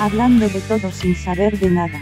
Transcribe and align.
Hablando 0.00 0.48
de 0.48 0.60
todo 0.60 0.92
sin 0.92 1.16
saber 1.16 1.58
de 1.58 1.70
nada. 1.70 2.00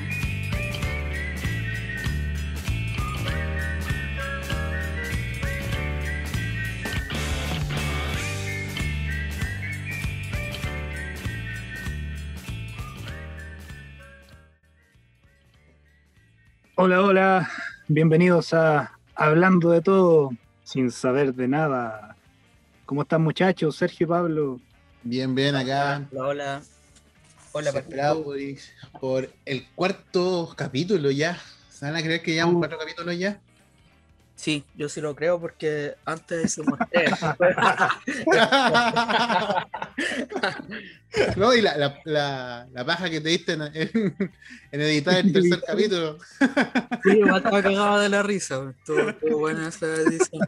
Hola, 16.74 17.00
hola, 17.00 17.50
bienvenidos 17.88 18.52
a 18.52 18.92
Hablando 19.14 19.70
de 19.70 19.80
todo 19.80 20.32
sin 20.64 20.90
saber 20.90 21.32
de 21.34 21.48
nada. 21.48 22.14
¿Cómo 22.84 23.02
están 23.02 23.22
muchachos? 23.22 23.76
Sergio 23.76 24.04
y 24.04 24.08
Pablo. 24.08 24.60
Bien, 25.02 25.34
bien, 25.34 25.56
acá. 25.56 26.06
Hola, 26.12 26.26
hola. 26.26 26.62
Hola, 27.58 27.72
por, 29.00 29.30
el 29.46 29.66
cuarto 29.74 30.52
capítulo 30.54 31.10
ya. 31.10 31.38
¿Se 31.70 31.86
van 31.86 31.96
a 31.96 32.02
creer 32.02 32.20
que 32.22 32.34
llevamos 32.34 32.56
Uh. 32.56 32.58
cuatro 32.58 32.76
capítulos 32.78 33.18
ya? 33.18 33.40
Sí, 34.34 34.62
yo 34.74 34.90
sí 34.90 35.00
lo 35.00 35.16
creo 35.16 35.40
porque 35.40 35.94
antes 36.04 36.44
hicimos 36.44 36.78
tres. 36.92 37.12
no, 41.38 41.54
y 41.54 41.62
la, 41.62 41.78
la, 41.78 41.98
la, 42.04 42.68
la 42.74 42.84
paja 42.84 43.08
que 43.08 43.22
te 43.22 43.30
diste 43.30 43.54
en, 43.54 43.62
en- 43.62 44.30
en 44.72 44.80
editar 44.82 45.16
el 45.16 45.32
tercer 45.32 45.62
capítulo. 45.66 46.18
Sí, 47.04 47.10
igual 47.10 47.36
estaba 47.38 47.62
cagado 47.62 47.98
de 48.00 48.10
la 48.10 48.22
risa. 48.22 48.70
Estuvo, 48.78 49.08
estuvo 49.08 49.38
buena 49.38 49.68
esa 49.68 49.86
edición. 49.86 50.42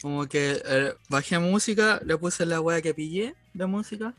Como 0.00 0.26
que 0.26 0.62
eh, 0.64 0.94
bajé 1.10 1.38
música, 1.38 2.00
le 2.02 2.16
puse 2.16 2.46
la 2.46 2.62
wea 2.62 2.80
que 2.80 2.94
pillé 2.94 3.34
de 3.52 3.66
música, 3.66 4.14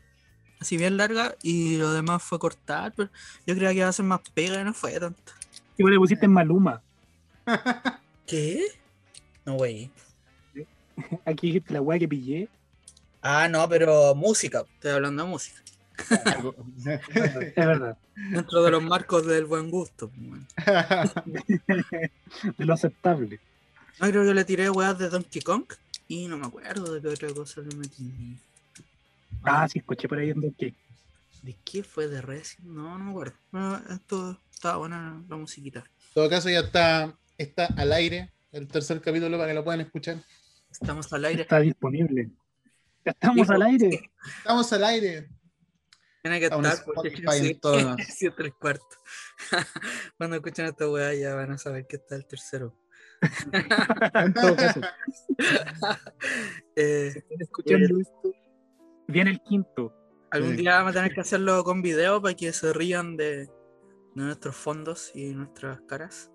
así 0.62 0.76
bien 0.76 0.96
larga, 0.96 1.36
y 1.42 1.76
lo 1.76 1.92
demás 1.92 2.22
fue 2.22 2.38
cortar, 2.38 2.92
pero 2.96 3.10
yo 3.46 3.54
creía 3.54 3.70
que 3.70 3.78
iba 3.78 3.88
a 3.88 3.92
ser 3.92 4.04
más 4.04 4.20
pega 4.34 4.60
y 4.60 4.64
no 4.64 4.72
fue 4.72 4.98
tanto. 4.98 5.32
Y 5.76 5.82
vos 5.82 5.92
le 5.92 5.98
pusiste 5.98 6.26
en 6.26 6.32
Maluma. 6.32 6.82
¿Qué? 8.26 8.64
No, 9.44 9.56
wey. 9.56 9.90
Aquí 11.24 11.48
dijiste 11.48 11.74
la 11.74 11.80
weá 11.80 11.98
que 11.98 12.08
pillé. 12.08 12.48
Ah, 13.20 13.48
no, 13.48 13.68
pero 13.68 14.14
música, 14.14 14.64
estoy 14.74 14.92
hablando 14.92 15.24
de 15.24 15.28
música. 15.28 15.62
Es 16.10 17.54
verdad. 17.54 17.96
Dentro 18.30 18.62
de 18.62 18.70
los 18.70 18.82
marcos 18.82 19.26
del 19.26 19.46
buen 19.46 19.70
gusto. 19.70 20.10
pues. 20.10 21.14
De 22.56 22.64
lo 22.64 22.74
aceptable. 22.74 23.40
No, 24.00 24.08
creo 24.08 24.24
que 24.24 24.34
le 24.34 24.44
tiré 24.44 24.70
weas 24.70 24.98
de 24.98 25.08
Donkey 25.08 25.42
Kong 25.42 25.64
y 26.08 26.26
no 26.26 26.36
me 26.36 26.46
acuerdo 26.46 26.92
de 26.94 27.00
qué 27.00 27.08
otra 27.08 27.28
cosa 27.32 27.60
le 27.60 27.76
metí. 27.76 28.36
Ah, 29.44 29.68
sí, 29.68 29.78
escuché 29.80 30.08
por 30.08 30.18
ahí 30.18 30.30
en 30.30 30.40
Donkey. 30.40 30.74
¿De 31.42 31.56
qué 31.64 31.82
fue? 31.82 32.06
¿De 32.08 32.22
Resident? 32.22 32.68
No, 32.68 32.98
no 32.98 33.04
me 33.04 33.10
acuerdo. 33.10 33.34
No, 33.50 33.76
esto 33.90 34.40
estaba 34.52 34.76
buena 34.76 35.22
la 35.28 35.36
musiquita. 35.36 35.80
En 35.80 36.14
todo 36.14 36.30
caso, 36.30 36.48
ya 36.48 36.60
está, 36.60 37.18
está 37.36 37.66
al 37.76 37.92
aire 37.92 38.32
el 38.52 38.68
tercer 38.68 39.00
capítulo 39.00 39.36
para 39.38 39.48
que 39.48 39.54
lo 39.54 39.64
puedan 39.64 39.80
escuchar. 39.80 40.18
Estamos 40.70 41.12
al 41.12 41.24
aire. 41.24 41.42
Está 41.42 41.60
disponible. 41.60 42.30
Ya 43.04 43.10
estamos 43.12 43.46
Sí, 43.48 43.52
al 43.52 43.62
aire. 43.62 44.10
Estamos 44.38 44.72
al 44.72 44.84
aire. 44.84 45.28
Tiene 46.22 46.38
que 46.38 46.44
Estamos 46.44 46.66
estar 46.68 46.84
porque 46.84 47.08
en 47.08 47.32
sí, 47.44 47.54
todo 47.54 47.96
tres 48.36 48.52
cuartos. 48.60 48.98
Cuando 50.16 50.36
escuchen 50.36 50.66
esta 50.66 50.88
weá 50.88 51.12
ya 51.14 51.34
van 51.34 51.50
a 51.50 51.58
saber 51.58 51.86
que 51.88 51.96
está 51.96 52.14
el 52.14 52.26
tercero. 52.26 52.78
En 54.14 54.32
todo 54.34 54.56
caso, 54.56 54.80
Eh, 56.76 57.24
escuchando 57.38 58.00
esto. 58.00 58.34
Viene 59.12 59.30
el 59.30 59.40
quinto. 59.42 59.92
algún 60.30 60.52
Sí. 60.52 60.56
día 60.56 60.76
vamos 60.78 60.92
a 60.92 60.94
tener 60.94 61.12
que 61.12 61.20
hacerlo 61.20 61.62
con 61.62 61.82
video 61.82 62.22
para 62.22 62.34
que 62.34 62.52
se 62.54 62.72
rían 62.72 63.16
de, 63.18 63.46
de 63.46 63.50
nuestros 64.14 64.56
fondos 64.56 65.12
y 65.14 65.34
nuestras 65.34 65.80
caras. 65.82 66.30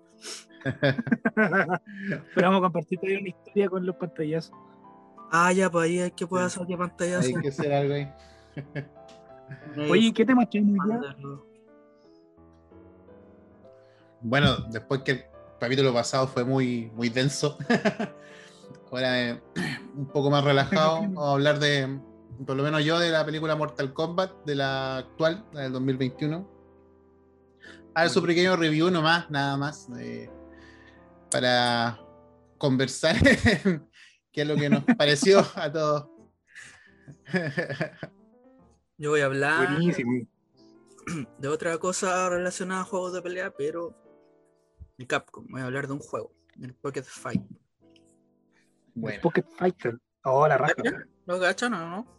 Pero 1.34 2.46
vamos 2.48 2.58
a 2.58 2.62
compartir 2.62 2.98
todavía 3.00 3.18
una 3.20 3.28
historia 3.28 3.68
con 3.68 3.84
los 3.86 3.96
pantallazos. 3.96 4.52
Ah, 5.30 5.52
ya, 5.52 5.70
pues 5.70 5.84
ahí 5.86 5.98
hay 6.00 6.10
que 6.12 6.26
poder 6.26 6.46
hacer 6.46 6.66
pantalla. 6.78 7.18
Hay 7.18 7.34
que 7.34 7.48
hacer 7.48 7.72
algo 7.72 7.94
ahí. 7.94 8.08
Oye, 9.90 10.12
¿qué 10.12 10.24
tema 10.24 10.48
traemos 10.48 10.78
ya? 10.88 11.00
Bueno, 14.20 14.56
después 14.70 15.02
que 15.02 15.10
el 15.12 15.24
capítulo 15.60 15.92
pasado 15.92 16.26
fue 16.28 16.44
muy, 16.44 16.90
muy 16.94 17.08
denso, 17.08 17.56
ahora 18.92 19.30
eh, 19.30 19.42
un 19.94 20.06
poco 20.08 20.30
más 20.30 20.44
relajado, 20.44 21.02
vamos 21.02 21.24
a 21.24 21.32
hablar 21.32 21.58
de, 21.60 22.00
por 22.46 22.56
lo 22.56 22.62
menos 22.62 22.84
yo, 22.84 22.98
de 22.98 23.10
la 23.10 23.24
película 23.24 23.56
Mortal 23.56 23.92
Kombat, 23.92 24.44
de 24.44 24.54
la 24.54 24.98
actual, 24.98 25.44
la 25.52 25.62
del 25.62 25.72
2021. 25.72 26.58
A 27.94 28.02
ver 28.02 28.10
su 28.10 28.22
pequeño 28.22 28.56
review 28.56 28.90
nomás, 28.90 29.30
nada 29.30 29.56
más, 29.56 29.88
eh, 29.98 30.30
para 31.30 31.98
conversar 32.56 33.16
qué 34.32 34.42
es 34.42 34.46
lo 34.46 34.56
que 34.56 34.70
nos 34.70 34.84
pareció 34.84 35.44
a 35.54 35.72
todos. 35.72 36.08
Yo 38.98 39.10
voy 39.10 39.20
a 39.20 39.26
hablar 39.26 39.68
Buenísimo. 39.68 40.26
de 41.38 41.48
otra 41.48 41.78
cosa 41.78 42.28
relacionada 42.28 42.82
a 42.82 42.84
juegos 42.84 43.12
de 43.12 43.22
pelea, 43.22 43.52
pero 43.56 43.94
de 44.96 45.06
Capcom. 45.06 45.46
Voy 45.48 45.60
a 45.60 45.64
hablar 45.64 45.86
de 45.86 45.94
un 45.94 46.00
juego, 46.00 46.32
el 46.60 46.74
Pocket 46.74 47.04
Fight. 47.04 47.42
Bueno, 48.94 49.20
Pocket 49.22 49.46
Fighter. 49.56 49.98
Oh, 50.24 50.46
la 50.46 50.58
raja. 50.58 50.74
¿Cachan? 50.74 51.08
¿Lo 51.26 51.40
cachan 51.40 51.74
o 51.74 51.88
no? 51.88 52.17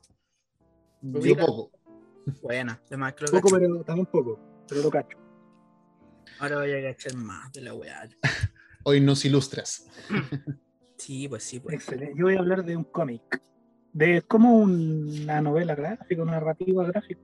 Yo 1.01 1.37
poco. 1.37 1.71
Buena, 2.41 2.81
además 2.87 3.13
que 3.13 3.25
lo 3.25 3.31
Poco, 3.31 3.49
pero 3.57 3.83
también 3.83 4.05
poco. 4.05 4.39
Pero 4.67 4.81
lo 4.83 4.89
cacho. 4.89 5.17
Ahora 6.39 6.57
voy 6.57 6.71
a 6.71 6.81
cachar 6.83 7.15
más 7.15 7.51
de 7.51 7.61
la 7.61 7.73
weá. 7.73 8.07
Hoy 8.83 9.01
nos 9.01 9.25
ilustras. 9.25 9.87
Sí, 10.97 11.29
pues 11.29 11.43
sí, 11.43 11.61
pues. 11.61 11.75
Excelente. 11.75 12.13
Yo 12.17 12.25
voy 12.25 12.35
a 12.35 12.39
hablar 12.39 12.65
de 12.65 12.75
un 12.75 12.83
cómic. 12.83 13.41
De 13.93 14.21
como 14.21 14.57
una 14.57 15.39
novela 15.39 15.73
gráfica, 15.73 16.21
una 16.21 16.33
narrativa 16.33 16.85
gráfica 16.85 17.21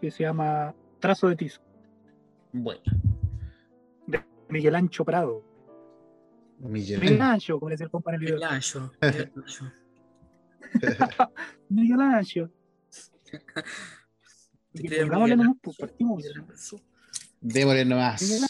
que 0.00 0.12
se 0.12 0.22
llama 0.22 0.76
Trazo 1.00 1.26
de 1.28 1.34
Tizo. 1.34 1.60
Bueno, 2.52 2.80
Miguel 4.48 4.76
Ancho 4.76 5.04
Prado. 5.04 5.44
Miguel 6.60 7.00
Miguel. 7.00 7.20
Ancho, 7.20 7.58
como 7.58 7.70
le 7.70 7.74
decía 7.74 7.86
el 7.86 7.90
compa 7.90 8.14
en 8.14 8.14
el 8.14 8.20
video. 8.20 8.48
ancho, 8.48 8.92
el 9.00 9.32
ancho. 9.36 9.72
Miguel 11.68 12.00
Ancho. 12.00 12.50
Pongámosle 14.72 15.36
Miguel 15.36 15.38
nomás, 15.38 15.56
pues 15.62 15.76
partimos. 15.76 16.24
Démosle 17.40 17.84
nomás. 17.84 18.48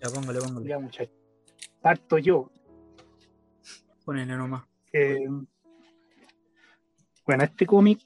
Ya 0.00 0.08
póngale, 0.08 0.40
póngale. 0.40 0.68
Ya, 0.68 0.78
muchachos. 0.78 1.14
Parto 1.80 2.18
yo. 2.18 2.50
Ponele 4.04 4.36
nomás. 4.36 4.64
Eh, 4.92 5.28
bueno, 7.26 7.44
este 7.44 7.66
cómic, 7.66 8.00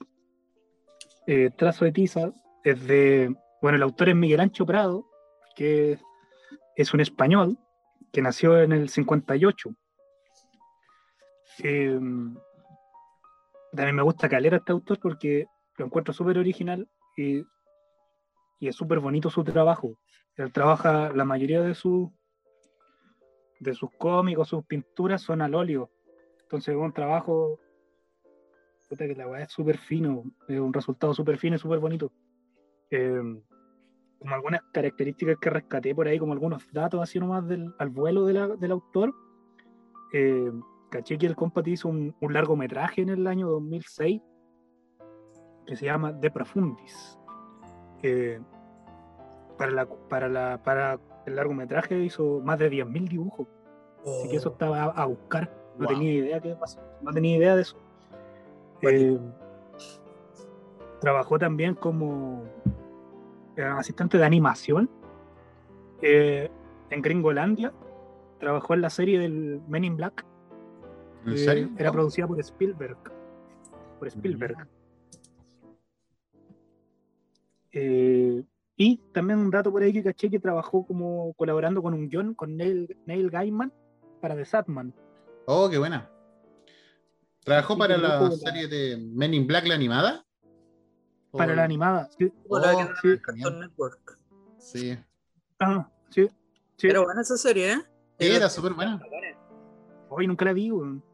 eh, 1.25 1.49
Trazo 1.57 1.85
de 1.85 1.91
Tiza, 1.91 2.31
es 2.63 2.85
de. 2.85 3.33
Bueno, 3.61 3.77
el 3.77 3.83
autor 3.83 4.09
es 4.09 4.15
Miguel 4.15 4.41
Ancho 4.41 4.65
Prado, 4.65 5.09
que 5.55 5.97
es 6.75 6.93
un 6.93 6.99
español 6.99 7.57
que 8.11 8.21
nació 8.21 8.61
en 8.61 8.73
el 8.73 8.89
58. 8.89 9.69
Eh, 11.63 11.99
también 13.73 13.95
me 13.95 14.03
gusta 14.03 14.29
calera 14.29 14.57
este 14.57 14.71
autor 14.73 14.99
porque 14.99 15.47
lo 15.77 15.85
encuentro 15.85 16.13
súper 16.13 16.37
original 16.37 16.87
y, 17.17 17.43
y 18.59 18.67
es 18.67 18.75
súper 18.75 18.99
bonito 18.99 19.29
su 19.29 19.43
trabajo. 19.43 19.97
Él 20.35 20.51
trabaja 20.51 21.11
la 21.13 21.25
mayoría 21.25 21.61
de 21.61 21.75
sus 21.75 22.09
de 23.59 23.73
sus 23.73 23.89
cómicos, 23.97 24.49
sus 24.49 24.65
pinturas 24.65 25.21
son 25.21 25.41
al 25.41 25.55
óleo. 25.55 25.89
Entonces 26.41 26.75
es 26.75 26.81
un 26.81 26.93
trabajo 26.93 27.59
puta 28.89 29.07
que 29.07 29.15
la 29.15 29.27
weá 29.27 29.43
es 29.43 29.51
súper 29.51 29.77
fino, 29.77 30.23
es 30.47 30.59
un 30.59 30.73
resultado 30.73 31.13
súper 31.13 31.37
fino 31.37 31.55
y 31.55 31.59
súper 31.59 31.79
bonito. 31.79 32.11
Eh, 32.91 33.41
como 34.19 34.35
algunas 34.35 34.61
características 34.71 35.37
que 35.39 35.49
rescaté 35.49 35.95
por 35.95 36.07
ahí, 36.07 36.19
como 36.19 36.33
algunos 36.33 36.71
datos 36.71 37.01
así 37.01 37.19
nomás 37.19 37.47
del, 37.47 37.73
al 37.79 37.89
vuelo 37.89 38.25
del 38.25 38.71
autor. 38.71 39.13
Eh, 40.13 40.51
caché 40.89 41.17
que 41.17 41.25
el 41.25 41.35
compa 41.35 41.61
hizo 41.65 41.89
un, 41.89 42.15
un 42.21 42.33
largometraje 42.33 43.01
en 43.01 43.09
el 43.09 43.27
año 43.27 43.49
2006 43.49 44.21
que 45.65 45.75
se 45.75 45.85
llama 45.85 46.11
De 46.13 46.29
Profundis. 46.31 47.17
Eh, 48.03 48.39
para, 49.57 49.71
la, 49.71 49.85
para, 49.85 50.27
la, 50.29 50.61
para 50.63 50.99
el 51.25 51.35
largometraje 51.35 51.97
hizo 51.99 52.41
más 52.43 52.59
de 52.59 52.69
10.000 52.71 53.07
dibujos, 53.07 53.47
así 54.05 54.29
que 54.29 54.37
eso 54.37 54.49
estaba 54.51 54.83
a, 54.83 54.85
a 54.91 55.05
buscar. 55.05 55.49
No 55.77 55.85
Wow. 55.87 55.93
tenía 55.93 56.11
idea 56.13 56.39
qué 56.39 56.55
pasó, 56.55 56.79
no 57.01 57.11
tenía 57.11 57.35
idea 57.37 57.55
de 57.55 57.61
eso. 57.63 57.75
Eh, 58.81 59.19
trabajó 61.01 61.37
también 61.39 61.75
como 61.75 62.43
eh, 63.57 63.63
asistente 63.63 64.17
de 64.17 64.25
animación 64.25 64.89
eh, 66.01 66.49
en 66.89 67.01
Gringolandia. 67.01 67.73
Trabajó 68.39 68.73
en 68.73 68.81
la 68.81 68.89
serie 68.89 69.19
del 69.19 69.61
Men 69.67 69.83
in 69.85 69.97
Black. 69.97 70.25
¿En 71.25 71.37
serio? 71.37 71.69
Era 71.77 71.89
¿No? 71.89 71.93
producida 71.93 72.27
por 72.27 72.39
Spielberg. 72.39 72.97
Por 73.99 74.07
Spielberg. 74.07 74.67
Eh, 77.77 78.43
Y 78.77 78.97
también 79.13 79.39
un 79.39 79.49
dato 79.51 79.71
por 79.71 79.83
ahí 79.83 79.93
que 79.93 80.03
caché 80.03 80.29
que 80.29 80.39
trabajó 80.39 80.85
como 80.85 81.33
colaborando 81.35 81.81
con 81.81 81.93
un 81.93 82.09
guion 82.09 82.33
con 82.33 82.57
Neil, 82.57 82.97
Neil 83.05 83.29
Gaiman 83.29 83.71
para 84.21 84.35
The 84.35 84.43
Satman. 84.45 84.93
Oh, 85.45 85.69
qué 85.69 85.77
buena. 85.77 86.09
¿Trabajó 87.43 87.73
Sí, 87.75 87.79
para 87.79 87.97
la 87.97 88.31
serie 88.31 88.67
de 88.67 88.97
Men 88.97 89.33
in 89.33 89.45
Black, 89.47 89.65
la 89.67 89.75
animada? 89.75 90.25
Para 91.31 91.53
¿O- 91.53 91.55
la 91.55 91.63
animada. 91.63 92.09
Sí. 92.17 92.31
La 92.49 92.75
Oh, 92.75 92.89
sí. 93.01 93.17
Cartoon 93.19 93.59
Network. 93.61 94.19
Sí. 94.57 94.97
Ah, 95.59 95.89
sí. 96.09 96.27
sí. 96.77 96.87
Era 96.87 97.01
buena 97.01 97.21
esa 97.21 97.37
serie, 97.37 97.73
¿eh? 97.73 97.77
Sí, 98.19 98.27
era 98.27 98.49
súper 98.49 98.73
buena. 98.73 98.99
Hoy 100.09 100.27
nunca 100.27 100.45
la 100.45 100.53
vi. 100.53 100.71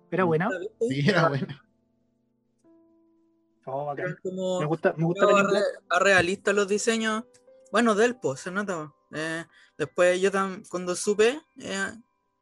Era 0.10 0.24
buena. 0.24 0.50
Sí, 0.80 1.08
era 1.10 1.28
buena. 1.30 1.64
Oh, 3.66 3.86
bacán. 3.86 4.18
Como 4.24 4.60
Me 4.60 4.66
gusta, 4.66 4.94
me 4.98 5.06
gusta 5.06 5.26
a, 5.90 6.00
realista 6.00 6.54
los 6.54 6.68
diseños. 6.68 7.26
Bueno, 7.72 7.96
del 7.96 8.16
pues, 8.16 8.42
se 8.42 8.52
nota. 8.52 8.94
Eh, 9.14 9.46
después 9.78 10.20
yo 10.20 10.32
tam- 10.32 10.68
cuando 10.70 10.96
supe, 10.96 11.40
eh, 11.58 11.92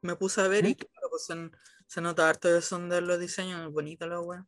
me 0.02 0.16
puse 0.16 0.42
a 0.42 0.48
ver 0.48 0.66
y 0.66 0.72
¿Mm? 0.72 0.76
claro, 0.76 1.10
pues 1.10 1.26
se, 1.26 1.52
se 1.88 2.02
nota 2.02 2.30
harto 2.30 2.48
de 2.48 2.62
son 2.62 2.90
de 2.90 3.02
los 3.02 3.20
diseños, 3.20 3.72
bonita 3.72 4.08
la 4.08 4.22
wea. 4.22 4.46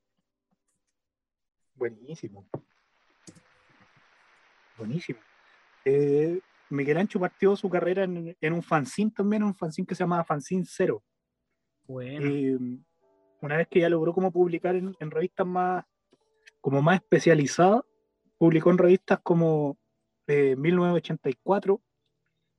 Buenísimo. 1.76 2.48
Buenísimo. 4.78 5.20
Eh, 5.84 6.40
Miguel 6.70 6.98
Ancho 6.98 7.20
partió 7.20 7.56
su 7.56 7.70
carrera 7.70 8.04
en, 8.04 8.36
en 8.40 8.54
un 8.54 8.64
fanzine 8.64 9.12
también, 9.12 9.44
un 9.44 9.56
fanzine 9.56 9.86
que 9.86 9.96
se 9.96 10.04
llamaba 10.04 10.24
Fanzine 10.24 10.64
Cero. 10.66 11.04
Bueno. 11.86 12.28
Eh, 12.30 12.58
una 13.42 13.58
vez 13.58 13.68
que 13.68 13.80
ya 13.80 13.90
logró 13.90 14.14
como 14.14 14.32
publicar 14.32 14.76
en, 14.76 14.96
en 15.00 15.12
revistas 15.12 15.46
más, 15.46 15.84
como 16.62 16.82
más 16.82 17.02
especializadas, 17.02 17.82
publicó 18.38 18.72
en 18.72 18.78
revistas 18.78 19.20
como 19.22 19.78
eh, 20.28 20.56
1984, 20.56 21.82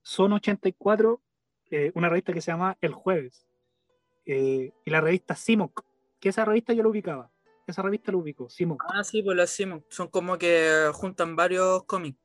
Son 0.03 0.33
84, 0.33 1.23
eh, 1.71 1.93
una 1.95 2.09
revista 2.09 2.33
que 2.33 2.41
se 2.41 2.51
llama 2.51 2.77
El 2.81 2.93
Jueves, 2.93 3.47
eh, 4.27 4.73
y 4.85 4.91
la 4.91 5.01
revista 5.01 5.35
Simoc, 5.37 5.85
que 6.21 6.29
esa 6.29 6.45
revista 6.45 6.73
yo 6.73 6.83
lo 6.83 6.91
ubicaba, 6.91 7.31
esa 7.67 7.83
revista 7.83 8.11
lo 8.13 8.19
ubico, 8.19 8.49
Simoc. 8.51 8.85
Ah, 8.93 9.05
sí, 9.05 9.23
pues 9.23 9.37
las 9.37 9.51
Simon. 9.51 9.85
Son 9.89 10.09
como 10.09 10.37
que 10.39 10.91
juntan 10.93 11.37
varios 11.37 11.85
cómics. 11.85 12.19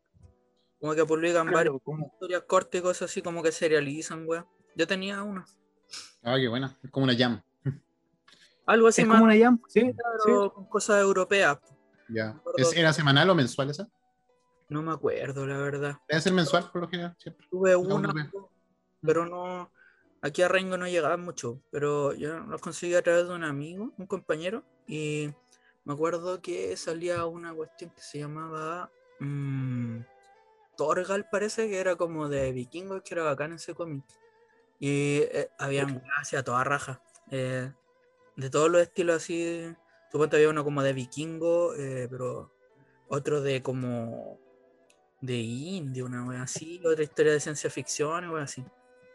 Como 0.80 0.94
que 0.96 1.06
publican 1.06 1.46
varias 1.46 1.64
Claro, 1.64 1.80
como- 1.80 2.08
historias 2.08 2.44
cortas 2.44 2.80
y 2.80 2.84
cosas 2.84 3.10
así, 3.12 3.22
como 3.22 3.42
que 3.44 3.52
serializan, 3.52 4.26
wea. 4.28 4.46
Yo 4.76 4.86
tenía 4.88 5.24
una. 5.24 5.46
Ah, 6.24 6.36
qué 6.38 6.48
buena. 6.48 6.78
Es 6.84 6.92
como 6.92 7.06
una 7.06 7.16
jam. 7.16 7.42
Algo 8.68 8.88
así 8.88 9.02
es 9.02 9.08
más, 9.08 9.16
como 9.18 9.26
una 9.32 9.40
jam, 9.40 9.60
sí, 9.68 9.82
sí. 9.82 9.92
pero 9.96 10.54
con 10.54 10.66
cosas 10.66 11.02
europeas. 11.02 11.58
Ya. 12.10 12.40
¿Es- 12.58 12.74
¿Era 12.74 12.94
semanal 12.94 13.30
o 13.30 13.36
mensual 13.36 13.70
esa? 13.70 13.88
No 14.70 14.82
me 14.82 14.92
acuerdo, 14.92 15.48
la 15.48 15.58
verdad. 15.58 15.98
Debe 16.08 16.22
ser 16.22 16.34
mensual 16.34 16.70
por 16.72 16.82
lo 16.82 16.90
general, 16.90 17.16
siempre. 17.18 17.48
Tuve 17.50 17.76
una, 17.76 18.14
pero 19.02 19.26
no. 19.26 19.72
Aquí 20.22 20.42
a 20.42 20.48
Rengo 20.48 20.78
no 20.78 20.88
llegaba 20.88 21.16
mucho, 21.16 21.62
pero 21.72 22.12
yo 22.14 22.40
los 22.40 22.60
conseguí 22.60 22.96
a 22.96 23.02
través 23.02 23.28
de 23.28 23.34
un 23.36 23.44
amigo, 23.44 23.94
un 23.98 24.08
compañero, 24.08 24.64
y 24.88 25.30
me 25.86 25.94
acuerdo 25.94 26.42
que 26.42 26.76
salía 26.76 27.26
una 27.28 27.54
cuestión 27.54 27.92
que 27.92 28.02
se 28.02 28.20
llamaba 28.20 28.92
mm, 29.20 30.00
Torgal, 30.76 31.28
parece 31.32 31.70
que 31.70 31.80
era 31.80 31.96
como 31.96 32.28
de 32.28 32.52
vikingos, 32.52 33.04
que 33.04 33.14
era 33.14 33.24
bacán 33.24 33.54
ese 33.54 33.74
cómic. 33.74 34.04
Y 34.80 35.20
eh, 35.32 35.50
habían 35.60 36.04
hacia 36.20 36.44
toda 36.44 36.64
raja, 36.64 37.02
eh, 37.32 37.72
de 38.38 38.50
todos 38.50 38.70
los 38.70 38.82
estilos 38.82 39.18
así. 39.18 39.76
Supongo 40.12 40.36
había 40.36 40.50
uno 40.50 40.64
como 40.64 40.82
de 40.84 40.94
vikingo, 40.94 41.76
eh, 41.76 42.08
pero 42.10 42.54
otro 43.10 43.42
de 43.42 43.62
como 43.62 44.40
de 45.20 45.36
indio, 45.36 46.06
una 46.06 46.26
wea 46.26 46.44
así, 46.44 46.82
otra 46.86 47.04
historia 47.04 47.34
de 47.34 47.40
ciencia 47.40 47.70
ficción, 47.70 48.24
y 48.24 48.28
wea 48.30 48.44
así. 48.44 48.64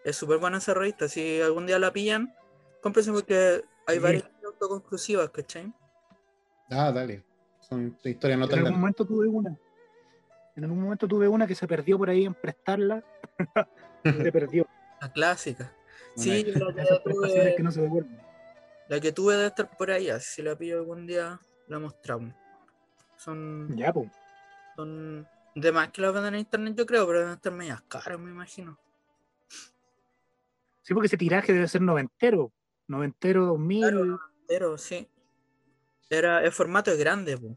Es 0.05 0.17
súper 0.17 0.39
buena 0.39 0.59
esa 0.59 0.75
revista, 0.75 1.09
si 1.09 1.41
algún 1.41 1.67
día 1.67 1.79
la 1.79 1.93
pillan, 1.93 2.35
cómprense 2.83 3.13
porque 3.13 3.63
hay 3.87 3.97
Sí. 3.97 4.03
varias 4.03 4.25
autoconclusivas, 4.45 5.31
¿cachai? 5.31 5.73
Ah, 6.71 6.91
dale. 6.93 7.23
Son 7.61 7.97
historias 8.05 8.39
no 8.39 8.45
en 8.45 8.51
tan 8.51 8.59
algún 8.59 8.65
largas. 8.65 8.81
momento 8.81 9.05
tuve 9.07 9.29
una. 9.29 9.57
En 10.57 10.65
algún 10.65 10.81
momento 10.83 11.07
tuve 11.09 11.29
una 11.29 11.47
que 11.47 11.55
se 11.55 11.67
perdió 11.67 11.97
por 11.97 12.11
ahí 12.11 12.25
en 12.25 12.35
prestarla. 12.35 13.03
se 14.05 14.33
perdió. 14.33 14.67
La 15.01 15.11
clásica. 15.13 15.73
Una 16.17 16.23
Sí, 16.25 16.45
la 16.45 16.53
que, 16.75 17.01
tuve, 17.05 17.55
que 17.57 17.63
no 17.63 17.71
se 17.73 17.81
devuelven. 17.83 18.21
La 18.89 19.01
que 19.01 19.13
tuve 19.13 19.35
debe 19.35 19.47
estar 19.49 19.77
por 19.77 19.91
ahí, 19.91 20.11
así 20.11 20.37
si 20.37 20.43
la 20.43 20.57
pillo 20.57 20.79
algún 20.79 21.07
día, 21.07 21.41
la 21.69 21.79
mostramos. 21.79 22.35
Son, 23.17 23.75
Ya, 23.77 23.93
pues. 23.93 24.11
son 24.77 25.27
de 25.55 25.73
más 25.73 25.91
que 25.91 26.03
la 26.03 26.11
venden 26.11 26.35
en 26.35 26.41
internet, 26.41 26.75
yo 26.77 26.87
creo, 26.87 27.07
pero 27.07 27.21
deben 27.21 27.35
estar 27.35 27.53
medias 27.53 27.83
caras, 27.83 28.19
me 28.19 28.31
imagino. 28.31 28.79
Sí, 30.83 30.95
porque 30.95 31.07
ese 31.07 31.17
tiraje 31.17 31.53
debe 31.53 31.69
ser 31.69 31.83
noventero. 31.83 32.53
Noventero 32.89 33.47
2000. 33.47 33.81
Claro. 33.81 34.21
Pero 34.49 34.79
sí. 34.79 35.09
Era, 36.11 36.43
el 36.43 36.53
formato 36.53 36.91
es 36.91 36.99
grande, 36.99 37.39
po. 37.39 37.57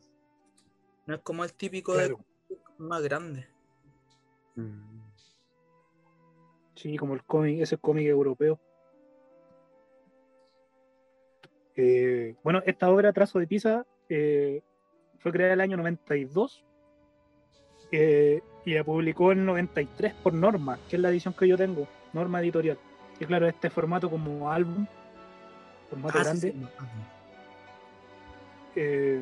No 1.08 1.16
es 1.16 1.22
como 1.22 1.44
el 1.44 1.54
típico 1.54 1.94
claro. 1.94 2.20
de 2.50 2.58
más 2.78 3.02
grande. 3.02 3.48
Mm. 4.56 5.02
Sí, 6.76 6.98
como 6.98 7.16
el 7.16 7.24
cómic, 7.24 7.62
ese 7.62 7.78
cómic 7.78 8.06
europeo. 8.08 8.60
Eh, 11.76 12.36
bueno, 12.44 12.62
esta 12.66 12.90
obra, 12.90 13.12
Trazo 13.14 13.40
de 13.40 13.48
Pisa, 13.48 13.86
eh, 14.10 14.62
fue 15.20 15.32
creada 15.32 15.54
en 15.54 15.60
el 15.60 15.62
año 15.62 15.78
92 15.78 16.64
eh, 17.92 18.42
y 18.66 18.74
la 18.74 18.84
publicó 18.84 19.32
en 19.32 19.46
93 19.46 20.14
por 20.14 20.34
Norma, 20.34 20.80
que 20.90 20.96
es 20.96 21.02
la 21.02 21.10
edición 21.10 21.34
que 21.34 21.48
yo 21.48 21.58
tengo, 21.58 21.88
Norma 22.14 22.40
Editorial. 22.42 22.78
Y 23.20 23.26
claro, 23.26 23.48
este 23.48 23.70
formato 23.70 24.10
como 24.10 24.52
álbum, 24.52 24.86
formato 25.90 26.18
Ah, 26.20 26.24
grande. 26.24 26.54
sí. 28.74 29.22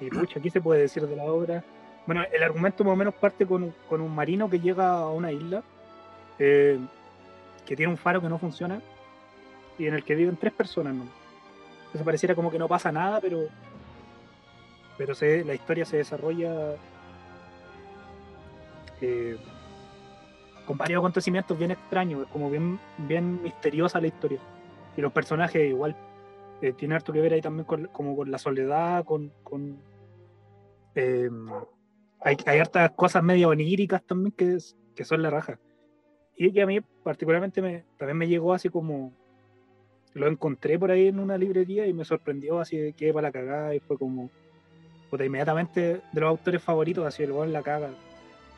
Y 0.00 0.10
pucha, 0.10 0.40
aquí 0.40 0.50
se 0.50 0.60
puede 0.60 0.82
decir 0.82 1.06
de 1.06 1.16
la 1.16 1.24
obra. 1.24 1.64
Bueno, 2.06 2.24
el 2.32 2.42
argumento 2.42 2.82
más 2.82 2.94
o 2.94 2.96
menos 2.96 3.14
parte 3.14 3.46
con, 3.46 3.72
con 3.88 4.00
un 4.00 4.12
marino 4.12 4.50
que 4.50 4.58
llega 4.58 4.94
a 4.94 5.10
una 5.10 5.30
isla 5.30 5.62
que 6.38 7.76
tiene 7.76 7.92
un 7.92 7.96
faro 7.96 8.20
que 8.20 8.28
no 8.28 8.38
funciona 8.38 8.82
y 9.78 9.86
en 9.86 9.94
el 9.94 10.02
que 10.02 10.16
viven 10.16 10.36
tres 10.36 10.52
personas. 10.52 10.94
¿no? 10.94 11.21
Entonces 11.92 12.06
pareciera 12.06 12.34
como 12.34 12.50
que 12.50 12.58
no 12.58 12.68
pasa 12.68 12.90
nada, 12.90 13.20
pero, 13.20 13.48
pero 14.96 15.14
se, 15.14 15.44
la 15.44 15.52
historia 15.54 15.84
se 15.84 15.98
desarrolla 15.98 16.74
eh, 19.02 19.36
con 20.66 20.78
varios 20.78 21.00
acontecimientos 21.00 21.58
bien 21.58 21.72
extraños, 21.72 22.22
es 22.22 22.28
como 22.28 22.48
bien, 22.48 22.78
bien 22.96 23.42
misteriosa 23.42 24.00
la 24.00 24.06
historia. 24.06 24.38
Y 24.96 25.02
los 25.02 25.12
personajes 25.12 25.68
igual 25.68 25.94
eh, 26.62 26.72
tiene 26.72 26.94
harto 26.94 27.12
que 27.12 27.20
ver 27.20 27.34
ahí 27.34 27.42
también 27.42 27.66
con, 27.66 27.86
como 27.88 28.16
con 28.16 28.30
la 28.30 28.38
soledad, 28.38 29.04
con... 29.04 29.30
con 29.42 29.76
eh, 30.94 31.28
hay, 32.20 32.36
hay 32.46 32.58
hartas 32.60 32.90
cosas 32.92 33.22
medio 33.22 33.48
oníricas 33.48 34.02
también 34.04 34.32
que, 34.32 34.54
es- 34.54 34.76
que 34.94 35.04
son 35.04 35.20
la 35.22 35.28
raja. 35.30 35.58
Y 36.36 36.52
que 36.52 36.62
a 36.62 36.66
mí 36.66 36.80
particularmente 36.80 37.60
me, 37.60 37.84
también 37.98 38.16
me 38.16 38.28
llegó 38.28 38.54
así 38.54 38.70
como... 38.70 39.12
Lo 40.14 40.26
encontré 40.28 40.78
por 40.78 40.90
ahí 40.90 41.08
en 41.08 41.18
una 41.18 41.38
librería 41.38 41.86
y 41.86 41.92
me 41.92 42.04
sorprendió 42.04 42.58
así 42.60 42.76
de 42.76 42.92
que 42.92 43.12
para 43.12 43.28
la 43.28 43.32
cagada 43.32 43.74
y 43.74 43.80
fue 43.80 43.96
como... 43.98 44.30
Puta, 45.10 45.24
inmediatamente 45.24 46.00
de 46.12 46.20
los 46.20 46.28
autores 46.30 46.62
favoritos, 46.62 47.04
así 47.06 47.22
el 47.22 47.32
weón 47.32 47.52
la 47.52 47.62
caga. 47.62 47.90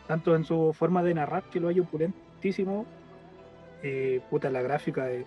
Tanto 0.07 0.37
en 0.37 0.45
su 0.45 0.73
forma 0.73 1.03
de 1.03 1.15
narrar, 1.15 1.43
que 1.51 1.59
lo 1.61 1.69
hay 1.69 1.81
opulentísimo, 1.81 2.87
y 3.83 4.19
puta, 4.21 4.51
la 4.51 4.63
gráfica 4.63 5.05
de, 5.07 5.27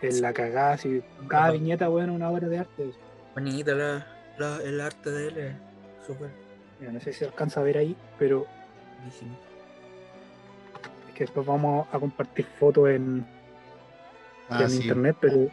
en 0.00 0.22
la 0.22 0.32
cagada, 0.32 0.72
así, 0.72 1.02
cada 1.28 1.44
Ajá. 1.44 1.52
viñeta, 1.52 1.88
bueno, 1.88 2.14
una 2.14 2.30
obra 2.30 2.48
de 2.48 2.58
arte. 2.58 2.90
Bonita 3.34 3.74
la, 3.74 4.06
la- 4.38 4.62
el 4.62 4.80
arte 4.80 5.10
de 5.10 5.28
él, 5.28 5.38
es 5.38 5.54
súper 6.06 6.30
Mira, 6.78 6.92
no 6.92 7.00
sé 7.00 7.12
si 7.12 7.18
se 7.18 7.24
alcanza 7.26 7.60
a 7.60 7.64
ver 7.64 7.76
ahí, 7.76 7.94
pero 8.18 8.46
buenísimo. 8.96 9.36
es 11.08 11.14
que 11.14 11.24
después 11.24 11.46
vamos 11.46 11.86
a 11.92 11.98
compartir 11.98 12.46
fotos 12.46 12.88
en, 12.88 13.26
Ah, 14.50 14.62
en 14.64 14.70
sí. 14.70 14.82
internet, 14.82 15.16
pero 15.20 15.48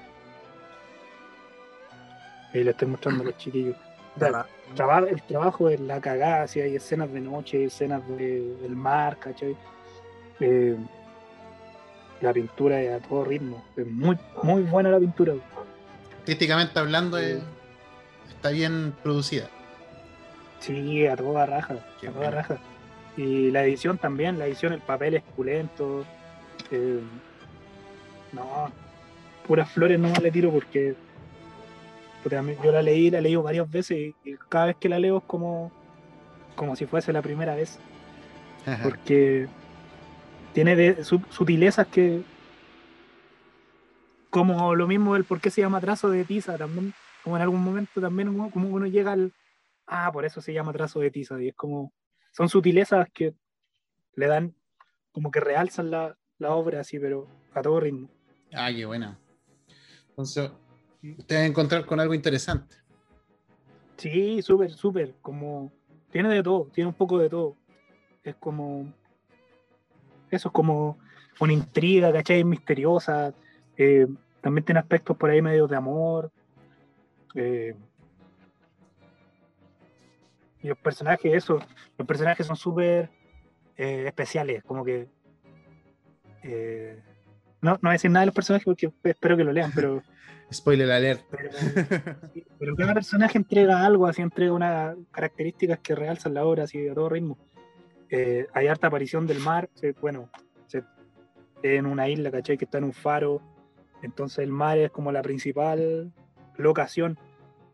ahí 2.54 2.64
le 2.64 2.72
estoy 2.72 2.88
mostrando 2.88 3.24
a 3.24 3.26
los 3.28 3.38
chiquillos. 3.38 3.76
O 4.16 4.20
sea, 4.20 4.30
Ojalá. 4.30 4.48
traba- 4.76 5.00
el 5.10 5.22
trabajo 5.24 5.70
es 5.70 5.80
la 5.80 6.02
cagada, 6.02 6.48
si 6.48 6.60
hay 6.62 6.76
escenas 6.76 7.12
de 7.12 7.22
noche, 7.22 7.66
escenas 7.66 8.08
de- 8.08 8.56
del 8.62 8.76
mar, 8.76 9.18
¿cachai? 9.18 9.56
Eh, 10.40 10.76
la 12.22 12.34
pintura 12.34 12.82
es 12.82 12.92
a 13.04 13.08
todo 13.08 13.24
ritmo, 13.26 13.64
es 13.76 13.86
muy, 13.86 14.18
muy 14.42 14.64
buena 14.64 14.90
la 14.90 15.00
pintura. 15.00 15.34
Artísticamente 16.20 16.80
hablando, 16.80 17.20
eh, 17.20 17.40
está 18.30 18.50
bien 18.50 18.94
producida. 19.04 19.48
Sí, 20.60 21.06
a 21.06 21.16
toda 21.16 21.46
raja, 21.46 21.76
Qué 22.02 22.08
a 22.08 22.12
toda 22.12 22.24
bueno. 22.26 22.38
raja. 22.42 22.58
Y 23.16 23.52
la 23.52 23.64
edición 23.64 23.98
también, 23.98 24.38
la 24.40 24.46
edición, 24.48 24.74
el 24.74 24.82
papel 24.82 25.16
es 25.16 25.24
pulento. 25.36 26.06
eh, 26.72 27.00
no, 28.34 28.72
puras 29.48 29.72
flores 29.72 30.00
no 30.00 30.14
le 30.22 30.32
tiro 30.32 30.52
porque 30.52 30.96
puta, 32.24 32.44
yo 32.64 32.72
la 32.72 32.82
leí, 32.82 33.10
la 33.10 33.20
he 33.20 33.22
leído 33.22 33.44
varias 33.44 33.70
veces 33.70 34.14
y, 34.24 34.36
cada 34.50 34.68
vez 34.68 34.76
que 34.78 34.90
la 34.90 35.00
leo 35.00 35.18
es 35.18 35.24
como, 35.24 35.72
como 36.56 36.76
si 36.76 36.86
fuese 36.86 37.14
la 37.14 37.22
primera 37.22 37.56
vez. 37.56 37.80
porque 38.84 39.48
tiene 40.54 40.76
de, 40.76 41.04
sutilezas 41.04 41.88
que 41.88 42.22
como 44.30 44.76
lo 44.76 44.88
mismo 44.88 45.14
del 45.14 45.24
por 45.24 45.40
qué 45.40 45.50
se 45.50 45.62
llama 45.62 45.80
trazo 45.80 46.10
de 46.10 46.26
tiza 46.26 46.58
también 46.58 46.94
como 47.24 47.38
en 47.38 47.42
algún 47.42 47.64
momento 47.64 48.02
también 48.02 48.28
uno, 48.28 48.50
como 48.52 48.70
uno 48.70 48.86
llega 48.86 49.14
al 49.14 49.32
ah 49.86 50.12
por 50.12 50.26
eso 50.26 50.42
se 50.42 50.54
llama 50.54 50.74
trazo 50.74 51.00
de 51.00 51.12
tiza 51.12 51.42
y 51.42 51.50
es 51.50 51.56
como 51.56 51.94
son 52.32 52.50
sutilezas 52.50 53.08
que 53.14 53.34
le 54.16 54.28
dan 54.28 54.54
como 55.14 55.32
que 55.32 55.40
realzan 55.40 55.92
la, 55.92 56.18
la 56.40 56.52
obra 56.52 56.82
así 56.82 57.00
pero 57.00 57.28
a 57.54 57.62
todo 57.62 57.80
ritmo 57.80 58.10
Ah, 58.54 58.72
qué 58.74 58.86
buena. 58.86 59.18
Entonces, 60.18 60.50
te 61.28 61.36
vas 61.36 61.44
a 61.44 61.46
encontrar 61.46 61.86
con 61.86 62.00
algo 62.00 62.16
interesante. 62.16 62.76
sí 63.98 64.42
súper 64.42 64.72
súper 64.72 65.14
como 65.22 65.72
tiene 66.12 66.30
de 66.30 66.42
todo 66.42 66.66
tiene 66.74 66.88
un 66.88 66.96
poco 66.96 67.20
de 67.20 67.30
todo 67.30 67.56
es 68.24 68.36
como 68.36 68.92
eso 70.32 70.50
es 70.50 70.54
como 70.54 70.98
una 71.40 71.54
intriga 71.54 72.12
¿cachai? 72.12 72.44
misteriosa 72.44 73.32
eh, 73.78 74.08
también 74.42 74.66
tiene 74.66 74.80
aspectos 74.80 75.16
por 75.18 75.30
ahí 75.30 75.40
medio 75.40 75.68
de 75.68 75.76
amor 75.76 76.32
eh, 77.36 77.76
y 80.64 80.68
los 80.68 80.80
personajes 80.80 81.32
eso 81.32 81.60
los 81.96 82.08
personajes 82.08 82.48
son 82.48 82.56
súper 82.56 83.12
eh, 83.78 84.06
especiales 84.08 84.64
como 84.64 84.84
que 84.84 85.08
eh, 86.42 87.04
no, 87.62 87.72
no 87.72 87.80
voy 87.82 87.90
a 87.90 87.94
decir 87.94 88.12
nada 88.12 88.22
de 88.22 88.28
los 88.28 88.36
personajes 88.36 88.66
porque 88.66 88.92
espero 89.04 89.38
que 89.38 89.44
lo 89.44 89.52
lean 89.52 89.72
pero 89.74 90.02
Spoiler 90.52 90.90
alert. 90.92 91.26
pero, 91.30 91.50
sí, 92.34 92.46
pero 92.58 92.76
cada 92.78 92.94
personaje 92.94 93.38
entrega 93.38 93.86
algo, 93.86 94.08
así 94.08 94.22
entrega 94.22 94.54
unas 94.54 94.96
características 95.12 95.80
que 95.80 95.94
realzan 95.94 96.34
la 96.34 96.46
obra 96.46 96.64
así 96.64 96.88
a 96.88 96.94
todo 96.94 97.10
ritmo. 97.10 97.38
Eh, 98.10 98.48
hay 98.54 98.68
harta 98.68 98.88
aparición 98.88 99.28
del 99.28 99.40
mar, 99.40 99.70
se- 99.74 99.92
bueno, 100.00 100.30
se- 100.68 100.84
en 101.64 101.86
una 101.86 102.08
isla, 102.08 102.32
¿cachai? 102.32 102.58
Que 102.58 102.64
está 102.64 102.78
en 102.78 102.86
un 102.86 102.94
faro, 102.94 103.42
entonces 104.02 104.40
el 104.40 104.52
mar 104.52 104.78
es 104.78 104.90
como 104.92 105.12
la 105.12 105.22
principal 105.22 106.14
locación. 106.56 107.20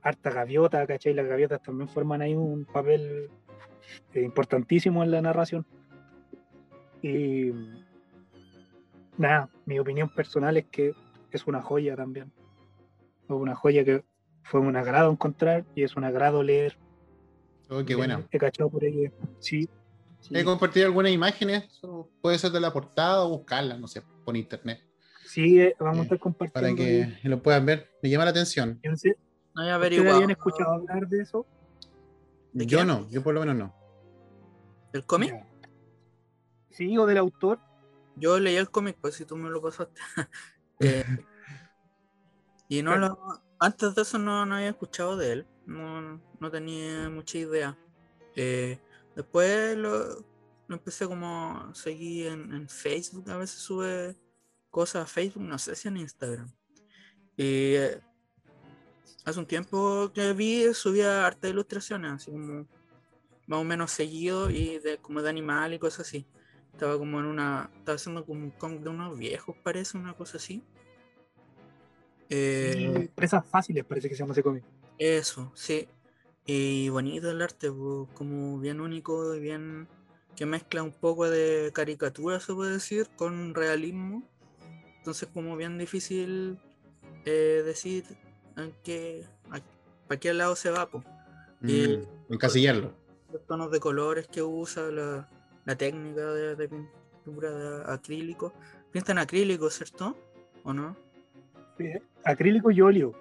Harta 0.01 0.31
gaviota, 0.31 0.87
¿cachai? 0.87 1.13
Las 1.13 1.27
gaviotas 1.27 1.61
también 1.61 1.87
forman 1.89 2.23
ahí 2.23 2.33
un 2.33 2.65
papel 2.65 3.29
eh, 4.15 4.21
importantísimo 4.23 5.03
en 5.03 5.11
la 5.11 5.21
narración. 5.21 5.63
Y 7.03 7.51
nada, 9.17 9.49
mi 9.65 9.79
opinión 9.79 10.09
personal 10.09 10.57
es 10.57 10.65
que 10.65 10.93
es 11.31 11.47
una 11.47 11.61
joya 11.61 11.95
también. 11.95 12.31
Es 13.23 13.29
una 13.29 13.55
joya 13.55 13.83
que 13.83 14.03
fue 14.43 14.59
un 14.59 14.75
agrado 14.75 15.11
encontrar 15.11 15.65
y 15.75 15.83
es 15.83 15.95
un 15.95 16.03
agrado 16.03 16.43
leer. 16.43 16.77
Oh, 17.69 17.83
qué 17.85 17.95
bueno. 17.95 18.23
He 18.31 18.37
cachado 18.37 18.69
por 18.69 18.83
ahí. 18.83 19.09
Sí. 19.39 19.67
sí. 20.19 20.37
He 20.37 20.43
compartido 20.43 20.85
algunas 20.85 21.11
imágenes, 21.11 21.81
puede 22.21 22.37
ser 22.37 22.51
de 22.51 22.59
la 22.59 22.71
portada 22.73 23.23
o 23.25 23.29
buscarlas, 23.29 23.79
no 23.79 23.87
sé, 23.87 24.01
por 24.25 24.35
internet, 24.37 24.81
Sí, 25.25 25.59
eh, 25.59 25.73
vamos 25.79 25.97
a 25.97 26.01
Eh, 26.01 26.03
estar 26.03 26.19
compartiendo. 26.19 26.53
para 26.53 26.67
ahí. 26.67 27.17
que 27.21 27.29
lo 27.29 27.41
puedan 27.41 27.65
ver. 27.65 27.89
Me 28.03 28.09
llama 28.09 28.25
la 28.25 28.31
atención. 28.31 28.79
Yo 28.83 28.91
no 28.91 28.97
sé, 28.97 29.17
No 29.55 29.61
he 29.63 29.65
¿Ustedes 29.65 29.73
averiguado. 29.73 30.15
habían 30.15 30.31
escuchado 30.31 30.73
hablar 30.73 31.07
de 31.07 31.21
eso? 31.23 31.45
¿De 32.51 32.65
Yo 32.67 32.83
no, 32.85 33.09
yo 33.09 33.23
por 33.23 33.33
lo 33.33 33.39
menos 33.39 33.55
no. 33.55 33.73
¿El 34.93 35.05
cómic? 35.05 35.33
Sí, 36.69 36.95
o 36.97 37.05
del 37.07 37.17
autor. 37.17 37.59
Yo 38.15 38.39
leí 38.39 38.55
el 38.55 38.69
cómic, 38.69 38.97
pues 38.99 39.15
si 39.15 39.25
tú 39.25 39.35
me 39.35 39.49
lo 39.49 39.61
pasaste. 39.61 40.01
Eh, 40.79 41.05
y 42.67 42.81
no 42.81 42.97
lo, 42.97 43.17
antes 43.59 43.95
de 43.95 44.01
eso 44.01 44.17
no, 44.17 44.45
no 44.45 44.55
había 44.55 44.69
escuchado 44.69 45.15
de 45.15 45.31
él. 45.31 45.47
No, 45.65 46.19
no 46.39 46.51
tenía 46.51 47.09
mucha 47.09 47.37
idea. 47.37 47.77
Eh, 48.35 48.79
después 49.15 49.77
lo, 49.77 50.25
lo 50.67 50.75
empecé 50.75 51.07
como 51.07 51.51
a 51.51 51.75
seguir 51.75 52.27
en, 52.27 52.53
en 52.53 52.67
Facebook. 52.67 53.29
A 53.29 53.37
veces 53.37 53.59
sube 53.59 54.17
cosas 54.69 55.03
a 55.03 55.05
Facebook, 55.05 55.43
no 55.43 55.57
sé 55.59 55.75
si 55.75 55.87
en 55.87 55.97
Instagram. 55.97 56.51
Y 57.37 57.75
eh, 57.75 58.01
hace 59.23 59.39
un 59.39 59.45
tiempo 59.45 60.11
que 60.13 60.33
vi, 60.33 60.73
subía 60.73 61.25
arte 61.25 61.47
de 61.47 61.53
ilustraciones, 61.53 62.11
así 62.11 62.31
como 62.31 62.67
más 63.47 63.59
o 63.59 63.63
menos 63.63 63.91
seguido 63.91 64.49
y 64.49 64.79
de 64.79 64.97
como 64.97 65.21
de 65.21 65.29
animal 65.29 65.73
y 65.73 65.79
cosas 65.79 66.07
así. 66.07 66.27
Estaba 66.73 66.97
como 66.97 67.19
en 67.19 67.25
una. 67.27 67.69
Estaba 67.77 67.95
haciendo 67.95 68.25
como 68.25 68.43
un 68.43 68.51
cómic 68.51 68.81
de 68.81 68.89
unos 68.89 69.17
viejos, 69.17 69.55
parece, 69.63 69.97
una 69.97 70.13
cosa 70.13 70.37
así. 70.37 70.63
Eh, 72.29 73.09
Presas 73.15 73.45
fáciles 73.45 73.83
parece 73.85 74.09
que 74.09 74.15
se 74.15 74.19
llama 74.23 74.33
ese 74.33 74.43
cómic. 74.43 74.63
eso, 74.97 75.51
sí. 75.55 75.87
Y 76.45 76.89
bonito 76.89 77.29
el 77.31 77.41
arte, 77.41 77.71
pues, 77.71 78.09
como 78.15 78.59
bien 78.59 78.81
único 78.81 79.33
y 79.35 79.39
bien. 79.39 79.87
que 80.35 80.47
mezcla 80.47 80.81
un 80.81 80.91
poco 80.91 81.29
de 81.29 81.69
caricatura, 81.75 82.39
se 82.39 82.53
puede 82.55 82.73
decir, 82.73 83.07
con 83.15 83.53
realismo. 83.53 84.27
Entonces, 84.97 85.29
como 85.31 85.55
bien 85.55 85.77
difícil 85.77 86.57
eh, 87.25 87.61
decir 87.63 88.03
en 88.57 88.73
qué, 88.83 89.27
a- 89.51 89.59
para 90.07 90.19
qué 90.19 90.33
lado 90.33 90.55
se 90.55 90.71
va, 90.71 90.89
pues. 90.89 91.03
Mm, 91.61 92.33
encasillarlo. 92.33 92.93
los 93.31 93.45
tonos 93.45 93.69
de 93.71 93.79
colores 93.79 94.27
que 94.27 94.41
usa, 94.41 94.89
la, 94.89 95.29
la 95.65 95.75
técnica 95.75 96.21
de, 96.21 96.55
de 96.55 96.69
pintura 96.69 97.51
de 97.51 97.93
acrílico. 97.93 98.53
Pinta 98.91 99.11
en 99.11 99.17
acrílico, 99.19 99.69
¿cierto? 99.69 100.15
¿O 100.63 100.73
no? 100.73 100.95
Sí, 101.77 101.85
Acrílico 102.23 102.71
y 102.71 102.81
óleo. 102.81 103.13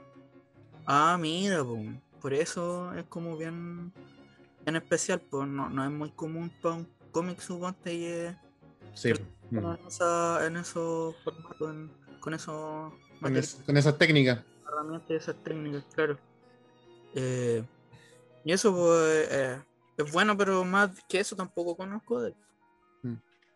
Ah, 0.87 1.17
mira, 1.21 1.63
po, 1.65 1.79
por 2.21 2.35
eso 2.35 2.93
es 2.95 3.05
como 3.05 3.37
bien, 3.37 3.93
bien 4.65 4.77
especial, 4.77 5.21
pues 5.21 5.49
no, 5.49 5.69
no 5.71 5.85
es 5.85 5.91
muy 5.91 6.11
común 6.11 6.51
para 6.61 6.77
un 6.77 6.89
cómic 7.11 7.39
suponte 7.41 7.95
y 7.95 8.37
Sí. 8.95 9.13
mm, 9.51 9.59
en, 9.59 9.87
esa- 9.87 10.47
en 10.47 10.57
esos 10.57 11.15
formatos, 11.25 11.71
en- 11.71 11.91
con 12.21 12.35
esos 12.35 12.93
Con, 13.21 13.37
es- 13.37 13.61
con 13.65 13.77
esas 13.77 13.97
técnicas. 13.99 14.41
herramientas 14.69 15.11
y 15.11 15.15
esas 15.15 15.37
técnicas, 15.43 15.85
claro. 15.95 16.19
Eh, 17.15 17.63
y 18.45 18.53
eso 18.53 18.73
pues, 18.75 19.29
eh, 19.31 19.59
es 20.05 20.13
bueno, 20.13 20.37
pero 20.37 20.65
más 20.65 20.91
que 21.09 21.21
eso 21.21 21.37
tampoco 21.37 21.77
conozco 21.77 22.21
de 22.23 22.29
él. 22.31 22.35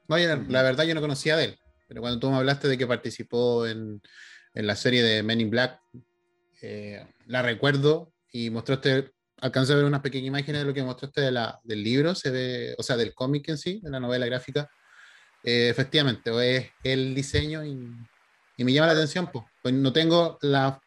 No, 0.08 0.18
yo- 0.18 0.36
la 0.48 0.62
verdad 0.62 0.84
yo 0.84 0.94
no 0.94 1.00
conocía 1.00 1.36
de 1.36 1.44
él, 1.46 1.58
pero 1.88 2.00
cuando 2.00 2.20
tú 2.20 2.30
me 2.30 2.36
hablaste 2.36 2.68
de 2.68 2.78
que 2.78 2.86
participó 2.86 3.66
en, 3.66 4.00
en 4.54 4.66
la 4.66 4.76
serie 4.76 5.02
de 5.02 5.22
Men 5.22 5.40
in 5.40 5.50
Black, 5.50 5.80
eh, 6.62 7.06
la 7.26 7.42
recuerdo 7.42 8.12
y 8.32 8.50
mostraste, 8.50 9.12
alcancé 9.40 9.72
a 9.72 9.76
ver 9.76 9.84
unas 9.84 10.00
pequeñas 10.00 10.28
imágenes 10.28 10.62
de 10.62 10.66
lo 10.66 10.74
que 10.74 10.82
mostraste 10.82 11.20
de 11.20 11.32
la, 11.32 11.58
del 11.64 11.82
libro, 11.82 12.14
se 12.14 12.30
ve, 12.30 12.74
o 12.78 12.82
sea, 12.82 12.96
del 12.96 13.14
cómic 13.14 13.48
en 13.48 13.58
sí, 13.58 13.80
de 13.82 13.90
la 13.90 14.00
novela 14.00 14.26
gráfica. 14.26 14.70
Eh, 15.42 15.68
efectivamente, 15.68 16.30
es 16.56 16.70
el 16.82 17.14
diseño 17.14 17.64
y, 17.64 17.88
y 18.56 18.64
me 18.64 18.72
llama 18.72 18.88
la 18.88 18.92
atención, 18.94 19.28
pues, 19.32 19.44
pues 19.62 19.74
no 19.74 19.92
tengo 19.92 20.38
la, 20.42 20.80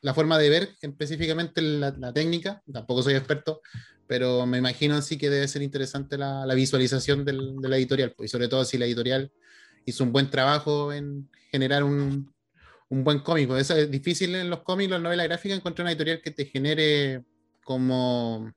la 0.00 0.14
forma 0.14 0.38
de 0.38 0.50
ver 0.50 0.68
específicamente 0.80 1.62
la, 1.62 1.90
la 1.98 2.12
técnica, 2.12 2.62
tampoco 2.72 3.02
soy 3.02 3.14
experto, 3.14 3.60
pero 4.06 4.46
me 4.46 4.58
imagino 4.58 5.00
sí 5.02 5.18
que 5.18 5.30
debe 5.30 5.48
ser 5.48 5.62
interesante 5.62 6.16
la, 6.18 6.46
la 6.46 6.54
visualización 6.54 7.24
del- 7.24 7.56
de 7.60 7.68
la 7.68 7.76
editorial, 7.76 8.12
pues, 8.16 8.30
y 8.30 8.32
sobre 8.32 8.48
todo 8.48 8.64
si 8.64 8.78
la 8.78 8.86
editorial 8.86 9.30
hizo 9.84 10.04
un 10.04 10.12
buen 10.12 10.30
trabajo 10.30 10.92
en 10.92 11.28
generar 11.50 11.82
un, 11.84 12.32
un 12.88 13.04
buen 13.04 13.20
cómic. 13.20 13.48
pues, 13.48 13.62
Eso 13.62 13.76
es 13.76 13.90
difícil 13.90 14.34
en 14.34 14.50
los 14.50 14.62
cómics, 14.62 14.90
las 14.90 15.00
novelas 15.00 15.26
gráficas, 15.26 15.58
encontrar 15.58 15.84
una 15.84 15.92
editorial 15.92 16.20
que 16.22 16.30
te 16.30 16.44
genere 16.46 17.24
como 17.64 18.52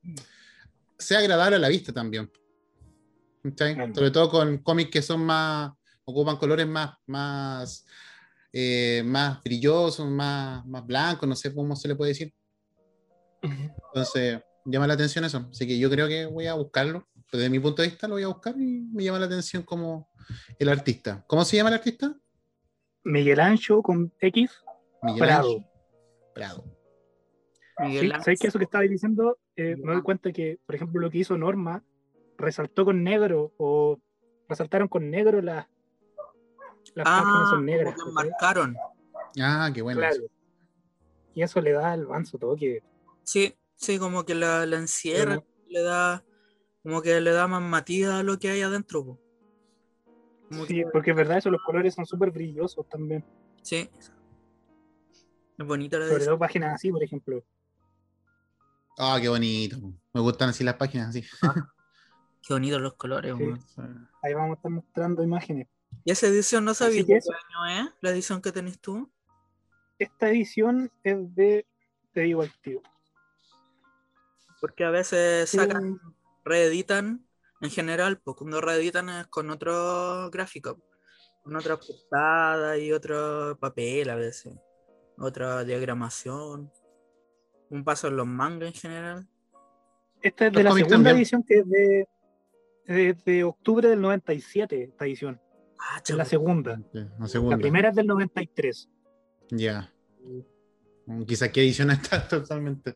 sea 0.97 1.19
agradable 1.19 1.55
a 1.55 1.59
la 1.59 1.69
vista 1.69 1.91
también. 1.93 2.29
Claro. 3.55 3.95
Sobre 3.95 4.11
todo 4.11 4.29
con 4.29 4.57
cómics 4.59 4.91
que 4.91 5.01
son 5.01 5.21
más, 5.25 5.71
ocupan 6.03 6.35
colores 6.37 6.67
más, 6.67 6.97
más, 7.07 7.85
eh, 8.51 9.01
más 9.05 9.41
brillosos, 9.43 10.07
más, 10.09 10.65
más 10.65 10.85
blancos, 10.85 11.27
no 11.29 11.35
sé 11.35 11.53
cómo 11.53 11.75
se 11.75 11.87
le 11.87 11.95
puede 11.95 12.09
decir. 12.09 12.33
Entonces, 13.41 14.41
llama 14.65 14.87
la 14.87 14.93
atención 14.93 15.25
eso. 15.25 15.47
Así 15.51 15.67
que 15.67 15.77
yo 15.79 15.89
creo 15.89 16.07
que 16.07 16.25
voy 16.25 16.47
a 16.47 16.53
buscarlo. 16.53 17.07
Desde 17.31 17.49
mi 17.49 17.59
punto 17.59 17.81
de 17.81 17.89
vista 17.89 18.07
lo 18.07 18.15
voy 18.15 18.23
a 18.23 18.27
buscar 18.27 18.55
y 18.59 18.81
me 18.91 19.03
llama 19.03 19.19
la 19.19 19.25
atención 19.27 19.63
como 19.63 20.09
el 20.57 20.69
artista. 20.69 21.23
¿Cómo 21.27 21.45
se 21.45 21.57
llama 21.57 21.69
el 21.69 21.75
artista? 21.75 22.15
Miguel 23.03 23.39
Ancho 23.39 23.81
con 23.81 24.11
X. 24.19 24.51
Miguel 25.03 25.19
Prado. 25.19 25.47
Ángel 25.49 25.65
Prado. 26.33 26.65
Miguel 27.79 28.11
Sí. 28.13 28.21
¿Sabes 28.23 28.39
que 28.39 28.47
eso 28.47 28.57
que 28.59 28.65
estaba 28.65 28.83
diciendo? 28.83 29.37
eh, 29.55 29.75
me 29.77 29.93
doy 29.93 30.01
cuenta 30.01 30.31
que, 30.31 30.59
por 30.65 30.75
ejemplo, 30.75 30.99
lo 31.01 31.09
que 31.09 31.19
hizo 31.19 31.37
Norma 31.37 31.83
resaltó 32.37 32.85
con 32.85 33.03
negro 33.03 33.53
o 33.57 33.99
resaltaron 34.47 34.87
con 34.87 35.09
negro 35.09 35.41
las, 35.41 35.67
las 36.95 37.05
páginas 37.05 37.35
Ah, 37.35 37.45
son 37.45 37.49
como 37.59 37.63
negras. 37.65 37.93
que 37.93 37.99
¿cachai? 37.99 38.13
marcaron. 38.13 38.77
Ah, 39.41 39.69
qué 39.73 39.81
bueno. 39.81 39.99
Claro. 39.99 40.15
Y 41.35 41.41
eso 41.43 41.61
le 41.61 41.71
da 41.73 41.93
el 41.93 42.07
manso 42.07 42.37
toque. 42.37 42.81
Sí, 43.23 43.53
sí, 43.79 43.97
como 43.97 44.25
que 44.25 44.35
la, 44.35 44.65
la 44.65 44.77
encierra, 44.77 45.41
le 45.67 45.81
da, 45.81 46.23
como 46.83 47.01
que 47.01 47.19
le 47.21 47.31
da 47.31 47.47
más 47.47 47.61
matiz 47.61 48.07
a 48.07 48.23
lo 48.23 48.37
que 48.37 48.49
hay 48.49 48.61
adentro. 48.61 49.05
po. 49.05 49.19
Como 50.49 50.65
Sí, 50.65 50.75
que- 50.75 50.85
porque 50.91 51.11
es 51.11 51.17
verdad, 51.17 51.37
eso, 51.37 51.49
los 51.49 51.61
colores 51.63 51.93
son 51.93 52.05
súper 52.05 52.31
brillosos 52.31 52.87
también. 52.89 53.25
sí. 53.63 53.89
Es 55.57 55.65
bonita 55.67 55.99
la 55.99 56.07
Sobre 56.07 56.23
todo 56.25 56.39
páginas 56.39 56.75
así, 56.75 56.89
por 56.89 57.03
ejemplo. 57.03 57.43
Ah, 58.97 59.17
qué 59.21 59.27
bonito. 59.27 59.77
Me 60.13 60.21
gustan 60.21 60.49
así 60.49 60.63
las 60.63 60.75
páginas 60.75 61.09
así. 61.09 61.21
Qué 62.41 62.53
bonitos 62.53 62.81
los 62.81 62.93
colores, 62.93 63.33
Sí. 63.37 63.43
weón. 63.43 64.09
Ahí 64.23 64.33
vamos 64.33 64.51
a 64.51 64.53
estar 64.55 64.71
mostrando 64.71 65.21
imágenes. 65.21 65.67
Y 66.05 66.11
esa 66.11 66.27
edición 66.27 66.63
no 66.63 66.73
sabía 66.73 67.05
qué 67.05 67.13
año 67.15 67.85
es, 67.87 67.93
la 67.99 68.09
edición 68.11 68.41
que 68.41 68.53
tenés 68.53 68.79
tú. 68.79 69.11
Esta 69.97 70.29
edición 70.29 70.89
es 71.03 71.17
de, 71.35 71.67
te 72.13 72.21
digo 72.21 72.41
al 72.41 72.51
tío. 72.61 72.81
Porque 74.61 74.83
a 74.83 74.89
veces 74.89 75.49
sacan, 75.49 75.99
reeditan 76.43 77.25
en 77.61 77.69
general, 77.69 78.19
pues 78.19 78.37
cuando 78.37 78.61
reeditan 78.61 79.09
es 79.09 79.27
con 79.27 79.49
otro 79.49 80.29
gráfico, 80.31 80.79
con 81.43 81.55
otra 81.55 81.77
portada 81.77 82.77
y 82.77 82.91
otro 82.91 83.57
papel 83.59 84.09
a 84.09 84.15
veces, 84.15 84.53
otra 85.17 85.63
diagramación. 85.63 86.71
Un 87.69 87.83
paso 87.83 88.07
en 88.07 88.17
los 88.17 88.25
mangas 88.27 88.69
en 88.69 88.73
general. 88.73 89.27
Esta 90.21 90.47
es 90.47 90.53
Los 90.53 90.57
de 90.57 90.63
la 90.63 90.71
segunda 90.71 90.95
también. 90.95 91.15
edición 91.17 91.43
que 91.43 91.59
es 91.59 91.69
de, 91.69 92.07
de, 92.87 93.13
de 93.25 93.43
octubre 93.43 93.87
del 93.87 94.01
97, 94.01 94.83
esta 94.83 95.05
edición. 95.05 95.39
Ah, 95.79 95.97
Es 96.03 96.09
la 96.09 96.25
chaval. 96.25 96.25
segunda. 96.27 96.81
La 97.19 97.27
segunda. 97.27 97.55
La 97.55 97.61
primera 97.61 97.89
es 97.89 97.95
del 97.95 98.07
93. 98.07 98.89
Ya. 99.51 99.93
Quizás 101.25 101.49
qué 101.49 101.61
edición 101.61 101.91
está 101.91 102.27
totalmente. 102.27 102.95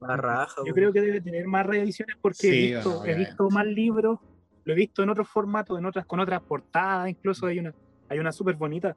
La 0.00 0.16
raja, 0.16 0.62
Yo 0.66 0.74
creo 0.74 0.92
que 0.92 1.00
debe 1.00 1.20
tener 1.20 1.46
más 1.46 1.64
reediciones 1.64 2.16
porque 2.20 2.36
Sí, 2.38 2.48
he, 2.48 2.74
visto, 2.74 2.98
bueno, 2.98 3.12
he 3.12 3.16
visto 3.16 3.50
más 3.50 3.66
libros, 3.66 4.18
lo 4.64 4.72
he 4.72 4.76
visto 4.76 5.02
en 5.02 5.10
otros 5.10 5.28
formatos, 5.28 5.78
en 5.78 5.86
otras, 5.86 6.04
con 6.06 6.20
otras 6.20 6.42
portadas, 6.42 7.08
incluso 7.08 7.46
hay 7.46 7.60
una, 7.60 7.74
hay 8.08 8.18
una 8.18 8.32
súper 8.32 8.56
bonita. 8.56 8.96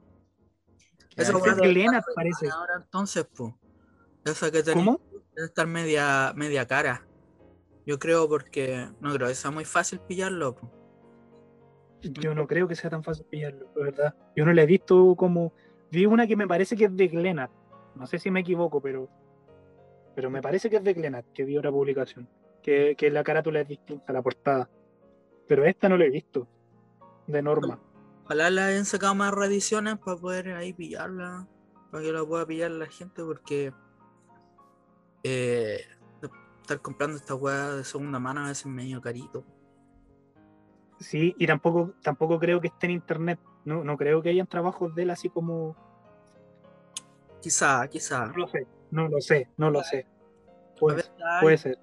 Esa 1.14 1.32
Es 1.32 1.42
debe 1.44 1.68
Glenat, 1.68 2.04
parece. 2.14 2.48
Ahora 2.50 2.74
entonces, 2.76 3.26
pues. 3.34 3.54
Esa 4.24 4.50
que 4.50 4.62
tenía 4.62 4.84
¿Cómo? 4.84 5.00
debe 5.34 5.46
estar 5.46 5.66
media, 5.66 6.32
media 6.34 6.66
cara. 6.66 7.06
Yo 7.86 7.98
creo 7.98 8.28
porque 8.28 8.88
no 9.00 9.14
creo 9.14 9.28
que 9.28 9.34
sea 9.34 9.50
muy 9.52 9.64
fácil 9.64 10.00
pillarlo. 10.00 10.56
po. 10.56 10.72
Yo 12.02 12.34
no 12.34 12.46
creo 12.46 12.66
que 12.66 12.74
sea 12.74 12.90
tan 12.90 13.04
fácil 13.04 13.24
pillarlo, 13.26 13.70
de 13.74 13.82
verdad. 13.84 14.14
Yo 14.34 14.44
no 14.44 14.52
la 14.52 14.62
he 14.62 14.66
visto 14.66 15.14
como. 15.16 15.52
Vi 15.90 16.04
una 16.04 16.26
que 16.26 16.36
me 16.36 16.48
parece 16.48 16.76
que 16.76 16.86
es 16.86 16.96
de 16.96 17.06
Glenat. 17.06 17.50
No 17.96 18.06
sé 18.06 18.18
si 18.18 18.30
me 18.30 18.40
equivoco, 18.40 18.80
pero. 18.80 19.08
Pero 20.14 20.30
me 20.30 20.40
parece 20.40 20.70
que 20.70 20.76
es 20.76 20.84
de 20.84 20.94
Glenat, 20.94 21.26
que 21.32 21.44
vi 21.44 21.58
otra 21.58 21.70
publicación. 21.70 22.28
Que, 22.62 22.94
que 22.96 23.10
la 23.10 23.22
carátula 23.22 23.60
es 23.60 23.68
distinta, 23.68 24.12
la 24.12 24.22
portada. 24.22 24.70
Pero 25.46 25.64
esta 25.64 25.88
no 25.88 25.96
la 25.96 26.06
he 26.06 26.10
visto. 26.10 26.48
De 27.26 27.42
norma. 27.42 27.80
Ojalá 28.24 28.50
le 28.50 28.60
hayan 28.62 28.84
sacado 28.84 29.14
más 29.14 29.32
reediciones 29.32 29.98
para 29.98 30.16
poder 30.16 30.52
ahí 30.52 30.72
pillarla. 30.72 31.46
Para 31.90 32.02
que 32.02 32.12
la 32.12 32.24
pueda 32.24 32.46
pillar 32.46 32.70
la 32.70 32.86
gente 32.86 33.22
porque 33.22 33.72
eh, 35.22 35.80
estar 36.66 36.80
comprando 36.80 37.16
esta 37.16 37.34
weá 37.34 37.74
de 37.76 37.84
segunda 37.84 38.18
mano 38.18 38.40
a 38.40 38.48
veces 38.48 38.66
es 38.66 38.72
medio 38.72 39.00
carito. 39.00 39.44
Sí, 40.98 41.34
y 41.38 41.46
tampoco, 41.46 41.94
tampoco 42.02 42.38
creo 42.38 42.60
que 42.60 42.68
esté 42.68 42.86
en 42.86 42.92
internet. 42.92 43.38
No, 43.64 43.84
no 43.84 43.96
creo 43.96 44.22
que 44.22 44.30
hayan 44.30 44.46
trabajos 44.46 44.94
de 44.94 45.02
él 45.02 45.10
así 45.10 45.28
como. 45.28 45.76
Quizá, 47.46 47.86
quizá. 47.86 48.26
No 48.26 48.38
lo 48.38 48.48
sé, 48.48 48.66
no 48.90 49.08
lo 49.08 49.20
sé, 49.20 49.48
no 49.56 49.70
lo 49.70 49.80
sé. 49.84 50.04
Puede, 50.80 51.04
ser. 51.56 51.78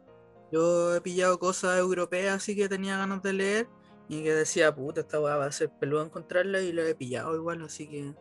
Yo 0.52 0.94
he 0.94 1.00
pillado 1.00 1.40
cosas 1.40 1.80
europeas 1.80 2.36
así 2.36 2.54
que 2.54 2.68
tenía 2.68 2.98
ganas 2.98 3.24
de 3.24 3.32
leer 3.32 3.68
y 4.10 4.24
que 4.24 4.34
decía, 4.34 4.76
puta, 4.76 5.00
esta 5.00 5.22
weá 5.22 5.38
va 5.38 5.46
a 5.46 5.52
ser 5.54 5.70
peludo 5.80 6.04
encontrarla 6.04 6.60
y 6.60 6.74
la 6.74 6.82
he 6.82 6.96
pillado 6.96 7.34
igual, 7.34 7.64
así 7.64 7.88
que. 7.88 8.14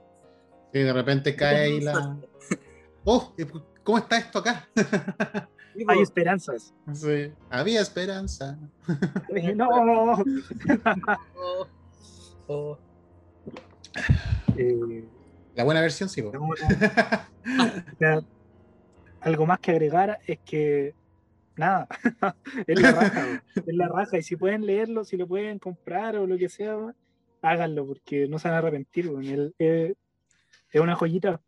Sí, 0.73 0.83
de 0.83 0.93
repente 0.93 1.35
cae 1.35 1.57
ahí 1.57 1.81
la. 1.81 2.17
¡Oh! 3.05 3.35
¿Cómo 3.83 3.99
está 3.99 4.19
esto 4.19 4.39
acá? 4.39 4.69
Hay 5.89 6.01
esperanzas. 6.01 6.73
Sí. 6.93 7.33
Había 7.51 7.81
esperanza. 7.81 8.57
No. 9.57 9.69
Oh, 11.37 11.67
oh. 12.47 12.79
Eh, 14.57 15.09
La 15.55 15.65
buena 15.65 15.81
versión, 15.81 16.09
sí. 16.09 16.23
O 16.23 16.33
sea, 17.99 18.21
algo 19.21 19.47
más 19.47 19.59
que 19.61 19.71
agregar 19.73 20.19
es 20.27 20.39
que 20.45 20.95
nada, 21.57 21.87
es 22.67 22.81
la 22.81 22.93
raja, 22.93 23.43
es 23.55 23.75
la 23.75 23.89
raja. 23.89 24.19
Y 24.19 24.23
si 24.23 24.37
pueden 24.37 24.67
leerlo, 24.67 25.05
si 25.05 25.17
lo 25.17 25.27
pueden 25.27 25.59
comprar 25.59 26.17
o 26.17 26.27
lo 26.27 26.37
que 26.39 26.49
sea, 26.49 26.77
háganlo 27.43 27.87
porque 27.87 28.27
no 28.29 28.39
se 28.39 28.49
van 28.49 28.57
a 28.57 28.59
arrepentir. 28.59 29.07
El- 29.07 29.55
eh, 29.59 29.95
es 30.71 30.81
una 30.81 30.95
joyita, 30.95 31.41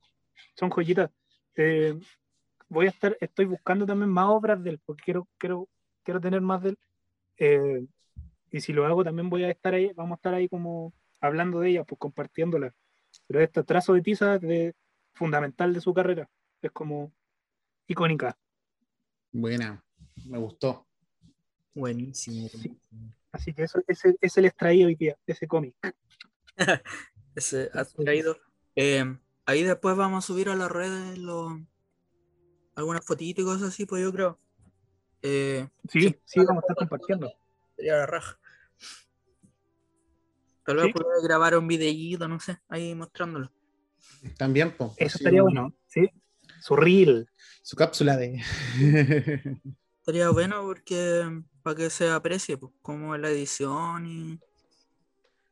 son 0.57 0.71
joyitas. 0.71 1.11
Eh, 1.57 1.99
voy 2.69 2.87
a 2.87 2.91
estar, 2.91 3.17
estoy 3.21 3.47
buscando 3.47 3.87
también 3.87 4.11
más 4.11 4.27
obras 4.29 4.63
de 4.63 4.71
él 4.71 4.81
porque 4.85 5.05
quiero, 5.05 5.29
quiero, 5.39 5.69
quiero 6.03 6.21
tener 6.21 6.41
más 6.41 6.63
de 6.63 6.69
él. 6.71 6.79
Eh, 7.39 7.87
y 8.51 8.61
si 8.61 8.73
lo 8.73 8.87
hago, 8.87 9.03
también 9.03 9.29
voy 9.31 9.45
a 9.45 9.51
estar 9.51 9.75
ahí, 9.75 9.91
vamos 9.97 10.13
a 10.13 10.17
estar 10.17 10.35
ahí 10.35 10.49
como 10.49 10.93
hablando 11.21 11.61
de 11.61 11.71
ella, 11.71 11.85
pues 11.85 11.99
compartiéndola. 11.99 12.73
Pero 13.27 13.41
este 13.41 13.63
trazo 13.63 13.95
de 13.95 14.03
tiza 14.03 14.37
es 14.37 14.41
de, 14.43 14.75
fundamental 15.15 15.73
de 15.73 15.81
su 15.81 15.95
carrera. 15.95 16.29
Es 16.61 16.73
como 16.73 17.13
icónica. 17.87 18.37
Buena. 19.33 19.83
Me 20.27 20.39
gustó. 20.39 20.87
Buenísimo. 21.75 22.49
Sí. 22.49 22.79
Así 23.33 23.53
que 23.53 23.65
eso, 23.65 23.81
ese, 23.89 24.17
ese 24.21 24.43
les 24.43 24.55
traía 24.55 24.87
hoy 24.87 24.95
día, 24.95 25.17
ese 25.27 25.47
cómic. 25.47 25.75
Ese 27.35 27.69
has 27.75 27.93
traído. 27.95 28.37
Eh, 28.77 29.05
ahí 29.45 29.65
después 29.65 29.97
vamos 29.97 30.25
a 30.25 30.27
subir 30.27 30.49
a 30.49 30.55
las 30.55 30.71
redes 30.71 31.19
los 31.19 31.53
algunas 32.77 33.05
fotitos 33.05 33.43
y 33.43 33.45
cosas 33.45 33.69
así, 33.71 33.87
pues 33.87 34.03
yo 34.03 34.13
creo. 34.13 34.39
Eh, 35.23 35.69
Sí, 35.89 36.15
sí, 36.25 36.41
vamos 36.45 36.63
a 36.63 36.65
estar 36.65 36.77
compartiendo. 36.77 37.33
sería 37.77 37.97
la 37.97 38.07
raja. 38.07 38.39
Tal 40.65 40.77
vez 40.77 40.87
Sí. 40.87 40.93
pueda 40.93 41.23
grabar 41.23 41.57
un 41.59 41.67
videíto, 41.69 42.27
no 42.29 42.41
sé, 42.41 42.59
ahí 42.69 42.95
mostrándolo. 42.95 43.53
También, 44.39 44.77
po. 44.77 44.95
Eso 44.97 45.19
estaría 45.19 45.43
un- 45.43 45.53
bueno, 45.55 45.75
sí. 45.87 46.09
Su 46.61 46.77
reel. 46.77 47.29
Su 47.63 47.77
cápsula 47.77 48.17
de. 48.17 48.43
Estaría 49.99 50.31
bueno 50.31 50.63
porque 50.63 51.43
para 51.63 51.77
que 51.77 51.91
se 51.91 52.11
aprecie, 52.11 52.57
pues, 52.59 52.73
como 52.83 53.17
la 53.17 53.31
edición 53.31 54.07
y 54.07 54.41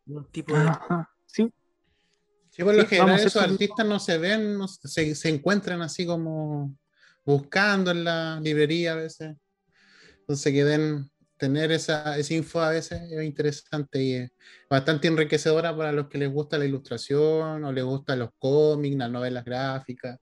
un 0.07 0.25
tipo 0.31 0.55
de. 0.59 0.68
Ajá, 0.68 1.09
Sí, 1.27 1.51
Sí, 2.51 2.62
por 2.62 2.75
lo 2.75 2.83
Sí, 2.83 2.88
general 2.88 3.18
esos 3.18 3.37
hacer- 3.37 3.51
artistas 3.53 3.87
no 3.87 3.98
se 3.98 4.18
ven, 4.18 4.59
no 4.59 4.68
se, 4.68 5.14
se 5.14 5.29
encuentran 5.31 5.81
así 5.81 6.05
como 6.05 6.77
buscando 7.25 7.90
en 7.92 8.05
la 8.05 8.38
librería 8.40 8.92
a 8.92 8.96
veces. 8.96 9.37
Entonces 10.20 10.53
que 10.53 10.62
den, 10.64 11.11
tener 11.42 11.72
esa, 11.72 12.16
esa 12.16 12.35
info 12.35 12.61
a 12.61 12.70
veces 12.70 13.02
es 13.11 13.24
interesante 13.24 14.00
y 14.00 14.14
es 14.14 14.31
bastante 14.70 15.09
enriquecedora 15.09 15.76
para 15.76 15.90
los 15.90 16.07
que 16.07 16.16
les 16.16 16.31
gusta 16.33 16.57
la 16.57 16.66
ilustración 16.66 17.64
o 17.64 17.72
les 17.72 17.83
gustan 17.83 18.20
los 18.20 18.31
cómics, 18.38 18.96
las 18.96 19.11
novelas 19.11 19.44
gráficas. 19.44 20.20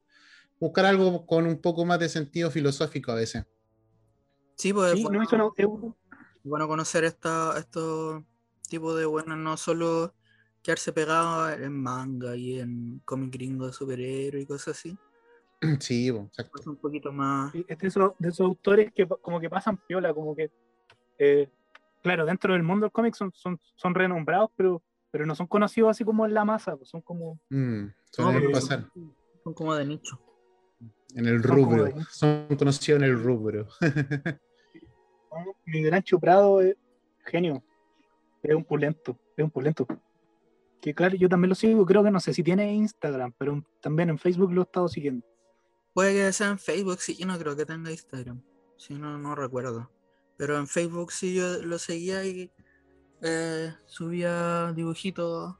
Buscar 0.58 0.86
algo 0.86 1.26
con 1.26 1.44
un 1.44 1.60
poco 1.60 1.84
más 1.84 1.98
de 2.00 2.08
sentido 2.08 2.50
filosófico 2.50 3.12
a 3.12 3.16
veces. 3.16 3.44
Sí, 4.54 4.72
pues 4.72 4.94
es 4.94 4.96
sí, 4.96 5.02
bueno, 5.02 5.22
no, 5.30 5.52
no, 5.58 5.96
bueno 6.42 6.66
conocer 6.66 7.04
esta, 7.04 7.58
estos 7.58 8.22
tipos 8.66 8.96
de 8.98 9.04
buenos, 9.04 9.36
no 9.36 9.58
solo 9.58 10.14
quedarse 10.62 10.90
pegado 10.94 11.50
en 11.50 11.82
manga 11.82 12.34
y 12.34 12.60
en 12.60 13.02
cómic 13.04 13.30
gringo 13.34 13.66
de 13.66 13.74
superhéroes 13.74 14.44
y 14.44 14.46
cosas 14.46 14.78
así. 14.78 14.96
Sí, 15.80 16.10
po, 16.10 16.20
exacto. 16.28 16.52
Pues 16.54 16.66
un 16.66 16.76
poquito 16.76 17.12
más. 17.12 17.54
es 17.54 17.78
de 17.78 17.88
esos, 17.88 18.12
de 18.18 18.30
esos 18.30 18.40
autores 18.40 18.90
que 18.94 19.06
como 19.06 19.38
que 19.38 19.50
pasan 19.50 19.76
piola, 19.76 20.14
como 20.14 20.34
que, 20.34 20.50
eh, 21.20 21.48
claro, 22.02 22.24
dentro 22.24 22.54
del 22.54 22.62
mundo 22.62 22.84
del 22.86 22.92
cómic 22.92 23.14
son, 23.14 23.30
son, 23.34 23.60
son 23.76 23.94
renombrados, 23.94 24.50
pero, 24.56 24.82
pero 25.10 25.26
no 25.26 25.34
son 25.34 25.46
conocidos 25.46 25.90
así 25.90 26.04
como 26.04 26.24
en 26.26 26.32
la 26.34 26.44
masa, 26.44 26.76
pues 26.76 26.88
son 26.88 27.02
como, 27.02 27.38
Mm, 27.50 27.86
pasar 28.52 28.88
Son 29.44 29.54
como 29.54 29.74
de 29.74 29.84
nicho. 29.84 30.18
en 31.14 31.26
el 31.26 31.42
rubro. 31.42 31.84
de- 31.84 31.94
Son 32.10 32.46
conocidos 32.56 33.02
en 33.02 33.08
el 33.08 33.22
rubro. 33.22 33.68
Miguel 35.66 35.94
Ancho 35.94 36.18
Prado 36.18 36.60
es 36.60 36.76
genio, 37.24 37.62
es 38.42 38.54
un 38.54 38.64
pulento, 38.64 39.16
es 39.36 39.44
un 39.44 39.50
pulento. 39.50 39.86
Que 40.80 40.94
claro, 40.94 41.14
yo 41.16 41.28
también 41.28 41.50
lo 41.50 41.54
sigo, 41.54 41.84
creo 41.84 42.02
que 42.02 42.10
no 42.10 42.20
sé 42.20 42.32
si 42.32 42.42
tiene 42.42 42.72
Instagram, 42.74 43.32
pero 43.36 43.62
también 43.80 44.08
en 44.10 44.18
Facebook 44.18 44.52
lo 44.52 44.62
he 44.62 44.64
estado 44.64 44.88
siguiendo. 44.88 45.26
Puede 45.92 46.14
que 46.14 46.32
sea 46.32 46.48
en 46.48 46.58
Facebook, 46.58 47.00
sí, 47.00 47.16
yo 47.16 47.26
no 47.26 47.38
creo 47.38 47.54
que 47.54 47.66
tenga 47.66 47.90
Instagram. 47.90 48.40
Si 48.78 48.94
no, 48.94 49.18
no 49.18 49.34
recuerdo. 49.34 49.90
Pero 50.40 50.56
en 50.56 50.66
Facebook 50.66 51.12
sí 51.12 51.34
yo 51.34 51.58
lo 51.62 51.78
seguía 51.78 52.24
y 52.24 52.50
eh, 53.20 53.74
subía 53.84 54.72
dibujitos 54.72 55.54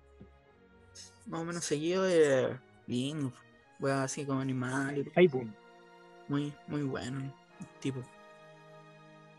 más 1.27 1.41
o 1.43 1.45
menos 1.45 1.63
seguido 1.67 2.09
y 2.09 2.13
eh, 2.15 2.59
lindo. 2.87 3.31
Wea 3.79 4.05
así 4.05 4.25
como 4.25 4.41
animal. 4.41 4.97
y 4.97 5.05
Facebook. 5.05 5.53
Muy, 6.29 6.55
muy 6.67 6.83
bueno. 6.85 7.21
el 7.61 7.67
Tipo. 7.79 8.01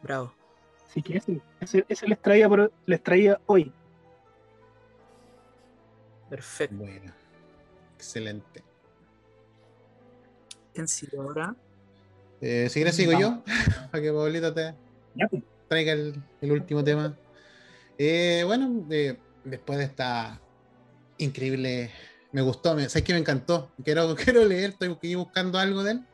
Bravo. 0.04 0.32
Así 0.88 1.02
que 1.02 1.18
ese, 1.18 1.42
ese, 1.60 1.86
ese 1.90 2.08
les, 2.08 2.22
traía 2.22 2.48
por- 2.48 2.72
les 2.86 3.02
traía 3.02 3.42
hoy. 3.48 3.74
Perfecto. 6.30 6.76
Bueno, 6.76 7.12
excelente. 7.96 8.64
¿Quién 10.76 10.88
sigue 10.88 11.18
ahora? 11.18 11.56
Eh, 12.42 12.68
si 12.70 12.76
quieres 12.76 12.96
sigo 12.96 13.12
yo, 13.20 13.42
para 13.92 14.04
que 14.04 14.12
Pablito 14.14 14.54
te 14.54 14.76
Ya, 15.16 15.28
pues. 15.28 15.44
traiga 15.68 15.94
el, 15.94 16.22
el 16.42 16.52
último 16.52 16.84
tema. 16.84 17.18
Eh, 17.98 18.44
bueno, 18.46 18.70
de- 18.88 19.18
después 19.44 19.80
de 19.80 19.86
esta 19.86 20.40
increíble. 21.18 21.92
Me 22.32 22.42
gustó, 22.42 22.74
me, 22.76 22.88
¿sabes 22.88 23.04
que 23.04 23.14
me 23.14 23.20
encantó? 23.20 23.72
Quiero, 23.84 24.16
quiero 24.24 24.46
leer, 24.46 24.72
estoy 24.72 25.16
buscando 25.16 25.60
algo 25.60 25.84
de 25.84 25.92
él. 25.92 26.06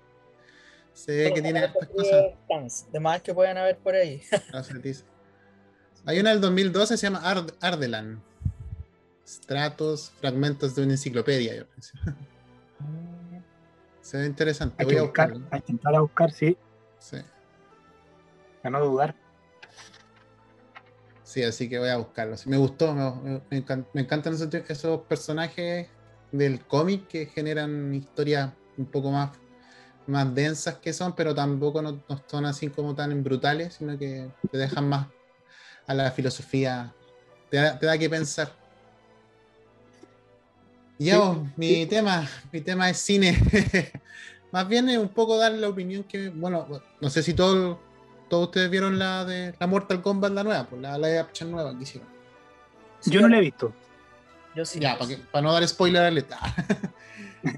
Se 0.93 1.15
ve 1.15 1.33
que 1.33 1.41
tiene 1.43 1.59
hartas 1.59 1.87
cosas. 1.89 2.87
De 2.91 2.99
más 2.99 3.21
que 3.21 3.31
pueden 3.33 3.55
haber 3.57 3.77
por 3.77 3.93
ahí. 3.93 4.21
Dice. 4.83 5.03
Hay 6.05 6.19
una 6.19 6.31
del 6.31 6.41
2012, 6.41 6.97
se 6.97 7.05
llama 7.05 7.21
Ard- 7.23 7.53
Ardelan. 7.61 8.23
Stratos, 9.27 10.11
fragmentos 10.19 10.73
de 10.73 10.83
una 10.83 10.93
enciclopedia. 10.93 11.55
yo 11.55 11.67
pensé. 11.67 11.91
Se 14.01 14.17
ve 14.17 14.25
interesante. 14.25 14.75
Hay 14.79 14.85
Voy 14.85 14.93
que 14.95 14.99
a 14.99 15.03
buscar, 15.03 15.31
buscarlo. 15.33 15.49
que 15.51 15.57
intentar 15.57 15.95
a 15.95 15.99
buscar, 15.99 16.31
sí, 16.31 16.57
Sí. 16.97 17.17
A 18.67 18.69
no 18.71 18.85
dudar. 18.85 19.15
Sí, 21.23 21.43
así 21.43 21.67
que 21.69 21.77
voy 21.79 21.89
a 21.89 21.97
buscarlo. 21.97 22.37
Sí, 22.37 22.49
me 22.49 22.57
gustó, 22.57 22.93
me, 22.93 23.41
me 23.49 23.65
encan- 23.65 23.87
me 23.93 24.01
encantan 24.01 24.33
esos, 24.33 24.53
esos 24.53 25.01
personajes 25.07 25.89
del 26.31 26.65
cómic 26.65 27.07
que 27.07 27.25
generan 27.25 27.93
historias 27.93 28.53
un 28.77 28.89
poco 28.89 29.11
más, 29.11 29.37
más 30.05 30.33
densas 30.33 30.77
que 30.79 30.93
son, 30.93 31.15
pero 31.15 31.35
tampoco 31.35 31.81
no, 31.81 32.03
no 32.07 32.23
son 32.29 32.45
así 32.45 32.69
como 32.69 32.95
tan 32.95 33.23
brutales, 33.23 33.75
sino 33.75 33.97
que 33.97 34.31
te 34.49 34.57
dejan 34.57 34.87
más 34.87 35.09
a 35.85 35.93
la 35.93 36.11
filosofía, 36.11 36.95
te 37.49 37.57
da, 37.57 37.77
te 37.77 37.85
da 37.85 37.97
que 37.97 38.09
pensar. 38.09 38.53
Y 40.97 41.05
ya, 41.05 41.19
Sí, 41.19 41.19
vos, 41.19 41.37
mi 41.57 41.67
sí. 41.67 41.85
tema, 41.87 42.29
mi 42.51 42.61
tema 42.61 42.89
es 42.89 42.97
cine. 42.99 43.37
más 44.51 44.67
bien 44.67 44.89
es 44.89 44.97
un 44.97 45.09
poco 45.09 45.37
dar 45.37 45.51
la 45.51 45.67
opinión 45.69 46.03
que, 46.05 46.29
bueno, 46.29 46.67
no 47.01 47.09
sé 47.09 47.21
si 47.21 47.33
todo, 47.33 47.81
todos 48.29 48.47
ustedes 48.47 48.69
vieron 48.69 48.99
la 48.99 49.25
de 49.25 49.55
la 49.59 49.67
Mortal 49.67 50.01
Kombat, 50.01 50.31
la 50.33 50.43
nueva, 50.43 50.65
pues 50.67 50.81
la 50.81 50.97
live 50.97 51.19
action 51.19 51.51
nueva 51.51 51.75
que 51.77 51.83
hicieron. 51.83 52.09
Yo 53.05 53.21
no 53.21 53.27
la 53.29 53.37
he 53.37 53.41
visto. 53.41 53.73
Yo 54.55 54.65
sí. 54.65 54.79
Ya, 54.79 54.97
para, 54.97 55.15
para 55.31 55.41
no 55.43 55.53
dar 55.53 55.67
spoiler 55.67 56.03
alerta. 56.03 56.39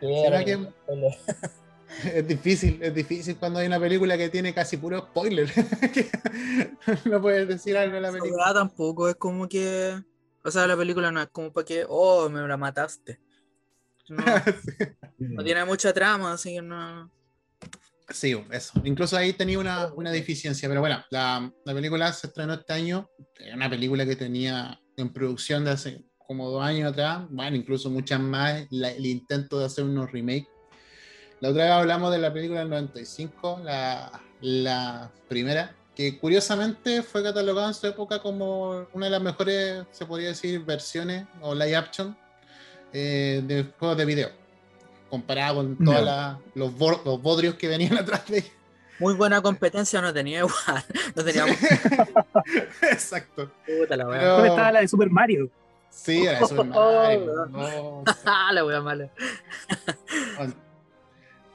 ¿Será 0.00 0.44
que- 0.44 0.68
es 2.14 2.26
difícil, 2.26 2.78
es 2.82 2.94
difícil 2.94 3.36
cuando 3.36 3.60
hay 3.60 3.66
una 3.66 3.78
película 3.80 4.18
que 4.18 4.28
tiene 4.28 4.52
casi 4.52 4.76
puro 4.76 4.98
spoiler. 5.00 5.50
No 7.06 7.20
puedes 7.20 7.48
decir 7.48 7.76
algo 7.76 7.94
de 7.94 8.00
la 8.02 8.10
película. 8.12 8.44
weá 8.44 8.54
tampoco 8.54 9.08
es 9.08 9.16
como 9.16 9.48
que. 9.48 9.98
O 10.42 10.50
sea, 10.50 10.66
la 10.66 10.76
película 10.76 11.10
no 11.10 11.22
es 11.22 11.28
como 11.28 11.52
para 11.52 11.64
que. 11.64 11.86
Oh, 11.88 12.28
me 12.28 12.46
la 12.46 12.56
mataste. 12.56 13.20
No, 14.08 14.22
no 15.18 15.42
tiene 15.42 15.64
mucha 15.64 15.92
trama, 15.94 16.34
así 16.34 16.54
que 16.56 16.62
no. 16.62 17.10
Sí, 18.10 18.36
eso. 18.50 18.72
Incluso 18.84 19.16
ahí 19.16 19.32
tenía 19.32 19.58
una, 19.58 19.92
una 19.94 20.10
deficiencia, 20.10 20.68
pero 20.68 20.80
bueno, 20.80 21.02
la, 21.10 21.50
la 21.64 21.74
película 21.74 22.12
se 22.12 22.26
estrenó 22.26 22.54
este 22.54 22.72
año. 22.72 23.08
Una 23.54 23.70
película 23.70 24.04
que 24.04 24.14
tenía 24.16 24.78
en 24.96 25.12
producción 25.12 25.64
de 25.64 25.70
hace 25.72 26.04
como 26.26 26.50
dos 26.50 26.62
años 26.62 26.92
atrás, 26.92 27.26
bueno, 27.30 27.56
incluso 27.56 27.90
muchas 27.90 28.20
más, 28.20 28.66
la- 28.70 28.90
el 28.90 29.04
intento 29.06 29.58
de 29.58 29.66
hacer 29.66 29.84
unos 29.84 30.10
remakes. 30.12 30.48
La 31.40 31.50
otra 31.50 31.64
vez 31.64 31.72
hablamos 31.72 32.12
de 32.12 32.18
la 32.18 32.32
película 32.32 32.60
del 32.60 32.70
95, 32.70 33.60
la, 33.64 34.22
la 34.40 35.10
primera, 35.28 35.74
que 35.94 36.18
curiosamente 36.18 37.02
fue 37.02 37.22
catalogada 37.22 37.68
en 37.68 37.74
su 37.74 37.86
época 37.86 38.20
como 38.20 38.86
una 38.94 39.06
de 39.06 39.10
las 39.10 39.22
mejores, 39.22 39.84
se 39.90 40.06
podría 40.06 40.28
decir, 40.28 40.64
versiones 40.64 41.26
o 41.42 41.54
live 41.54 41.76
action 41.76 42.16
eh, 42.92 43.42
de 43.46 43.64
juegos 43.78 43.98
de 43.98 44.04
video, 44.04 44.30
comparada 45.14 45.54
con 45.54 45.76
todos 45.76 46.04
Ya. 46.04 46.38
los, 46.54 46.72
los 46.78 47.22
bodrios 47.22 47.54
que 47.54 47.68
venían 47.68 47.96
atrás 47.98 48.26
de 48.28 48.38
ella. 48.38 48.48
Muy 48.98 49.14
buena 49.14 49.40
competencia 49.42 50.00
no 50.00 50.12
tenía 50.12 50.38
igual. 50.40 50.84
No 51.16 51.24
teníamos 51.24 51.56
Exacto. 52.82 53.50
puta 53.66 53.96
la 53.96 54.06
weá. 54.06 54.18
Pero- 54.20 54.32
¿Dónde 54.34 54.48
estaba 54.48 54.72
la 54.72 54.80
de 54.80 54.88
Super 54.88 55.10
Mario? 55.10 55.50
Sí, 55.90 56.24
era 56.26 56.38
eso. 56.44 56.60
Oh, 56.60 57.46
no, 57.50 58.04
Ah, 58.24 58.50
la 58.52 58.64
wea 58.64 58.80
mala. 58.80 59.08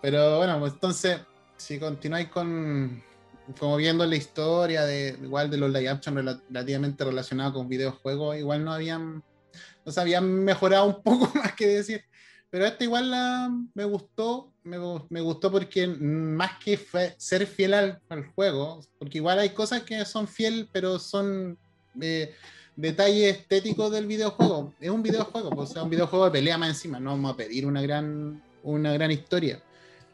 Pero 0.02 0.38
bueno, 0.38 0.60
pues 0.60 0.74
entonces, 0.74 1.19
si 1.58 1.80
continuáis 1.80 2.30
con 2.30 3.04
como 3.60 3.78
viendo 3.78 4.06
la 4.06 4.15
historia 4.15 4.84
de 4.86 5.17
igual 5.24 5.50
de 5.50 5.58
los 5.58 5.72
live 5.72 5.89
action 5.89 6.15
rela- 6.15 6.39
relativamente 6.50 7.04
relacionados 7.04 7.54
con 7.54 7.67
videojuegos, 7.67 8.38
igual 8.38 8.63
no 8.63 8.72
habían, 8.72 9.24
no 9.84 9.91
se 9.91 10.00
habían 10.00 10.30
mejorado 10.43 10.86
un 10.86 11.02
poco 11.02 11.32
más 11.36 11.54
que 11.56 11.65
decir. 11.67 12.06
Pero 12.51 12.65
esta 12.65 12.83
igual 12.83 13.12
la, 13.12 13.51
me 13.75 13.83
gustó, 13.85 14.51
me, 14.63 14.77
me 15.09 15.21
gustó 15.21 15.51
porque 15.51 15.88
más 15.88 16.57
que 16.63 16.79
ser 17.17 17.45
fiel 17.45 17.73
al, 17.73 18.01
juego, 18.33 18.81
porque 18.97 19.19
igual 19.19 19.39
hay 19.39 19.49
cosas 19.49 19.83
que 19.83 20.03
son 20.05 20.27
fiel, 20.27 20.67
pero 20.71 20.97
son 20.97 21.57
eh, 22.01 22.33
detalles 22.75 23.38
estéticos 23.38 23.91
del 23.91 24.07
videojuego. 24.07 24.73
Es 24.79 24.89
un 24.89 25.03
videojuego, 25.03 25.51
pues, 25.51 25.69
o 25.69 25.73
sea, 25.73 25.83
un 25.83 25.91
videojuego 25.91 26.25
de 26.25 26.31
pelea 26.31 26.57
más 26.57 26.69
encima, 26.69 26.99
no 26.99 27.12
vamos 27.12 27.33
a 27.33 27.38
pedir 27.38 27.67
una 27.67 27.83
gran, 27.83 28.41
una 28.63 28.93
gran 28.93 29.12
historia. 29.12 29.62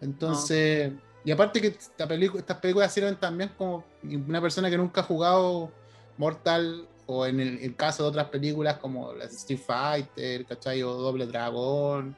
Entonces, 0.01 0.91
y 1.23 1.31
aparte 1.31 1.61
que 1.61 1.67
esta 1.67 2.03
estas 2.03 2.57
películas 2.57 2.93
sirven 2.93 3.15
también 3.15 3.51
como 3.57 3.85
una 4.03 4.41
persona 4.41 4.69
que 4.69 4.77
nunca 4.77 5.01
ha 5.01 5.03
jugado 5.05 5.71
Mortal 6.17 6.87
o 7.07 7.25
en 7.25 7.39
el, 7.39 7.75
caso 7.75 8.03
de 8.03 8.09
otras 8.09 8.27
películas 8.29 8.77
como 8.77 9.13
Street 9.13 9.59
Fighter, 9.59 10.45
¿cachai? 10.45 10.81
O 10.83 10.93
Doble 10.93 11.25
Dragón. 11.25 12.15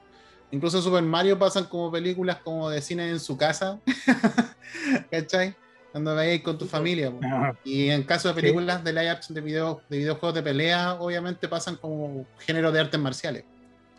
Incluso 0.51 0.81
Super 0.81 1.03
Mario 1.03 1.37
pasan 1.37 1.65
como 1.65 1.91
películas 1.91 2.37
como 2.43 2.69
de 2.69 2.81
cine 2.81 3.09
en 3.09 3.19
su 3.19 3.35
casa, 3.37 3.79
¿cachai? 5.11 5.55
Cuando 5.91 6.15
vayáis 6.15 6.41
con 6.41 6.57
tu 6.57 6.65
familia. 6.65 7.11
po. 7.11 7.19
Ajá. 7.25 7.57
Y 7.63 7.89
en 7.89 8.03
caso 8.03 8.29
de 8.29 8.33
películas 8.33 8.83
de 8.83 8.93
live 8.93 9.09
action 9.09 9.35
de, 9.35 9.41
video, 9.41 9.81
de 9.89 9.97
videojuegos 9.97 10.35
de 10.35 10.43
pelea, 10.43 10.93
obviamente 10.95 11.47
pasan 11.47 11.75
como 11.75 12.25
género 12.39 12.71
de 12.71 12.79
artes 12.79 12.99
marciales. 12.99 13.43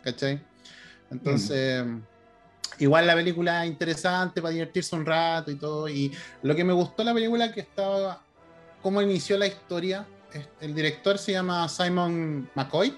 ¿Cachai? 0.03 0.41
Entonces, 1.11 1.83
igual 2.79 3.05
la 3.05 3.15
película 3.15 3.63
es 3.63 3.71
interesante 3.71 4.41
para 4.41 4.53
divertirse 4.53 4.95
un 4.95 5.05
rato 5.05 5.51
y 5.51 5.55
todo. 5.55 5.87
Y 5.87 6.11
lo 6.41 6.55
que 6.55 6.63
me 6.63 6.73
gustó 6.73 7.03
la 7.03 7.13
película 7.13 7.51
que 7.51 7.61
estaba, 7.61 8.23
cómo 8.81 9.01
inició 9.01 9.37
la 9.37 9.47
historia. 9.47 10.07
El 10.61 10.73
director 10.73 11.17
se 11.17 11.33
llama 11.33 11.67
Simon 11.67 12.49
McCoy. 12.55 12.95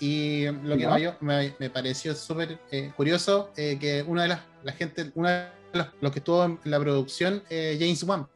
Y 0.00 0.46
lo 0.46 0.76
que 0.76 1.14
me, 1.20 1.54
me- 1.58 1.70
pareció 1.70 2.14
súper 2.14 2.58
eh, 2.70 2.92
curioso, 2.96 3.50
eh, 3.56 3.76
que 3.80 4.02
una 4.02 4.22
de 4.22 4.28
las 4.28 4.40
la 4.62 4.72
gente, 4.72 5.10
una 5.14 5.30
de 5.30 5.50
los, 5.72 5.86
los 6.00 6.12
que 6.12 6.18
estuvo 6.20 6.44
en 6.44 6.58
la 6.64 6.78
producción, 6.78 7.42
eh, 7.50 7.76
James 7.80 8.02
Wan, 8.04 8.26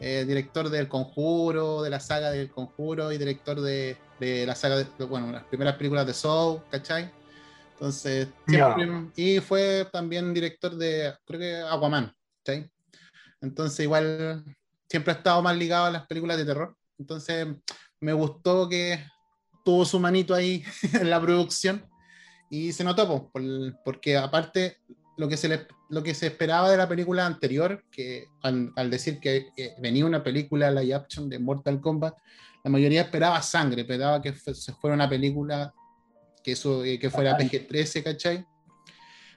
eh, 0.00 0.24
director 0.26 0.68
del 0.68 0.88
Conjuro, 0.88 1.82
de 1.82 1.90
la 1.90 2.00
saga 2.00 2.30
del 2.30 2.50
Conjuro 2.50 3.12
y 3.12 3.18
director 3.18 3.60
de, 3.60 3.96
de 4.20 4.44
la 4.46 4.54
saga 4.54 4.76
de, 4.76 4.86
de, 4.98 5.04
bueno, 5.04 5.32
las 5.32 5.44
primeras 5.44 5.76
películas 5.76 6.06
de 6.06 6.12
Soul, 6.14 6.60
¿cachai? 6.70 7.10
Entonces, 7.74 8.28
siempre- 8.46 9.10
y 9.16 9.40
fue 9.40 9.86
también 9.92 10.32
director 10.34 10.74
de, 10.76 11.14
creo 11.24 11.40
que 11.40 11.56
Aquaman, 11.62 12.12
¿cachai? 12.44 12.70
Entonces, 13.40 13.80
igual 13.80 14.44
siempre 14.88 15.12
ha 15.12 15.16
estado 15.16 15.42
más 15.42 15.56
ligado 15.56 15.86
a 15.86 15.90
las 15.90 16.06
películas 16.06 16.36
de 16.36 16.44
terror. 16.44 16.74
Entonces, 16.98 17.46
me 18.00 18.12
gustó 18.12 18.68
que 18.68 19.04
tuvo 19.64 19.84
su 19.84 19.98
manito 19.98 20.34
ahí 20.34 20.62
en 20.92 21.10
la 21.10 21.20
producción 21.20 21.84
y 22.50 22.72
se 22.72 22.84
notó, 22.84 23.08
po, 23.08 23.30
por- 23.30 23.82
porque 23.84 24.16
aparte 24.16 24.78
lo 25.16 25.28
que, 25.28 25.36
se 25.36 25.48
le, 25.48 25.66
lo 25.90 26.02
que 26.02 26.14
se 26.14 26.26
esperaba 26.26 26.70
de 26.70 26.76
la 26.76 26.88
película 26.88 27.24
anterior, 27.26 27.84
que 27.90 28.26
al, 28.42 28.72
al 28.76 28.90
decir 28.90 29.20
que 29.20 29.46
venía 29.78 30.04
una 30.06 30.22
película 30.22 30.70
live 30.70 30.94
action 30.94 31.28
de 31.28 31.38
Mortal 31.38 31.80
Kombat, 31.80 32.14
la 32.64 32.70
mayoría 32.70 33.02
esperaba 33.02 33.40
sangre, 33.42 33.82
esperaba 33.82 34.20
que 34.22 34.32
se 34.34 34.72
fuera 34.72 34.94
una 34.94 35.08
película 35.08 35.72
que, 36.42 36.52
eso, 36.52 36.82
que 36.82 37.10
fuera 37.10 37.32
Ajá. 37.32 37.40
PG-13, 37.40 38.02
¿cachai? 38.02 38.44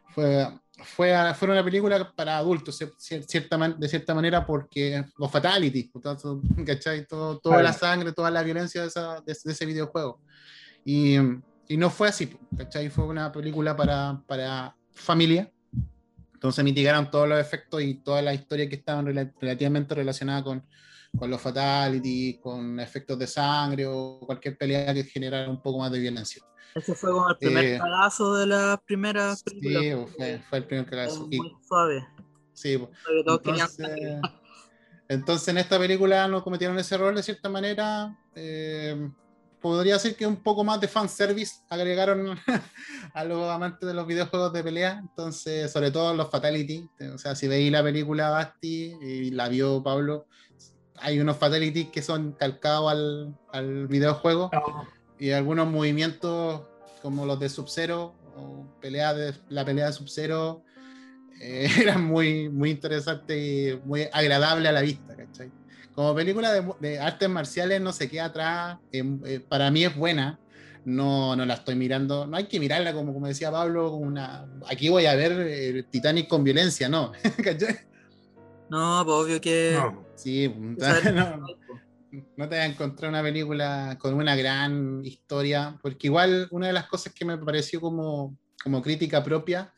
Fue, 0.09 0.47
fue, 0.77 1.13
a- 1.15 1.33
fue 1.33 1.49
una 1.49 1.63
película 1.63 2.11
para 2.15 2.37
adultos, 2.37 2.79
cier- 2.79 2.93
cier- 2.97 3.25
cierta 3.27 3.57
man- 3.57 3.79
de 3.79 3.87
cierta 3.89 4.13
manera, 4.13 4.45
porque 4.45 5.03
los 5.17 5.31
fatalities, 5.31 5.89
tanto, 6.01 6.41
¿cachai? 6.65 7.05
Todo, 7.05 7.39
toda 7.39 7.61
la 7.63 7.73
sangre, 7.73 8.11
toda 8.13 8.29
la 8.31 8.43
violencia 8.43 8.81
de, 8.81 8.87
esa- 8.87 9.21
de- 9.21 9.37
de 9.43 9.51
ese 9.51 9.65
videojuego. 9.65 10.21
Y, 10.85 11.15
y 11.67 11.77
no 11.77 11.89
fue 11.89 12.07
así, 12.09 12.37
¿cachai? 12.57 12.89
Fue 12.89 13.05
una 13.05 13.31
película 13.31 13.75
para, 13.75 14.21
para 14.27 14.75
familia. 14.93 15.51
Entonces 16.33 16.63
mitigaron 16.63 17.09
todos 17.09 17.27
los 17.27 17.39
efectos 17.39 17.81
y 17.81 17.95
toda 17.95 18.21
la 18.21 18.33
historia 18.33 18.69
que 18.69 18.75
estaban 18.75 19.05
rela- 19.07 19.33
relativamente 19.41 19.95
relacionadas 19.95 20.43
con, 20.43 20.63
con 21.17 21.29
los 21.31 21.41
fatalities, 21.41 22.37
con 22.39 22.79
efectos 22.79 23.17
de 23.17 23.25
sangre 23.25 23.85
o 23.87 24.19
cualquier 24.25 24.55
pelea 24.55 24.93
que 24.93 25.03
generara 25.03 25.49
un 25.49 25.59
poco 25.61 25.79
más 25.79 25.91
de 25.91 25.99
violencia. 25.99 26.43
Ese 26.77 26.93
fue 26.95 27.11
como 27.11 27.29
el 27.29 27.37
primer 27.37 27.65
Eh, 27.65 27.77
cagazo 27.79 28.35
de 28.35 28.45
las 28.47 28.79
primeras 28.81 29.39
Sí, 29.39 29.43
películas. 29.59 30.11
fue, 30.15 30.39
fue 30.49 30.57
el 30.59 30.63
primer 30.65 30.85
cagazo. 30.85 31.27
Y- 31.31 31.39
Muy 31.39 31.51
suave. 31.67 32.07
sí, 32.53 32.87
Entonces, 33.25 33.87
entonces, 35.09 35.47
en 35.47 35.57
esta 35.57 35.79
película 35.79 36.27
no 36.27 36.43
cometieron 36.43 36.77
ese 36.77 36.95
error 36.95 37.15
de 37.15 37.23
cierta 37.23 37.49
manera. 37.49 38.15
eh, 38.35 39.09
podría 39.59 39.93
decir 39.95 40.15
que 40.15 40.27
un 40.27 40.35
poco 40.43 40.63
más 40.63 40.79
de 40.79 40.87
fanservice 40.87 41.61
agregaron 41.69 42.37
a 43.13 43.23
los 43.23 43.49
amantes 43.49 43.87
de 43.87 43.93
los 43.95 44.05
videojuegos 44.05 44.53
de 44.53 44.63
pelea. 44.63 44.99
Entonces, 45.01 45.71
sobre 45.71 45.89
todo 45.89 46.13
los 46.13 46.29
Fatality. 46.29 46.87
O 47.13 47.17
sea, 47.17 47.35
si 47.35 47.47
veis 47.47 47.71
la 47.71 47.81
película 47.81 48.29
Basti 48.29 48.93
y 49.01 49.31
la 49.31 49.49
vio 49.49 49.81
Pablo, 49.81 50.27
hay 50.99 51.19
unos 51.19 51.37
fatalities 51.37 51.89
que 51.89 52.01
son 52.03 52.33
calcados 52.33 52.91
al, 52.91 53.35
al 53.51 53.87
videojuego 53.87 54.49
No, 54.53 54.87
y 55.19 55.31
algunos 55.31 55.67
movimientos 55.67 56.61
como 57.01 57.25
los 57.25 57.39
de 57.39 57.49
Sub-Zero 57.49 58.15
o 58.35 58.65
pelea 58.81 59.13
de, 59.13 59.33
la 59.49 59.65
pelea 59.65 59.87
de 59.87 59.93
Sub-Zero 59.93 60.63
eh, 61.41 61.69
eran 61.81 62.03
muy, 62.03 62.49
muy 62.49 62.71
interesantes 62.71 63.37
y 63.37 63.79
muy 63.85 64.07
agradable 64.11 64.67
a 64.67 64.71
la 64.71 64.81
vista, 64.81 65.15
¿cachai? 65.15 65.51
Como 65.93 66.13
película 66.13 66.53
de, 66.53 66.63
de 66.79 66.99
artes 66.99 67.27
marciales 67.27 67.81
no 67.81 67.91
se 67.91 68.07
queda 68.07 68.25
atrás, 68.25 68.77
em, 68.91 69.19
eh, 69.25 69.39
para 69.39 69.71
mí 69.71 69.83
es 69.83 69.95
buena, 69.95 70.39
no, 70.85 71.35
no 71.35 71.45
la 71.45 71.55
estoy 71.55 71.75
mirando, 71.75 72.27
no 72.27 72.37
hay 72.37 72.45
que 72.45 72.59
mirarla 72.59 72.93
como, 72.93 73.13
como 73.13 73.27
decía 73.27 73.51
Pablo, 73.51 73.89
como 73.89 74.05
una, 74.05 74.45
aquí 74.69 74.89
voy 74.89 75.05
a 75.05 75.15
ver 75.15 75.33
eh, 75.47 75.83
Titanic 75.89 76.27
con 76.27 76.43
violencia, 76.43 76.87
no, 76.87 77.11
¿cachai? 77.43 77.79
No, 78.69 79.01
pues 79.05 79.15
obvio 79.17 79.41
que. 79.41 79.73
no. 79.75 80.05
Sí, 80.15 80.49
no, 81.13 81.45
no 82.11 82.49
te 82.49 82.55
vas 82.55 82.65
a 82.65 82.65
encontrar 82.65 83.09
una 83.09 83.21
película 83.21 83.97
con 83.99 84.13
una 84.13 84.35
gran 84.35 85.03
historia, 85.03 85.77
porque 85.81 86.07
igual 86.07 86.47
una 86.51 86.67
de 86.67 86.73
las 86.73 86.87
cosas 86.87 87.13
que 87.13 87.25
me 87.25 87.37
pareció 87.37 87.81
como, 87.81 88.37
como 88.63 88.81
crítica 88.81 89.23
propia, 89.23 89.73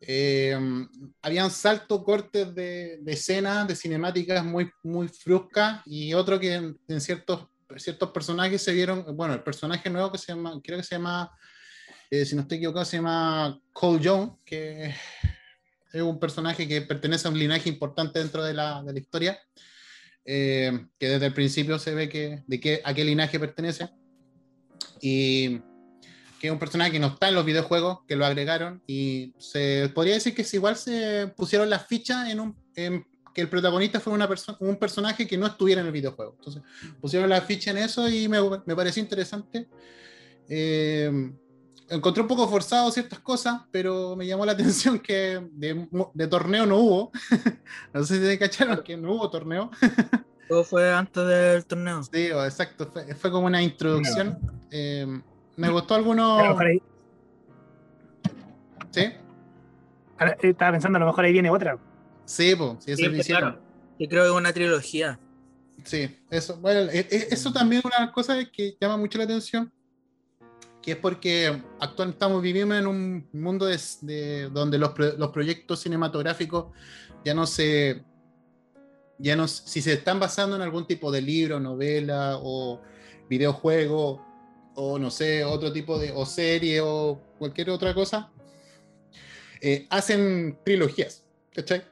eh, 0.00 0.58
habían 1.22 1.50
salto 1.50 2.04
cortes 2.04 2.54
de, 2.54 2.98
de 3.00 3.12
escenas, 3.12 3.66
de 3.66 3.74
cinemáticas 3.74 4.44
muy, 4.44 4.70
muy 4.82 5.08
fruscas, 5.08 5.80
y 5.86 6.14
otro 6.14 6.38
que 6.38 6.54
en, 6.54 6.78
en 6.88 7.00
ciertos, 7.00 7.46
ciertos 7.76 8.10
personajes 8.10 8.62
se 8.62 8.72
vieron, 8.72 9.04
bueno, 9.16 9.34
el 9.34 9.42
personaje 9.42 9.90
nuevo 9.90 10.12
que 10.12 10.18
se 10.18 10.32
llama, 10.32 10.60
creo 10.62 10.78
que 10.78 10.84
se 10.84 10.96
llama, 10.96 11.30
eh, 12.10 12.24
si 12.24 12.36
no 12.36 12.42
estoy 12.42 12.58
equivocado, 12.58 12.84
se 12.84 12.98
llama 12.98 13.58
Cole 13.72 14.00
Jones, 14.04 14.32
que 14.44 14.94
es 15.92 16.02
un 16.02 16.20
personaje 16.20 16.68
que 16.68 16.82
pertenece 16.82 17.26
a 17.26 17.30
un 17.30 17.38
linaje 17.38 17.68
importante 17.68 18.18
dentro 18.18 18.44
de 18.44 18.52
la, 18.52 18.82
de 18.82 18.92
la 18.92 18.98
historia 18.98 19.38
eh, 20.26 20.86
que 20.98 21.08
desde 21.08 21.26
el 21.26 21.32
principio 21.32 21.78
se 21.78 21.94
ve 21.94 22.08
que, 22.08 22.42
de 22.46 22.60
qué, 22.60 22.80
a 22.84 22.92
qué 22.92 23.04
linaje 23.04 23.38
pertenece. 23.38 23.88
Y 25.00 25.60
que 26.40 26.48
es 26.48 26.52
un 26.52 26.58
personaje 26.58 26.92
que 26.92 26.98
no 26.98 27.08
está 27.08 27.28
en 27.28 27.34
los 27.34 27.44
videojuegos, 27.44 28.00
que 28.06 28.16
lo 28.16 28.26
agregaron. 28.26 28.82
Y 28.86 29.34
se 29.38 29.90
podría 29.94 30.14
decir 30.14 30.34
que 30.34 30.44
si 30.44 30.56
igual 30.56 30.76
se 30.76 31.32
pusieron 31.36 31.70
las 31.70 31.86
fichas 31.86 32.28
en 32.28 32.40
un. 32.40 32.56
en 32.74 33.06
que 33.32 33.42
el 33.42 33.50
protagonista 33.50 34.00
fue 34.00 34.14
una 34.14 34.26
persona 34.26 34.56
un 34.62 34.76
personaje 34.76 35.26
que 35.26 35.36
no 35.36 35.46
estuviera 35.46 35.82
en 35.82 35.86
el 35.86 35.92
videojuego. 35.92 36.34
Entonces, 36.38 36.62
pusieron 37.02 37.28
la 37.28 37.42
ficha 37.42 37.70
en 37.70 37.76
eso 37.76 38.08
y 38.08 38.28
me, 38.28 38.38
me 38.64 38.74
pareció 38.74 39.02
interesante. 39.02 39.68
Eh, 40.48 41.10
encontré 41.88 42.22
un 42.22 42.28
poco 42.28 42.48
forzado 42.48 42.90
ciertas 42.90 43.18
cosas, 43.20 43.62
pero 43.70 44.16
me 44.16 44.26
llamó 44.26 44.44
la 44.46 44.52
atención 44.92 44.98
que 44.98 45.46
de, 45.52 45.88
de 46.14 46.26
torneo 46.26 46.66
no 46.66 46.76
hubo. 46.78 47.10
no 47.92 48.04
sé 48.04 48.18
si 48.18 48.24
se 48.26 48.38
cacharon 48.38 48.82
que 48.82 48.96
no 48.96 49.12
hubo 49.12 49.30
torneo. 49.30 49.70
Todo 50.48 50.62
fue 50.64 50.92
antes 50.92 51.26
del 51.26 51.64
torneo. 51.66 52.02
Sí, 52.04 52.26
exacto. 52.26 52.88
Fue, 52.92 53.14
fue 53.14 53.30
como 53.30 53.46
una 53.46 53.62
introducción. 53.62 54.38
Eh, 54.70 55.06
me 55.56 55.68
gustó 55.70 55.94
A 55.94 55.98
lo 55.98 56.02
alguno. 56.04 56.36
mejor 56.38 56.66
ahí- 56.66 56.82
Sí, 58.90 59.12
ahora, 60.18 60.32
eh, 60.42 60.50
estaba 60.50 60.72
pensando, 60.72 60.96
a 60.96 61.00
lo 61.00 61.06
mejor 61.06 61.24
ahí 61.24 61.32
viene 61.32 61.50
otra. 61.50 61.78
sí, 62.24 62.54
sí, 62.80 62.92
eso 62.92 62.96
Sí, 62.96 63.08
lo 63.08 63.16
hicieron. 63.16 63.50
claro. 63.52 63.66
Yo 63.98 64.08
creo 64.08 64.22
que 64.24 64.28
es 64.30 64.34
una 64.36 64.52
trilogía. 64.52 65.18
Sí, 65.84 66.18
eso, 66.30 66.56
bueno, 66.58 66.80
e- 66.90 67.00
e- 67.10 67.28
eso 67.30 67.52
también 67.52 67.80
es 67.80 67.84
una 67.84 67.96
de 67.98 68.04
las 68.06 68.12
cosas 68.14 68.44
que 68.52 68.76
llama 68.80 68.96
mucho 68.96 69.18
la 69.18 69.24
atención, 69.24 69.70
que 70.86 70.92
es 70.92 70.98
porque 70.98 71.48
actualmente 71.80 72.14
estamos 72.14 72.40
viviendo 72.40 72.76
en 72.78 72.86
un 72.86 73.28
mundo 73.32 73.66
de, 73.66 73.76
de- 74.02 74.48
donde 74.50 74.78
los, 74.78 74.92
los 75.18 75.30
proyectos 75.32 75.80
cinematográficos 75.80 76.66
ya 77.24 77.34
no 77.34 77.44
se, 77.44 78.04
ya 79.18 79.34
no, 79.34 79.48
si 79.48 79.82
se 79.82 79.94
están 79.94 80.20
basando 80.20 80.54
en 80.54 80.62
algún 80.62 80.86
tipo 80.86 81.10
de 81.10 81.20
libro, 81.22 81.58
novela 81.58 82.38
o 82.40 82.80
videojuego 83.28 84.24
o 84.76 84.96
no 85.00 85.10
sé, 85.10 85.42
otro 85.42 85.72
tipo 85.72 85.98
de, 85.98 86.12
o 86.14 86.24
serie 86.24 86.80
o 86.80 87.20
cualquier 87.36 87.70
otra 87.70 87.92
cosa, 87.92 88.30
eh, 89.60 89.88
hacen 89.90 90.56
trilogías, 90.64 91.24
¿cachai? 91.52 91.82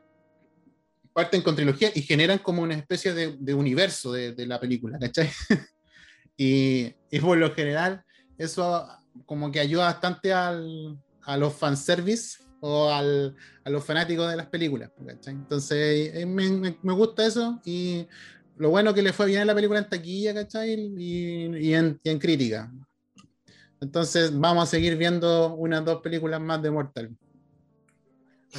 parten 1.13 1.43
con 1.43 1.57
trilogía 1.57 1.91
y 1.93 2.03
generan 2.03 2.39
como 2.39 2.63
una 2.63 2.75
especie 2.75 3.13
de, 3.13 3.37
de 3.41 3.55
universo 3.55 4.13
de, 4.13 4.33
de 4.33 4.47
la 4.47 4.61
película, 4.61 4.99
¿cachai? 5.01 5.31
y, 6.37 6.93
y 7.11 7.19
por 7.21 7.39
lo 7.39 7.53
general, 7.55 8.05
eso 8.39 8.89
como 9.27 9.51
que 9.53 9.61
ayuda 9.61 9.85
bastante 9.85 10.33
al, 10.33 10.99
a 11.23 11.37
los 11.37 11.55
fanservice 11.55 12.43
o 12.61 12.91
al, 12.91 13.37
a 13.65 13.71
los 13.71 13.85
fanáticos 13.85 14.31
de 14.31 14.37
las 14.37 14.47
películas, 14.47 14.91
¿cachai? 15.07 15.35
Entonces, 15.35 16.15
eh, 16.15 16.27
me, 16.27 16.49
me- 16.51 16.93
gusta 16.95 17.27
eso 17.27 17.61
y 17.65 18.07
lo 18.57 18.71
bueno 18.71 18.95
que 18.95 19.03
le 19.03 19.13
fue 19.13 19.27
bien 19.27 19.43
a 19.43 19.45
la 19.45 19.55
película 19.55 19.79
en 19.81 19.89
taquilla, 19.89 20.33
¿cachai? 20.35 20.73
Y, 20.73 21.57
y 21.59 21.75
en, 21.75 22.01
y 22.03 22.11
en 22.11 22.19
crítica. 22.19 22.73
Entonces, 23.81 24.37
vamos 24.39 24.65
a 24.65 24.67
seguir 24.71 24.97
viendo 24.97 25.55
unas 25.57 25.85
dos 25.85 26.01
películas 26.01 26.41
más 26.41 26.63
de 26.63 26.71
Mortal. 26.71 27.15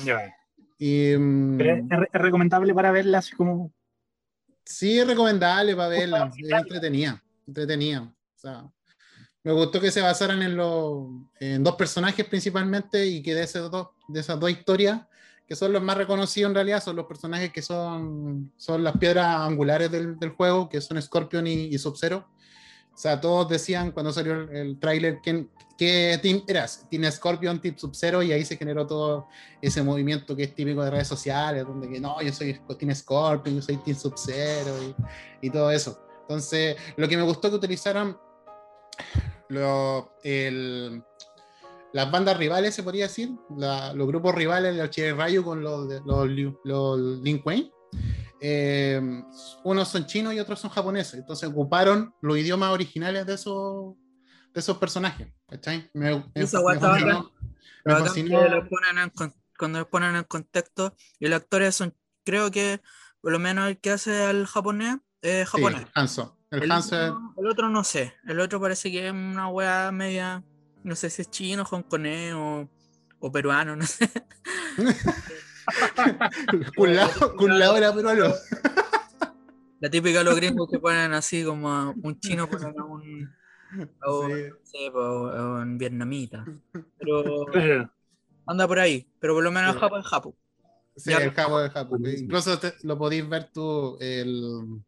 Ya. 0.05 0.35
Y, 0.77 1.13
Pero 1.57 1.75
es, 1.75 1.83
es 2.13 2.21
recomendable 2.21 2.73
para 2.73 2.91
verla 2.91 3.19
así 3.19 3.35
como. 3.35 3.73
Sí, 4.65 4.99
es 4.99 5.07
recomendable 5.07 5.75
para 5.75 5.89
verla. 5.89 6.31
Es 6.37 6.51
entretenida. 6.51 7.23
Entretenida. 7.47 8.01
O 8.01 8.13
sea, 8.37 8.69
me 9.45 9.53
gustó 9.53 9.79
que 9.79 9.91
se 9.91 10.01
basaran 10.01 10.41
en, 10.41 10.57
los 10.57 11.05
en 11.39 11.63
dos 11.63 11.75
personajes 11.75 12.25
principalmente 12.25 13.05
y 13.05 13.21
que 13.21 13.35
de, 13.35 13.43
esos 13.43 13.69
dos, 13.69 13.89
de 14.07 14.19
esas 14.19 14.39
dos 14.39 14.49
historias, 14.49 15.01
que 15.47 15.55
son 15.55 15.71
los 15.71 15.83
más 15.83 15.95
reconocidos 15.97 16.49
en 16.49 16.55
realidad, 16.55 16.83
son 16.83 16.95
los 16.95 17.05
personajes 17.05 17.51
que 17.53 17.61
son, 17.61 18.51
son 18.57 18.83
las 18.83 18.97
piedras 18.97 19.27
angulares 19.41 19.91
del, 19.91 20.17
del 20.17 20.31
juego, 20.31 20.67
que 20.67 20.81
son 20.81 20.99
Scorpion 20.99 21.45
y, 21.45 21.65
y 21.65 21.77
Sub-Zero. 21.77 22.27
O 22.91 22.97
sea, 22.97 23.21
todos 23.21 23.47
decían 23.47 23.91
cuando 23.91 24.11
salió 24.11 24.33
el, 24.33 24.49
el 24.55 24.79
tráiler 24.79 25.19
¿quién- 25.21 25.51
qué 25.77 26.17
team 26.23 26.41
eras, 26.47 26.87
Team 26.89 27.03
Scorpion, 27.11 27.61
Team 27.61 27.77
Sub-Zero, 27.77 28.23
y 28.23 28.31
ahí 28.31 28.43
se 28.45 28.57
generó 28.57 28.87
todo 28.87 29.27
ese 29.61 29.83
movimiento 29.83 30.35
que 30.35 30.43
es 30.45 30.55
típico 30.55 30.83
de 30.83 30.89
redes 30.89 31.07
sociales, 31.07 31.67
donde 31.67 31.87
que 31.87 31.99
no, 31.99 32.19
yo 32.21 32.33
soy 32.33 32.59
Team 32.79 32.95
Scorpion, 32.95 33.57
yo 33.57 33.61
soy 33.61 33.77
Team 33.77 33.95
Sub-Zero 33.95 34.71
y, 35.41 35.47
y 35.47 35.49
todo 35.51 35.69
eso. 35.69 35.99
Entonces, 36.21 36.77
lo 36.97 37.07
que 37.07 37.17
me 37.17 37.23
gustó 37.23 37.51
que 37.51 37.57
utilizaran 37.57 38.17
lo- 39.49 40.13
el- 40.23 41.03
las 41.93 42.11
bandas 42.11 42.37
rivales, 42.37 42.75
se 42.75 42.83
podría 42.83 43.05
decir, 43.07 43.29
la- 43.57 43.93
los 43.93 44.07
grupos 44.07 44.35
rivales 44.35 44.75
de 44.75 44.89
Chile 44.89 45.13
Rayo 45.13 45.43
con 45.43 45.61
los, 45.63 45.87
los, 46.05 46.27
los 46.63 46.99
Lin 47.21 47.39
Kuei, 47.39 47.71
eh, 48.41 49.01
unos 49.63 49.87
son 49.87 50.05
chinos 50.05 50.33
y 50.33 50.39
otros 50.39 50.59
son 50.59 50.69
japoneses. 50.71 51.15
Entonces 51.15 51.49
ocuparon 51.49 52.13
los 52.21 52.37
idiomas 52.37 52.71
originales 52.71 53.25
de 53.25 53.35
esos, 53.35 53.95
de 54.53 54.59
esos 54.59 54.77
personajes. 54.77 55.27
¿cachai? 55.47 55.89
Me, 55.93 56.15
me- 56.15 56.25
Esa 56.35 56.57
me 56.57 56.63
guay 56.63 56.75
está 56.75 56.89
fascinó- 56.89 57.07
bacán. 57.07 57.31
me 57.41 57.49
Pero 57.83 57.95
acá 57.95 58.05
fascinó- 58.05 58.43
que 58.43 58.49
lo 58.49 58.69
ponen 58.69 58.97
en 58.97 59.09
con- 59.11 59.33
cuando 59.57 59.79
los 59.79 59.87
ponen 59.87 60.15
en 60.17 60.23
contexto, 60.25 60.95
y 61.17 61.27
los 61.29 61.37
actores 61.39 61.75
son, 61.75 61.95
creo 62.25 62.51
que 62.51 62.81
por 63.21 63.31
lo 63.31 63.39
menos 63.39 63.69
el 63.69 63.79
que 63.79 63.91
hace 63.91 64.23
al 64.25 64.45
japonés 64.47 64.97
es 65.21 65.47
sí, 65.49 65.55
japonés. 65.55 65.87
Hanzo. 65.93 66.34
El, 66.51 66.63
el, 66.63 66.71
es- 66.71 66.85
otro, 66.93 67.33
el 67.37 67.47
otro 67.47 67.69
no 67.69 67.83
sé, 67.83 68.13
el 68.27 68.39
otro 68.39 68.59
parece 68.61 68.91
que 68.91 69.07
es 69.07 69.11
una 69.13 69.49
wea 69.49 69.91
media, 69.91 70.43
no 70.83 70.95
sé 70.95 71.09
si 71.09 71.21
es 71.23 71.29
chino, 71.31 71.63
hongkonés 71.65 72.33
o, 72.35 72.69
o 73.19 73.31
peruano, 73.31 73.75
no 73.75 73.85
sé. 73.85 74.09
Lao 76.77 77.77
era 77.77 77.93
peruano. 77.93 78.33
La 79.79 79.89
típica 79.89 80.19
de 80.19 80.23
los 80.25 80.35
gringos 80.35 80.69
que 80.71 80.79
ponen 80.79 81.13
así 81.13 81.43
como 81.43 81.69
a 81.69 81.89
un 81.89 82.19
chino 82.19 82.49
ponen 82.49 82.79
a 82.79 82.83
un, 82.85 83.29
a 84.01 84.11
un- 84.11 84.31
Sí. 84.31 84.43
no 84.49 84.55
sé, 84.63 84.91
po, 84.91 84.99
a 85.27 85.61
un 85.61 85.77
vietnamita. 85.77 86.45
Pero 86.97 87.45
anda 88.47 88.67
por 88.67 88.79
ahí, 88.79 89.07
pero 89.19 89.33
por 89.33 89.43
lo 89.43 89.51
menos 89.51 89.73
Sí. 89.73 89.79
Japón 89.79 89.99
es 90.01 90.07
Japón. 90.07 90.33
Sí, 90.95 91.09
Ya, 91.11 91.17
el 91.17 91.31
Japo 91.31 91.59
de 91.59 91.69
Japo. 91.69 91.97
Incluso 91.97 92.57
te- 92.57 92.73
lo 92.83 92.97
podéis 92.97 93.27
ver 93.27 93.49
tú. 93.51 93.97
El, 93.99 94.81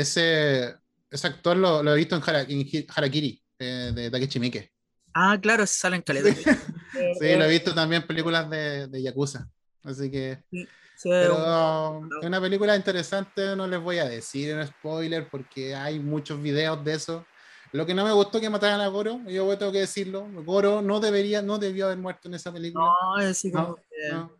ese, 0.00 0.74
ese 1.10 1.26
actor 1.26 1.56
lo, 1.56 1.82
lo 1.82 1.92
he 1.94 1.96
visto 1.96 2.16
en, 2.16 2.22
Hara- 2.22 2.42
en 2.48 2.66
Harakiri, 2.94 3.42
eh, 3.58 3.92
de 3.94 4.10
Takeshi 4.10 4.38
Miike. 4.40 4.72
Ah, 5.14 5.38
claro, 5.40 5.66
salen 5.66 6.02
caletas. 6.02 6.36
Sí, 7.18 7.36
lo 7.36 7.44
he 7.44 7.50
visto 7.50 7.74
también 7.74 8.00
en 8.02 8.08
películas 8.08 8.48
de, 8.48 8.86
de 8.88 9.02
Yakuza. 9.02 9.46
Así 9.82 10.10
que. 10.10 10.42
Sí, 10.50 10.66
Pero 11.10 12.00
es 12.22 12.26
una 12.26 12.40
película 12.40 12.74
interesante, 12.74 13.54
no 13.54 13.66
les 13.66 13.78
voy 13.80 13.98
a 13.98 14.08
decir 14.08 14.50
en 14.50 14.66
spoiler 14.66 15.28
porque 15.28 15.74
hay 15.74 16.00
muchos 16.00 16.40
videos 16.40 16.82
de 16.82 16.94
eso. 16.94 17.26
Lo 17.72 17.84
que 17.84 17.92
no 17.92 18.02
me 18.04 18.12
gustó 18.12 18.40
que 18.40 18.48
mataran 18.48 18.80
a 18.80 18.86
Goro, 18.88 19.20
yo 19.28 19.58
tengo 19.58 19.72
que 19.72 19.80
decirlo, 19.80 20.26
Goro 20.44 20.80
no 20.80 20.98
debería, 21.00 21.42
no 21.42 21.58
debió 21.58 21.86
haber 21.86 21.98
muerto 21.98 22.28
en 22.28 22.34
esa 22.34 22.50
película. 22.50 22.86
No, 22.86 23.20
es 23.20 23.26
así 23.28 23.52
como 23.52 23.68
No, 23.68 23.74
que- 23.76 24.12
no. 24.12 24.36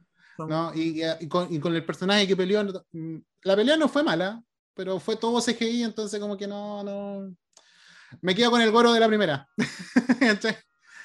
No, 0.49 0.73
y, 0.75 1.03
y 1.21 1.29
con, 1.29 1.53
y 1.53 1.59
con 1.61 1.75
el 1.75 1.85
personaje 1.85 2.27
que 2.27 2.37
peleó, 2.37 2.62
la 3.42 3.57
pelea 3.57 3.77
no 3.77 3.88
fue 3.88 4.03
mala, 4.03 4.42
pero 4.76 5.00
fue 5.00 5.16
todo 5.16 5.40
CGI, 5.40 5.82
entonces 5.84 6.20
como 6.20 6.36
que 6.36 6.46
no, 6.46 6.84
no. 6.84 7.34
Me 8.20 8.34
quedo 8.34 8.50
con 8.52 8.60
el 8.60 8.70
goro 8.70 8.92
de 8.92 9.00
la 9.00 9.08
primera. 9.08 9.48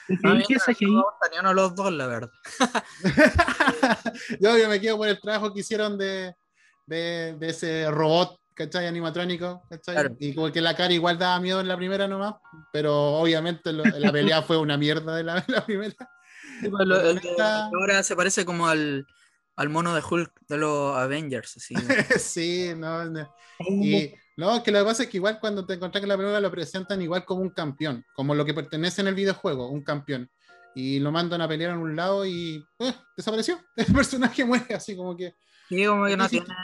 Mí 0.07 0.43
¿Qué 0.45 0.55
es 0.55 0.63
no 0.67 1.05
ni 1.31 1.37
uno 1.39 1.49
de 1.49 1.55
los 1.55 1.73
dos, 1.73 1.91
la 1.93 2.05
verdad. 2.05 2.29
yo, 4.39 4.57
yo 4.57 4.67
me 4.69 4.81
quedo 4.81 4.97
por 4.97 5.07
el 5.07 5.19
trabajo 5.19 5.53
que 5.53 5.61
hicieron 5.61 5.97
de, 5.97 6.35
de, 6.85 7.35
de 7.39 7.49
ese 7.49 7.89
robot, 7.89 8.37
¿cachai? 8.53 8.87
Animatrónico, 8.87 9.63
¿cachai? 9.69 9.95
Claro. 9.95 10.15
Y 10.19 10.35
como 10.35 10.51
que 10.51 10.59
la 10.59 10.75
cara 10.75 10.93
igual 10.93 11.17
daba 11.17 11.39
miedo 11.39 11.61
en 11.61 11.67
la 11.67 11.77
primera 11.77 12.07
nomás, 12.07 12.35
pero 12.73 12.93
obviamente 13.13 13.71
lo- 13.71 13.83
la 13.85 14.11
pelea 14.11 14.41
fue 14.41 14.57
una 14.57 14.77
mierda 14.77 15.15
de 15.15 15.23
la, 15.23 15.35
la 15.47 15.65
primera. 15.65 15.95
Sí, 16.59 16.69
pues, 16.69 16.85
lo- 16.85 16.99
el 17.09 17.21
ahora 17.39 18.03
se 18.03 18.15
parece 18.15 18.43
como 18.43 18.67
al, 18.67 19.05
al 19.61 19.69
mono 19.69 19.93
de 19.93 20.01
Hulk 20.01 20.41
de 20.47 20.57
los 20.57 20.97
Avengers, 20.97 21.57
así. 21.57 21.75
sí, 22.19 22.73
no, 22.75 23.05
no. 23.05 23.33
Y 23.69 24.11
no, 24.37 24.63
que 24.63 24.71
lo 24.71 24.79
que 24.79 24.85
pasa 24.85 25.03
es 25.03 25.09
que 25.09 25.17
igual 25.17 25.39
cuando 25.39 25.65
te 25.65 25.73
encontrás 25.75 26.01
con 26.01 26.09
la 26.09 26.17
película 26.17 26.39
lo 26.39 26.49
presentan 26.51 27.01
igual 27.01 27.23
como 27.25 27.41
un 27.41 27.51
campeón, 27.51 28.03
como 28.13 28.33
lo 28.33 28.43
que 28.43 28.53
pertenece 28.55 29.01
en 29.01 29.07
el 29.07 29.15
videojuego, 29.15 29.69
un 29.69 29.83
campeón. 29.83 30.29
Y 30.73 30.99
lo 30.99 31.11
mandan 31.11 31.41
a 31.41 31.47
pelear 31.47 31.71
en 31.71 31.77
un 31.79 31.95
lado 31.95 32.25
y 32.25 32.65
eh, 32.79 32.93
desapareció. 33.15 33.59
El 33.75 33.85
personaje 33.93 34.45
muere 34.45 34.73
así 34.73 34.95
como 34.95 35.15
que. 35.15 35.35
Sí, 35.69 35.85
como 35.85 36.05
que 36.05 36.17
no 36.17 36.27
Sí, 36.27 36.39
tiene 36.39 36.55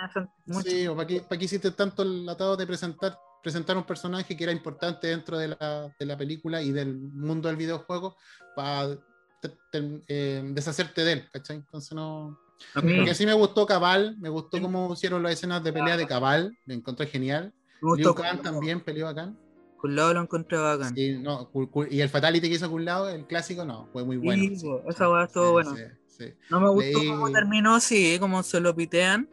mucho. 0.45 0.69
Sí, 0.69 0.87
o 0.87 0.95
¿para 0.95 1.07
qué, 1.07 1.21
para 1.21 1.37
qué 1.37 1.45
hiciste 1.45 1.71
tanto 1.71 2.03
el 2.03 2.27
atado 2.27 2.55
de 2.57 2.65
presentar, 2.65 3.17
presentar 3.43 3.77
un 3.77 3.83
personaje 3.83 4.35
que 4.35 4.43
era 4.43 4.53
importante 4.53 5.07
dentro 5.07 5.37
de 5.37 5.49
la, 5.49 5.93
de 5.99 6.05
la 6.05 6.17
película 6.17 6.61
y 6.61 6.71
del 6.71 6.95
mundo 6.97 7.47
del 7.47 7.57
videojuego 7.57 8.15
para 8.55 8.95
te- 9.41 9.57
te- 9.71 10.03
eh, 10.07 10.41
deshacerte 10.53 11.03
de 11.03 11.11
él, 11.11 11.29
¿cachai? 11.31 11.57
Entonces 11.57 11.91
no. 11.93 12.39
Porque 12.73 13.13
sí 13.15 13.25
me 13.25 13.33
gustó 13.33 13.65
Cabal, 13.65 14.17
me 14.19 14.29
gustó 14.29 14.61
cómo 14.61 14.93
hicieron 14.93 15.23
las 15.23 15.33
escenas 15.33 15.63
de 15.63 15.71
pelea 15.73 15.97
de 15.97 16.07
Cabal, 16.07 16.57
me 16.65 16.73
encontré 16.75 17.07
genial. 17.07 17.53
me 17.81 17.95
Liu 17.95 18.09
gustó 18.09 18.15
Kang 18.15 18.37
Kun 18.37 18.43
Lao. 18.43 18.53
también 18.53 18.81
peleó 18.81 19.07
acá. 19.07 19.33
Kun 19.79 19.95
Lao 19.95 20.13
lo 20.13 20.21
encontré 20.21 20.57
bacán. 20.57 20.95
Sí, 20.95 21.17
no, 21.19 21.51
y 21.89 22.01
el 22.01 22.09
Fatality 22.09 22.49
que 22.49 22.55
hizo 22.55 22.69
Kun 22.69 22.83
Lao, 22.85 23.09
el 23.09 23.25
clásico, 23.27 23.63
no, 23.63 23.87
fue 23.93 24.03
muy 24.03 24.17
bueno. 24.17 24.41
Sí, 24.57 24.67
esa 24.87 25.09
weá 25.09 25.25
estuvo 25.25 25.51
buena. 25.51 25.75
Sí, 25.75 25.83
sí. 26.07 26.33
No 26.49 26.59
me 26.59 26.69
gustó 26.69 26.99
Leí- 26.99 27.07
cómo 27.09 27.31
terminó 27.31 27.75
así, 27.75 28.17
como 28.19 28.41
se 28.43 28.59
lo 28.59 28.75
pitean. 28.75 29.29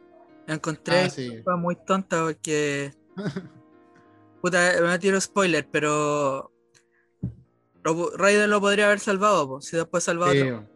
Encontré 0.47 1.01
Ah, 1.05 1.09
sí. 1.09 1.41
fue 1.43 1.57
muy 1.57 1.75
tonta 1.87 2.23
porque. 2.23 2.91
Puta, 4.41 4.59
me 4.83 4.99
tiro 4.99 5.19
spoiler, 5.19 5.67
pero. 5.71 6.51
Raiden 8.17 8.49
lo 8.49 8.59
podría 8.61 8.85
haber 8.87 8.99
salvado, 8.99 9.47
po, 9.47 9.61
si 9.61 9.77
después 9.77 10.03
salvado 10.03 10.31
Sí, 10.33 10.41
otro. 10.41 10.67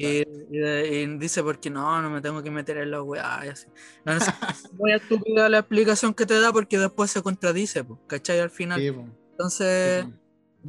Y, 0.00 0.22
y- 0.50 0.96
y 1.02 1.18
dice 1.18 1.42
porque 1.42 1.70
no, 1.70 2.00
no 2.02 2.10
me 2.10 2.20
tengo 2.20 2.42
que 2.42 2.50
meter 2.50 2.76
en 2.78 2.90
la 2.90 3.02
weá. 3.02 3.40
y 3.44 3.48
así. 3.48 3.66
No, 4.04 4.14
no 4.14 4.20
sé, 4.20 4.30
muy 4.78 4.92
estúpida 4.92 5.48
la 5.48 5.58
explicación 5.58 6.14
que 6.14 6.26
te 6.26 6.38
da 6.40 6.52
porque 6.52 6.78
después 6.78 7.10
se 7.10 7.22
contradice, 7.22 7.84
po, 7.84 7.98
¿cachai? 8.06 8.40
Al 8.40 8.50
final. 8.50 8.80
sí, 8.80 8.86
Entonces. 9.32 10.04
sí. 10.04 10.12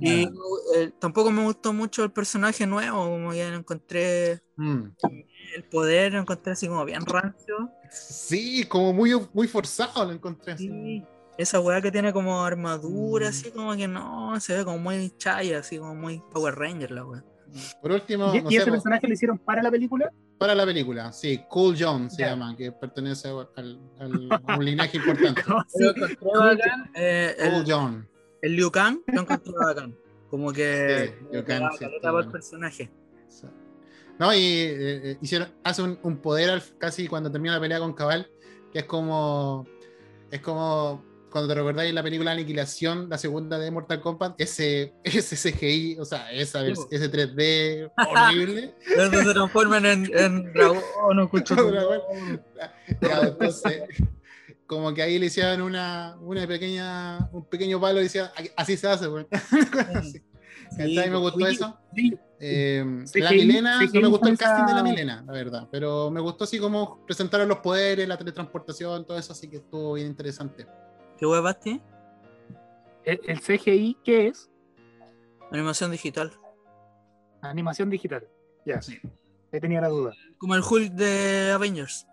Y 0.02 0.24
eh, 0.76 0.92
tampoco 1.00 1.32
me 1.32 1.44
gustó 1.44 1.74
mucho 1.74 2.04
el 2.04 2.12
personaje 2.12 2.66
nuevo, 2.68 3.06
como 3.10 3.32
que 3.32 3.48
encontré 3.48 4.42
Mm. 4.56 4.84
el 5.56 5.64
poder, 5.66 6.14
lo 6.14 6.20
encontré 6.20 6.52
así 6.54 6.68
como 6.68 6.86
bien 6.86 7.06
rancio. 7.06 7.70
Sí, 7.92 8.66
como 8.66 8.94
muy, 8.94 9.12
muy 9.34 9.48
forzado 9.48 10.06
lo 10.06 10.12
encontré 10.12 10.54
así. 10.54 10.68
Sí. 10.68 11.04
Esa 11.38 11.60
weá 11.62 11.82
que 11.82 11.92
tiene 11.92 12.12
como 12.14 12.44
armadura, 12.46 13.28
Mm. 13.28 13.30
así 13.30 13.52
como 13.52 13.76
que 13.76 13.88
no, 13.88 14.40
se 14.40 14.58
ve 14.58 14.64
como 14.66 14.78
muy 14.78 15.10
chaya, 15.18 15.60
así 15.60 15.78
como 15.80 15.96
muy 15.96 16.22
Power 16.32 16.56
Ranger 16.56 16.92
la 16.92 17.06
weá. 17.06 17.24
Por 17.82 17.92
último, 17.92 18.34
¿Y, 18.36 18.42
no 18.42 18.50
y 18.50 18.54
sé, 18.54 18.58
ese 18.60 18.66
po, 18.68 18.72
personaje 18.74 19.08
lo 19.08 19.14
hicieron 19.14 19.38
para 19.40 19.62
la 19.64 19.72
película? 19.72 20.12
para 20.38 20.56
la 20.56 20.66
película, 20.66 21.12
sí, 21.12 21.42
Cool 21.50 21.76
John 21.78 22.10
se 22.10 22.24
llama, 22.24 22.56
que 22.56 22.72
pertenece 22.72 23.28
al, 23.28 23.50
al- 24.00 24.42
a 24.48 24.58
un 24.58 24.66
linaje 24.66 24.98
importante. 24.98 25.42
No, 25.48 25.60
sí. 25.68 25.78
Pero 25.94 26.06
encontré 26.08 26.40
bacán, 26.40 26.92
eh, 26.96 27.36
Cool 27.38 27.54
el, 27.56 27.64
John. 27.72 28.10
el 28.42 28.56
Liu 28.56 28.72
Kang 28.72 29.00
lo 29.08 29.22
encontré 29.22 29.54
bacán. 29.66 29.96
Como 30.30 30.54
que 30.54 31.14
Sí, 31.20 31.26
Liu 31.34 31.44
Kang, 31.44 31.72
sí, 31.78 31.86
el 31.86 32.12
bueno. 32.12 32.32
personaje. 32.32 32.92
Sí. 33.28 33.48
No, 34.20 34.34
y 34.34 34.38
eh, 34.38 35.12
eh, 35.12 35.18
hicieron, 35.22 35.50
hace 35.64 35.82
un, 35.82 35.98
un 36.04 36.18
poder 36.18 36.50
al- 36.52 36.64
casi 36.78 37.08
cuando 37.08 37.32
termina 37.32 37.56
la 37.56 37.62
pelea 37.62 37.80
con 37.80 37.94
Cabal, 37.94 38.30
que 38.72 38.80
es 38.80 38.86
como. 38.86 39.66
Es 40.32 40.42
como 40.42 41.04
cuando 41.30 41.48
te 41.48 41.56
recordáis 41.56 41.94
la 41.94 42.04
película 42.04 42.32
Aniquilación, 42.32 43.10
la 43.10 43.18
segunda 43.18 43.58
de 43.58 43.72
Mortal 43.72 44.02
Kombat, 44.02 44.40
ese, 44.40 44.94
ese 45.04 45.52
CGI, 45.52 45.98
o 46.00 46.06
sea, 46.06 46.32
esa, 46.32 46.66
ese 46.66 47.12
3D 47.12 47.92
horrible. 48.10 48.76
Entonces 48.88 49.28
se 49.28 49.34
transforman 49.34 49.86
en, 49.86 50.18
en 50.18 50.54
dragón, 50.54 50.82
no 51.16 51.30
entonces, 53.22 53.84
como 54.66 54.94
que 54.94 55.02
ahí 55.02 55.20
le 55.20 55.28
hicieron 55.28 55.62
una, 55.62 56.16
una 56.22 56.46
pequeña, 56.48 57.30
un 57.32 57.46
pequeño 57.46 57.80
palo 57.80 58.00
y 58.00 58.04
decía, 58.04 58.32
así 58.56 58.78
se 58.78 58.88
hace, 58.88 59.08
güey. 59.08 59.26
¿Cachai? 60.78 61.10
me 61.10 61.18
gustó 61.18 61.38
Oye, 61.38 61.52
eso. 61.52 61.78
sí, 61.96 62.18
Eh, 62.40 62.86
la 63.16 63.32
Milena, 63.32 63.80
no 63.82 64.02
me 64.02 64.08
gustó 64.08 64.30
el 64.30 64.38
casting 64.38 64.66
de 64.66 64.74
la 64.74 64.84
Milena, 64.84 65.24
la 65.26 65.34
verdad, 65.34 65.68
pero 65.72 66.10
me 66.10 66.22
gustó 66.22 66.46
así 66.46 66.60
como 66.60 67.06
presentaron 67.06 67.48
los 67.48 67.60
poderes, 67.60 68.08
la 68.08 68.18
teletransportación, 68.18 69.06
todo 69.06 69.18
eso, 69.18 69.34
así 69.34 69.50
que 69.50 69.58
estuvo 69.58 69.94
bien 69.94 70.08
interesante. 70.08 70.66
¿Qué 71.20 71.26
weá, 71.26 71.42
Basti? 71.42 71.82
¿El, 73.04 73.20
el 73.26 73.40
CGI 73.42 73.98
qué 74.04 74.28
es? 74.28 74.50
Animación 75.52 75.92
digital. 75.92 76.32
Animación 77.42 77.90
digital. 77.90 78.28
Ya, 78.66 78.82
Sí, 78.82 79.00
ahí 79.52 79.60
tenía 79.60 79.82
la 79.82 79.88
duda. 79.88 80.14
Como 80.38 80.56
el 80.56 80.62
Hulk 80.62 80.92
de 80.94 81.52
Avengers. 81.52 82.08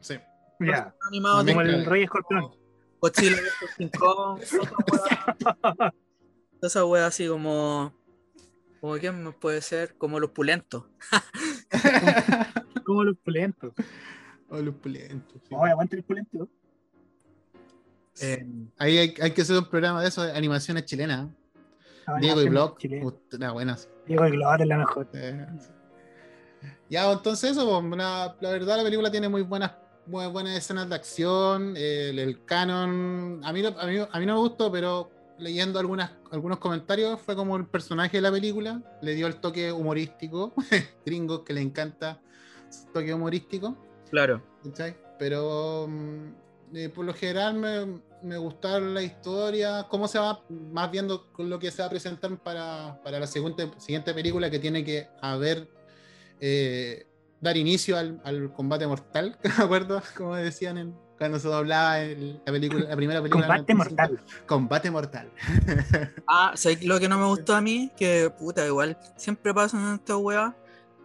sí. 0.00 0.16
Ya, 0.58 0.94
Animado 1.08 1.44
como 1.44 1.60
el 1.60 1.84
Rey 1.84 2.04
Escorpión. 2.04 2.50
Godzilla 2.98 3.36
vs. 3.36 3.74
King 3.76 3.88
Kong, 3.98 4.40
otra 4.58 4.76
wea. 4.90 5.94
Esa 6.62 6.86
wea 6.86 7.06
así 7.06 7.28
como. 7.28 7.92
Como 8.80 8.96
quién 8.96 9.34
puede 9.34 9.60
ser, 9.60 9.98
como 9.98 10.18
los 10.18 10.30
pulentos. 10.30 10.84
Como 12.86 13.02
los 13.02 13.18
pulentos. 13.18 13.72
Oh, 14.48 14.58
los 14.60 14.76
pulentos, 14.76 15.42
sí. 15.48 15.54
Oye, 15.54 15.72
aguante 15.72 15.96
el 15.96 16.04
pulento. 16.04 16.48
Eh, 18.20 18.46
Ahí 18.78 18.98
hay, 18.98 19.14
hay 19.20 19.30
que 19.32 19.42
hacer 19.42 19.56
un 19.58 19.64
programa 19.66 20.00
de 20.02 20.08
eso 20.08 20.22
de 20.22 20.32
animaciones 20.32 20.84
chilenas. 20.84 21.28
Ah, 22.06 22.18
Diego 22.20 22.40
y 22.42 22.48
Block. 22.48 22.78
Nah, 23.38 23.52
buenas. 23.52 23.88
Diego 24.06 24.26
y 24.26 24.30
Globo 24.30 24.54
es 24.54 24.66
la 24.66 24.78
mejor. 24.78 25.08
Eh, 25.12 25.46
Ya, 26.88 27.10
entonces 27.10 27.50
eso, 27.52 27.80
pues, 27.82 27.98
la, 27.98 28.34
verdad 28.40 28.76
la 28.76 28.84
película 28.84 29.10
tiene 29.10 29.28
muy 29.28 29.42
buenas, 29.42 29.72
muy 30.06 30.26
buenas 30.28 30.56
escenas 30.56 30.88
de 30.88 30.94
acción, 30.94 31.74
el, 31.76 32.18
el 32.18 32.44
canon, 32.44 33.40
a 33.44 33.52
mí, 33.52 33.60
no- 33.62 33.74
a, 33.78 33.86
mí, 33.86 33.98
a 34.10 34.18
mí 34.20 34.26
no 34.26 34.34
me 34.34 34.40
gustó, 34.40 34.70
pero 34.70 35.10
leyendo 35.38 35.78
algunas, 35.80 36.12
algunos 36.30 36.58
comentarios 36.58 37.20
fue 37.20 37.34
como 37.34 37.56
el 37.56 37.66
personaje 37.66 38.18
de 38.18 38.20
la 38.22 38.30
película, 38.30 38.80
le 39.02 39.14
dio 39.14 39.26
el 39.26 39.36
toque 39.36 39.72
humorístico, 39.72 40.54
gringos 41.04 41.40
que 41.40 41.52
le 41.52 41.60
encanta 41.60 42.20
su 42.70 42.86
toque 42.92 43.12
humorístico, 43.12 43.76
claro. 44.10 44.40
¿cachai? 44.64 44.96
Pero 45.18 45.86
mm, 45.88 46.28
eh, 46.74 46.88
por 46.88 47.04
lo 47.04 47.14
general 47.14 47.54
me, 47.54 48.00
me 48.22 48.36
gustaron 48.36 48.94
la 48.94 49.02
historia, 49.02 49.86
cómo 49.88 50.08
se 50.08 50.18
va 50.18 50.42
más 50.48 50.90
viendo 50.90 51.30
con 51.32 51.48
lo 51.48 51.58
que 51.58 51.70
se 51.70 51.82
va 51.82 51.86
a 51.86 51.90
presentar 51.90 52.36
para, 52.38 53.00
para 53.02 53.20
la 53.20 53.26
siguiente, 53.26 53.70
siguiente 53.78 54.12
película 54.14 54.50
que 54.50 54.58
tiene 54.58 54.84
que 54.84 55.08
haber, 55.20 55.68
eh, 56.40 57.06
dar 57.40 57.56
inicio 57.56 57.96
al, 57.96 58.20
al 58.24 58.52
combate 58.52 58.86
mortal, 58.86 59.38
¿me 59.58 59.64
acuerdo? 59.64 60.02
Como 60.16 60.34
decían 60.34 60.78
en, 60.78 60.94
cuando 61.18 61.38
se 61.38 61.48
doblaba 61.48 62.02
en 62.02 62.40
la, 62.44 62.52
película, 62.52 62.88
la 62.88 62.96
primera 62.96 63.20
película. 63.20 63.46
Combate 63.46 63.72
95. 63.74 63.76
mortal. 63.76 64.46
Combate 64.46 64.90
mortal. 64.90 65.30
Ah, 66.28 66.52
¿sabes 66.56 66.84
lo 66.84 66.98
que 66.98 67.08
no 67.08 67.18
me 67.18 67.26
gustó 67.26 67.54
a 67.54 67.60
mí? 67.60 67.90
Que 67.96 68.30
puta, 68.36 68.66
igual 68.66 68.98
siempre 69.16 69.54
pasa 69.54 69.78
en 69.78 69.94
esta 69.94 70.16
wea. 70.16 70.56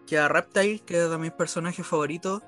Que 0.08 0.18
a 0.18 0.28
Reptile, 0.28 0.80
que 0.80 1.04
es 1.04 1.10
de 1.10 1.18
mis 1.20 1.32
personajes 1.32 1.86
favoritos, 1.86 2.42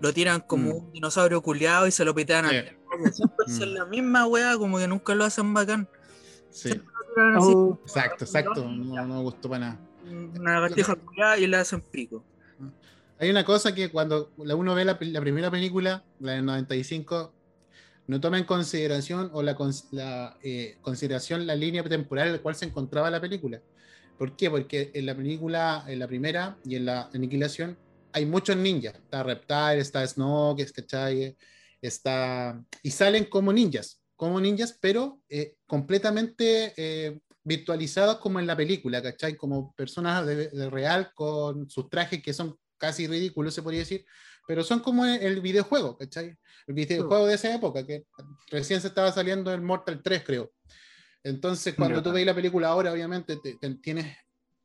lo 0.00 0.12
tiran 0.12 0.40
como 0.40 0.70
Mm. 0.70 0.76
un 0.76 0.92
dinosaurio 0.92 1.42
culeado 1.42 1.86
y 1.86 1.90
se 1.90 2.04
lo 2.04 2.14
pitean 2.14 2.48
Sí. 2.48 2.56
al 2.56 2.76
porque 2.90 3.12
Siempre 3.12 3.46
Mm. 3.46 3.60
la 3.74 3.84
misma 3.86 4.26
wea, 4.26 4.56
como 4.58 4.78
que 4.78 4.88
nunca 4.88 5.14
lo 5.14 5.24
hacen 5.24 5.52
bacán. 5.54 5.88
Sí, 6.50 6.70
Lo 7.16 7.38
así, 7.38 7.52
Oh, 7.54 7.78
exacto, 7.84 8.24
exacto. 8.24 8.64
No, 8.68 9.06
no 9.06 9.14
me 9.16 9.20
gustó 9.22 9.48
para 9.48 9.60
nada. 9.60 9.80
una 10.38 10.54
lagartija 10.54 10.94
culeada 10.96 11.38
y 11.38 11.46
le 11.46 11.56
hacen 11.56 11.80
pico. 11.80 12.24
Hay 13.18 13.30
una 13.30 13.44
cosa 13.44 13.74
que 13.74 13.90
cuando 13.90 14.30
uno 14.38 14.74
ve 14.74 14.84
la, 14.84 14.96
la 15.00 15.20
primera 15.20 15.50
película, 15.50 16.02
la 16.20 16.32
del 16.32 16.44
95, 16.46 17.32
no 18.06 18.20
toma 18.20 18.38
en 18.38 18.44
consideración 18.44 19.30
o 19.34 19.42
la, 19.42 19.56
la, 19.92 20.36
eh, 20.42 20.78
consideración 20.80 21.46
la 21.46 21.54
línea 21.54 21.84
temporal 21.84 22.28
en 22.28 22.32
la 22.34 22.38
cual 22.40 22.54
se 22.54 22.64
encontraba 22.64 23.10
la 23.10 23.20
película. 23.20 23.60
¿Por 24.18 24.36
qué? 24.36 24.50
Porque 24.50 24.90
en 24.94 25.06
la 25.06 25.14
película, 25.14 25.84
en 25.86 25.98
la 25.98 26.06
primera 26.08 26.56
y 26.64 26.76
en 26.76 26.86
la 26.86 27.08
Aniquilación, 27.14 27.76
hay 28.12 28.26
muchos 28.26 28.56
ninjas. 28.56 28.94
Está 28.94 29.22
Reptile, 29.22 29.78
está 29.80 30.02
es- 30.04 30.16
¿cachai? 30.72 31.36
Está... 31.80 32.62
Y 32.82 32.90
salen 32.90 33.24
como 33.24 33.52
ninjas, 33.52 34.02
como 34.16 34.40
ninjas, 34.40 34.76
pero 34.80 35.20
eh, 35.28 35.56
completamente 35.66 36.74
eh, 36.76 37.18
virtualizados 37.42 38.18
como 38.18 38.38
en 38.40 38.46
la 38.46 38.56
película, 38.56 39.02
¿cachai? 39.02 39.36
Como 39.36 39.72
personas 39.74 40.26
de, 40.26 40.48
de 40.48 40.70
real 40.70 41.12
con 41.14 41.68
sus 41.70 41.88
trajes 41.88 42.22
que 42.22 42.32
son 42.32 42.56
casi 42.78 43.06
ridículos, 43.06 43.54
se 43.54 43.62
podría 43.62 43.80
decir, 43.80 44.04
pero 44.46 44.62
son 44.64 44.80
como 44.80 45.04
el, 45.06 45.22
el 45.22 45.40
videojuego, 45.40 45.96
¿cachai? 45.96 46.36
El 46.66 46.74
videojuego 46.74 47.26
de 47.26 47.34
esa 47.34 47.54
época, 47.54 47.86
que 47.86 48.04
recién 48.50 48.80
se 48.80 48.88
estaba 48.88 49.10
saliendo 49.12 49.52
el 49.52 49.60
Mortal 49.62 50.02
3, 50.02 50.22
creo. 50.24 50.52
Entonces, 51.22 51.74
cuando 51.74 52.02
tú 52.02 52.08
veis 52.14 52.26
la 52.26 52.34
película 52.34 52.68
ahora, 52.68 52.92
obviamente 52.92 53.36
te- 53.36 53.56
te- 53.56 53.74
tienes, 53.76 54.16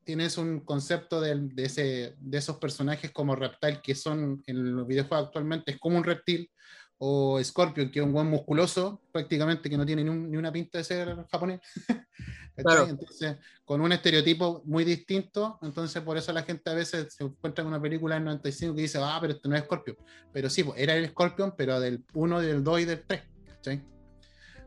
tienes 0.06 0.38
un 0.38 0.62
concepto 0.62 1.20
del- 1.20 1.50
de, 1.56 1.66
ese, 1.66 2.16
de 2.20 2.38
esos 2.38 2.58
personajes 2.58 3.12
como 3.12 3.36
reptil 3.36 3.82
que 3.84 3.96
son 3.96 4.42
en 4.48 4.76
los 4.76 4.88
videojuegos 4.88 5.28
actualmente, 5.28 5.72
es 5.72 5.80
como 5.80 5.98
un 5.98 6.04
reptil, 6.04 6.50
o 6.98 7.44
Scorpion, 7.44 7.92
que 7.92 8.00
es 8.00 8.06
un 8.06 8.14
buen 8.14 8.28
musculoso, 8.28 9.02
prácticamente 9.12 9.70
que 9.70 9.78
no 9.78 9.86
tiene 9.86 10.04
ni, 10.06 10.10
un- 10.10 10.32
ni 10.32 10.38
una 10.38 10.52
pinta 10.54 10.78
de 10.78 10.84
ser 10.86 11.16
japonés. 11.30 11.60
Claro. 12.58 12.88
Entonces, 12.88 13.36
con 13.66 13.82
un 13.82 13.92
estereotipo 13.92 14.62
muy 14.64 14.86
distinto, 14.86 15.60
entonces 15.62 16.02
por 16.02 16.16
eso 16.18 16.32
la 16.32 16.44
gente 16.44 16.70
a 16.70 16.74
veces 16.74 17.14
se 17.14 17.26
encuentra 17.26 17.66
con 17.66 17.74
una 17.74 17.82
película 17.82 18.16
en 18.16 18.24
95 18.24 18.74
que 18.74 18.84
dice, 18.84 18.98
ah, 19.02 19.18
pero 19.20 19.34
este 19.34 19.50
no 19.50 19.58
es 19.58 19.64
Scorpion. 19.66 19.98
Pero 20.32 20.50
sí, 20.50 20.64
pues, 20.64 20.80
era 20.80 20.96
el 20.96 21.06
Scorpion, 21.10 21.54
pero 21.58 21.82
del 21.82 22.06
1, 22.14 22.40
del 22.40 22.64
2 22.64 22.80
y 22.80 22.86
del 22.86 23.04
3. 23.06 23.24
¿cachai? 23.56 23.84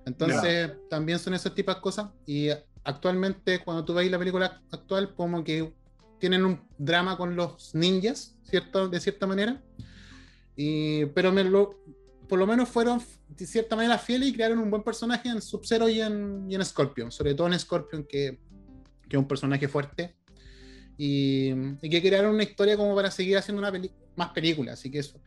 Entonces, 0.05 0.70
también 0.91 1.18
son 1.18 1.32
esos 1.32 1.55
tipos 1.55 1.74
de 1.76 1.80
cosas. 1.80 2.11
Y 2.26 2.51
actualmente, 2.85 3.61
cuando 3.61 3.85
tú 3.85 3.95
veis 3.95 4.11
la 4.11 4.18
película 4.18 4.62
actual, 4.70 5.14
como 5.14 5.45
que 5.45 5.72
tienen 6.18 6.45
un 6.45 6.61
drama 6.79 7.16
con 7.16 7.37
los 7.37 7.74
ninjas, 7.74 8.37
¿cierto? 8.45 8.89
De 8.89 9.01
cierta 9.01 9.26
manera. 9.26 9.62
Y, 10.57 11.07
pero 11.07 11.31
me 11.33 11.45
lo, 11.45 11.79
por 12.29 12.39
lo 12.39 12.47
menos 12.47 12.68
fueron 12.68 13.01
de 13.29 13.47
cierta 13.47 13.76
manera 13.76 13.99
fieles 13.99 14.29
y 14.29 14.33
crearon 14.33 14.59
un 14.59 14.70
buen 14.70 14.83
personaje 14.83 15.29
en 15.29 15.41
Sub-Zero 15.41 15.89
y 15.89 16.01
en, 16.01 16.47
y 16.51 16.55
en 16.55 16.64
Scorpion. 16.64 17.12
Sobre 17.12 17.35
todo 17.35 17.47
en 17.47 17.59
Scorpion, 17.59 18.05
que, 18.05 18.39
que 19.09 19.16
es 19.16 19.18
un 19.18 19.29
personaje 19.29 19.68
fuerte. 19.68 20.16
Y, 20.97 21.76
que 21.81 22.03
crearon 22.03 22.35
una 22.35 22.43
historia 22.43 22.76
como 22.76 22.95
para 22.95 23.11
seguir 23.11 23.39
haciendo 23.39 23.61
una 23.62 23.72
más 24.16 24.31
películas. 24.31 24.81
Así 24.81 24.91
que 24.91 24.99
eso, 24.99 25.20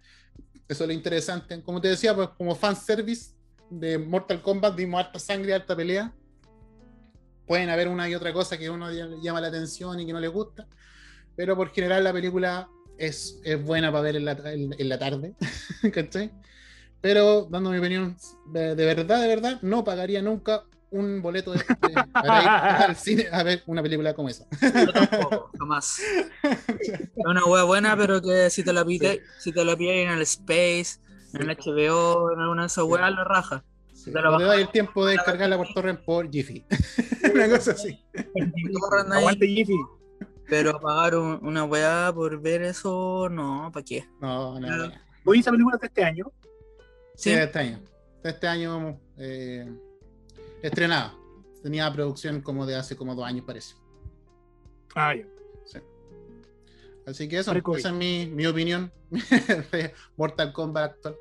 eso 0.68 0.84
es 0.84 0.88
lo 0.88 0.94
interesante. 0.94 1.62
Como 1.62 1.80
te 1.80 1.88
decía, 1.88 2.14
pues 2.14 2.30
como 2.38 2.56
fanservice 2.56 3.34
de 3.70 3.98
Mortal 3.98 4.42
Kombat 4.42 4.76
vimos 4.76 5.00
harta 5.00 5.18
sangre, 5.18 5.54
harta 5.54 5.76
pelea. 5.76 6.14
Pueden 7.52 7.70
haber 7.70 7.90
una 7.90 8.08
y 8.08 8.16
otra 8.16 8.32
cosa 8.32 8.58
que 8.58 8.70
uno 8.70 8.90
ll- 8.90 9.22
llama 9.22 9.42
la 9.42 9.48
atención 9.50 10.00
y 10.00 10.06
que 10.06 10.14
no 10.14 10.22
le 10.22 10.30
gusta. 10.30 10.68
Pero 11.36 11.58
por 11.58 11.74
general 11.74 12.02
la 12.02 12.14
película 12.14 12.70
es, 12.98 13.42
es 13.44 13.62
buena 13.62 13.92
para 13.92 14.04
ver 14.04 14.16
en 14.16 14.24
la, 14.24 14.32
en- 14.54 14.74
en 14.80 14.88
la 14.88 14.98
tarde. 14.98 15.34
¿cachai? 15.94 16.32
Pero 17.02 17.50
dando 17.52 17.72
mi 17.72 17.78
opinión, 17.80 18.16
de, 18.54 18.74
de 18.74 18.86
verdad, 18.86 19.20
de 19.22 19.28
verdad, 19.28 19.60
no 19.64 19.84
pagaría 19.84 20.22
nunca 20.22 20.64
un 20.92 21.22
boleto 21.22 21.52
de- 21.52 21.58
de- 21.58 22.04
para 22.14 22.42
ir 22.42 22.48
al 22.88 22.96
cine 22.96 23.28
a 23.30 23.44
ver 23.44 23.64
una 23.66 23.82
película 23.84 24.14
como 24.14 24.30
esa. 24.30 24.46
Yo 24.62 24.94
tampoco, 24.94 25.52
jamás. 25.60 26.00
Es 26.42 27.10
una 27.26 27.44
wea 27.44 27.64
buena, 27.64 27.98
pero 27.98 28.22
que 28.22 28.50
si 28.50 28.64
te 28.64 28.72
la 28.72 28.86
pide, 28.86 29.24
si 29.40 29.52
te 29.52 29.66
la 29.66 29.76
piden 29.76 30.08
en 30.08 30.14
el 30.14 30.22
Space, 30.22 31.02
en 31.34 31.42
el 31.42 31.50
HBO, 31.58 32.32
en 32.32 32.40
alguna 32.40 32.62
de 32.62 32.68
esas 32.68 32.86
weas, 32.86 33.12
la 33.12 33.26
raja. 33.26 33.66
Sí, 34.04 34.12
no 34.12 34.38
te 34.38 34.44
da 34.46 34.56
el 34.56 34.70
tiempo 34.70 35.06
de 35.06 35.14
descargarla 35.14 35.58
por 35.58 35.68
torrent 35.74 36.00
por 36.04 36.30
Jiffy. 36.32 36.66
una 37.34 37.50
cosa 37.50 37.72
así. 37.72 38.04
Aguante 39.12 39.48
Jiffy. 39.48 39.76
Pero 40.48 40.80
pagar 40.80 41.16
un- 41.16 41.40
una 41.46 41.64
weá 41.66 42.12
por 42.14 42.42
ver 42.42 42.64
eso, 42.64 43.30
no, 43.30 43.70
¿para 43.72 43.86
qué? 43.86 44.06
No, 44.20 44.60
no, 44.60 44.68
no. 44.88 44.92
Oye, 45.26 45.40
esa 45.40 45.52
película 45.52 45.78
de 45.78 45.88
este 45.88 46.04
año. 46.04 46.32
Sí, 47.16 47.30
Sí. 47.30 47.36
de 47.36 47.44
este 47.44 47.60
año. 47.60 47.80
De 48.24 48.30
este 48.32 48.48
año 48.48 49.00
eh, 49.18 49.72
estrenada. 50.62 51.16
Tenía 51.62 51.92
producción 51.94 52.42
como 52.42 52.66
de 52.66 52.76
hace 52.76 52.96
como 52.98 53.14
dos 53.16 53.26
años, 53.26 53.46
parece. 53.46 53.76
Ah, 54.96 55.16
ya. 55.16 55.26
Sí. 55.66 55.78
Así 57.06 57.28
que 57.30 57.38
eso, 57.40 57.54
esa 57.54 57.90
es 57.90 57.96
mi, 57.96 58.26
mi 58.28 58.46
opinión 58.48 58.92
de 59.72 59.94
Mortal 60.18 60.52
Kombat 60.54 60.92
actual. 60.92 61.16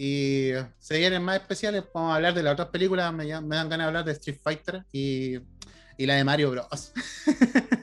Y 0.00 0.52
se 0.78 0.96
vienen 0.98 1.24
más 1.24 1.40
especiales, 1.40 1.82
vamos 1.92 2.12
a 2.12 2.16
hablar 2.16 2.32
de 2.32 2.42
las 2.44 2.52
otras 2.52 2.68
películas, 2.68 3.12
me, 3.12 3.26
llaman- 3.26 3.48
me 3.48 3.56
dan 3.56 3.68
ganas 3.68 3.84
de 3.84 3.88
hablar 3.88 4.04
de 4.04 4.12
Street 4.12 4.38
Fighter 4.40 4.84
y, 4.92 5.38
y 5.96 6.06
la 6.06 6.14
de 6.14 6.22
Mario 6.24 6.52
Bros. 6.52 6.92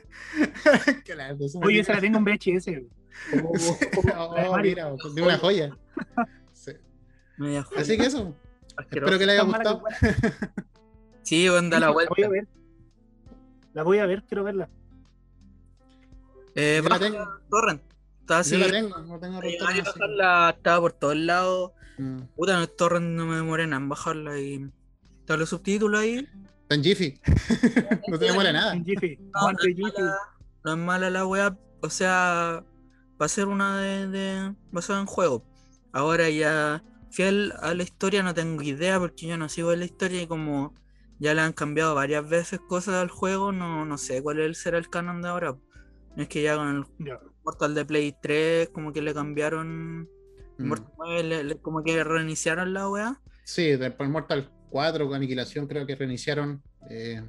La 1.15 1.35
Oye, 1.61 1.79
esa 1.79 1.93
la 1.93 2.01
tengo 2.01 2.17
en 2.17 2.25
VHS. 2.25 2.67
Oh, 3.43 4.33
la 4.35 4.43
de 4.43 4.49
Mario. 4.49 4.61
mira, 4.61 4.91
de 5.13 5.21
una 5.21 5.37
joya. 5.37 5.77
Sí. 6.51 6.71
Media 7.37 7.63
joya. 7.63 7.81
Así 7.81 7.97
que 7.97 8.05
eso, 8.05 8.35
Asqueroso. 8.75 9.13
espero 9.13 9.19
que 9.19 9.25
les 9.25 9.39
haya 9.39 9.43
gustado. 9.43 9.83
Sí, 11.23 11.47
anda 11.47 11.79
la 11.79 11.87
La 11.87 11.91
vuelta. 11.93 12.13
voy 12.15 12.23
a 12.25 12.29
ver. 12.29 12.47
La 13.73 13.83
voy 13.83 13.97
a 13.99 14.05
ver, 14.05 14.23
quiero 14.23 14.43
verla. 14.43 14.69
Eh, 16.55 16.81
Yo 16.83 16.89
la 16.89 16.99
tengo. 16.99 17.25
Torrent. 17.49 17.81
Está 18.21 18.39
así. 18.39 18.51
Yo 18.59 18.65
la 18.65 18.71
tengo, 18.71 18.97
no 18.99 19.19
tengo 19.19 19.39
bajarla, 19.41 20.53
estaba 20.57 20.81
por 20.81 20.91
todos 20.93 21.15
lados. 21.15 21.71
Mm. 21.97 22.19
Puta, 22.35 22.55
en 22.55 22.61
el 22.61 22.69
torrent 22.69 23.05
no 23.05 23.25
me 23.25 23.35
demoré 23.37 23.67
nada 23.67 23.81
en 23.81 23.89
bajarla 23.89 24.39
y. 24.39 24.69
Están 25.21 25.39
los 25.39 25.49
subtítulos 25.49 25.99
ahí. 26.01 26.27
Está 26.63 26.75
en 26.75 26.83
Jiffy. 26.83 27.19
no 28.07 28.19
te 28.19 28.25
demora 28.25 28.51
nada. 28.53 28.73
En 28.73 28.85
Jiffy. 28.85 29.17
No, 29.33 29.51
no 29.51 29.57
es 29.63 29.77
mala- 29.77 30.17
no 30.63 30.71
es 30.73 30.77
mala 30.77 31.09
la 31.09 31.25
wea, 31.25 31.57
o 31.81 31.89
sea, 31.89 32.63
va 33.21 33.25
a 33.25 33.29
ser 33.29 33.47
una 33.47 33.77
de, 33.79 34.07
de 34.07 34.55
basada 34.71 34.99
en 34.99 35.05
juego. 35.05 35.43
Ahora 35.93 36.29
ya 36.29 36.83
fiel 37.11 37.53
a 37.61 37.73
la 37.73 37.83
historia 37.83 38.21
no 38.23 38.33
tengo 38.33 38.61
idea 38.61 38.99
porque 38.99 39.27
yo 39.27 39.37
no 39.37 39.47
sigo 39.47 39.73
la 39.75 39.85
historia 39.85 40.21
y 40.23 40.27
como 40.27 40.73
ya 41.19 41.33
le 41.33 41.41
han 41.41 41.53
cambiado 41.53 41.95
varias 41.95 42.27
veces 42.27 42.59
cosas 42.67 42.95
al 42.95 43.09
juego, 43.09 43.51
no, 43.51 43.85
no 43.85 43.97
sé 43.97 44.21
cuál 44.21 44.53
será 44.55 44.77
el 44.77 44.89
canon 44.89 45.21
de 45.21 45.29
ahora. 45.29 45.55
No 46.15 46.23
es 46.23 46.27
que 46.27 46.41
ya 46.43 46.55
con 46.57 46.67
el 46.99 47.05
Ya. 47.05 47.19
Mortal 47.43 47.73
de 47.75 47.85
Play 47.85 48.15
3 48.21 48.69
como 48.69 48.91
que 48.91 49.01
le 49.01 49.13
cambiaron, 49.13 50.09
Mm. 50.57 50.67
Mortal 50.67 50.91
9 50.97 51.23
le- 51.23 51.43
le- 51.43 51.57
como 51.61 51.83
que 51.83 52.03
reiniciaron 52.03 52.73
la 52.73 52.89
wea. 52.89 53.21
Sí, 53.43 53.75
después 53.75 54.09
Mortal 54.09 54.49
4 54.69 55.05
con 55.07 55.15
Aniquilación 55.15 55.67
creo 55.67 55.85
que 55.85 55.95
reiniciaron 55.95 56.61
eh, 56.89 57.21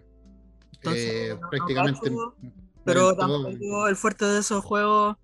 Entonces, 0.75 1.05
eh, 1.13 1.29
no- 1.35 1.41
no 1.41 1.51
prácticamente. 1.51 2.13
Pero 2.85 3.15
todo. 3.15 3.17
tampoco 3.17 3.89
el 3.89 3.97
fuerte 3.97 4.25
de 4.27 4.39
esos 4.41 4.65
juegos, 4.65 5.17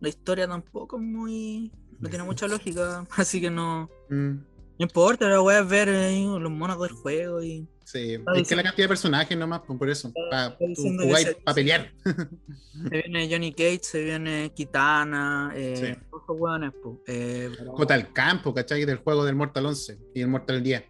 la 0.00 0.08
historia 0.08 0.48
tampoco 0.48 0.96
es 0.96 1.02
muy. 1.02 1.72
no 1.98 2.08
tiene 2.08 2.24
mucha 2.24 2.48
lógica, 2.48 3.06
así 3.16 3.40
que 3.42 3.50
no. 3.50 3.90
Mm, 4.08 4.36
No 4.80 4.84
importa, 4.86 5.28
la 5.28 5.40
voy 5.40 5.54
a 5.56 5.62
ver 5.62 5.90
ahí, 5.90 6.24
los 6.24 6.50
monos 6.50 6.80
del 6.80 6.92
juego 6.92 7.42
y. 7.42 7.68
sí, 7.84 8.16
es 8.34 8.48
que 8.48 8.56
la 8.56 8.62
cantidad 8.62 8.84
de 8.84 8.88
personajes 8.88 9.36
nomás, 9.36 9.60
pues, 9.66 9.78
por 9.78 9.90
eso. 9.90 10.10
Para 10.30 10.56
para 10.56 11.54
pelear. 11.54 11.92
Se 12.02 12.88
viene 12.88 13.28
Johnny 13.30 13.52
Cage, 13.52 13.80
se 13.82 14.02
viene 14.02 14.50
Kitana, 14.56 15.52
eh, 15.54 15.98
Sí. 15.98 16.16
hueones, 16.28 16.72
po. 16.82 16.98
Eh, 17.06 17.50
pero- 17.58 17.72
Como 17.72 17.86
tal 17.86 18.10
campo, 18.14 18.54
¿cachai? 18.54 18.86
Del 18.86 18.96
juego 18.96 19.22
del 19.26 19.34
Mortal 19.34 19.66
11 19.66 19.98
y 20.14 20.22
el 20.22 20.28
Mortal 20.28 20.62
10. 20.62 20.82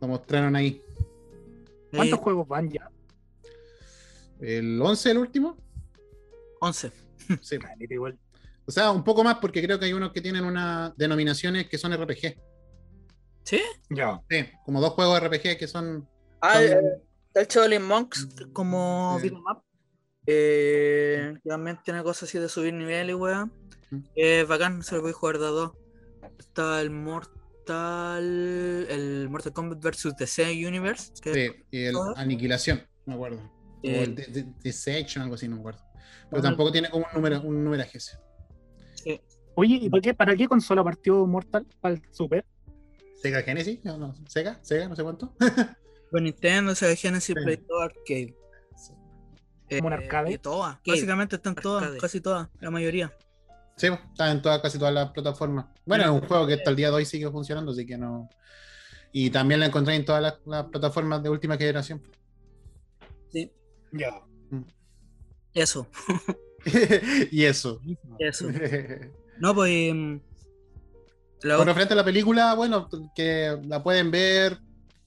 Lo 0.00 0.06
mostraron 0.06 0.54
ahí. 0.54 0.80
¿Cuántos 1.90 2.20
eh, 2.20 2.22
juegos 2.22 2.46
van 2.46 2.70
ya? 2.70 2.88
¿El 4.40 4.80
11 4.80 5.10
el 5.10 5.18
último? 5.18 5.56
11. 6.60 6.92
Sí. 7.40 7.58
Igual. 7.90 8.16
O 8.66 8.70
sea, 8.70 8.92
un 8.92 9.02
poco 9.02 9.24
más 9.24 9.38
porque 9.38 9.60
creo 9.64 9.80
que 9.80 9.86
hay 9.86 9.92
unos 9.94 10.12
que 10.12 10.20
tienen 10.20 10.44
unas 10.44 10.96
denominaciones 10.96 11.66
que 11.68 11.76
son 11.76 11.92
RPG. 11.92 12.36
¿Sí? 13.44 13.60
Ya. 13.90 14.20
Sí, 14.30 14.44
como 14.64 14.80
dos 14.80 14.92
juegos 14.94 15.20
RPG 15.20 15.58
que 15.58 15.68
son. 15.68 16.08
Ah, 16.40 16.54
son- 16.54 16.62
eh, 16.64 17.02
está 17.28 17.40
el 17.42 17.46
Shaolin 17.46 17.82
Monks 17.82 18.28
es 18.40 18.46
como 18.52 19.18
Sí. 19.20 19.28
beat'em 19.28 19.44
up. 19.50 19.62
Eh, 20.26 21.34
también 21.44 21.78
tiene 21.84 22.02
cosas 22.02 22.28
así 22.28 22.38
de 22.38 22.48
subir 22.48 22.72
nivel 22.72 23.10
y 23.10 23.14
weá. 23.14 23.44
Mm. 23.90 23.98
Es 24.14 24.48
bacán, 24.48 24.82
se 24.82 24.96
lo 24.96 25.02
voy 25.02 25.10
a 25.10 25.14
jugar 25.14 25.38
de 25.38 25.46
a 25.46 25.50
dos. 25.50 25.72
Está 26.38 26.80
el 26.80 26.90
Mortal. 26.90 28.86
El 28.88 29.28
Mortal 29.30 29.52
Kombat 29.52 29.80
vs 29.82 30.14
DC 30.18 30.66
Universe. 30.66 31.12
Que 31.22 31.34
Sí, 31.34 31.50
y 31.70 31.84
el 31.84 31.92
¿Todo? 31.92 32.16
Aniquilación, 32.16 32.82
me 33.06 33.14
acuerdo. 33.14 33.38
O 33.42 33.50
Eh, 33.82 34.02
el 34.04 34.14
de- 34.14 34.26
de- 34.26 34.46
Dissection, 34.62 35.22
algo 35.22 35.34
así, 35.34 35.46
no 35.48 35.56
me 35.56 35.60
acuerdo. 35.60 35.80
Pero 36.30 36.42
tampoco 36.42 36.72
tiene 36.72 36.88
como 36.90 37.04
un 37.06 37.12
número, 37.14 37.42
un 37.42 37.62
numeraje 37.64 37.98
ese. 37.98 38.18
sí. 38.94 39.20
Oye, 39.56 39.78
¿y 39.82 39.88
para 39.90 40.00
qué, 40.00 40.14
para 40.14 40.34
qué 40.36 40.48
consola 40.48 40.82
partió 40.82 41.24
Mortal? 41.26 41.64
¿Para 41.80 41.94
el 41.94 42.02
Super? 42.10 42.44
Sega 43.24 43.42
Genesis, 43.42 43.80
no, 43.84 43.96
no, 43.96 44.14
Sega, 44.28 44.58
Sega, 44.60 44.86
no 44.86 44.94
sé 44.94 45.02
cuánto. 45.02 45.34
Con 46.10 46.24
Nintendo, 46.24 46.74
Sega 46.74 46.94
Genesis, 46.94 47.34
Sí. 47.34 47.42
Play 47.42 47.56
2, 47.66 47.82
Arcade. 47.82 48.36
Como 49.70 49.86
un 49.86 49.92
Eh, 49.94 49.96
arcade. 49.96 50.32
y 50.32 50.36
todas. 50.38 50.76
Básicamente 50.86 51.36
están 51.36 51.54
todas, 51.54 51.84
Arcade. 51.84 52.00
casi 52.00 52.20
todas, 52.20 52.48
la 52.60 52.70
mayoría. 52.70 53.10
Sí, 53.78 53.88
pues, 53.88 53.98
está 54.10 54.30
en 54.30 54.42
todas, 54.42 54.60
casi 54.60 54.78
todas 54.78 54.92
las 54.92 55.10
plataformas. 55.12 55.64
Bueno, 55.86 56.04
es 56.04 56.10
un 56.10 56.20
juego 56.28 56.46
que 56.46 56.52
hasta 56.52 56.68
el 56.68 56.76
día 56.76 56.88
de 56.90 56.96
hoy 56.96 57.06
sigue 57.06 57.30
funcionando, 57.30 57.72
así 57.72 57.86
que 57.86 57.96
no. 57.96 58.28
Y 59.10 59.30
también 59.30 59.58
la 59.60 59.66
encontré 59.66 59.94
en 59.94 60.04
todas 60.04 60.20
las, 60.20 60.34
las 60.44 60.64
plataformas 60.66 61.22
de 61.22 61.30
última 61.30 61.56
generación. 61.56 62.02
Sí. 63.32 63.50
Ya. 63.92 64.20
Eso, 65.54 65.86
y 67.30 67.44
eso. 67.44 67.80
eso. 68.18 68.48
No, 69.38 69.54
pues. 69.54 69.94
La 71.44 71.58
Con 71.58 71.66
referente 71.66 71.92
a 71.92 71.96
la 71.98 72.04
película, 72.04 72.54
bueno, 72.54 72.88
que 73.14 73.58
la 73.66 73.82
pueden 73.82 74.10
ver 74.10 74.56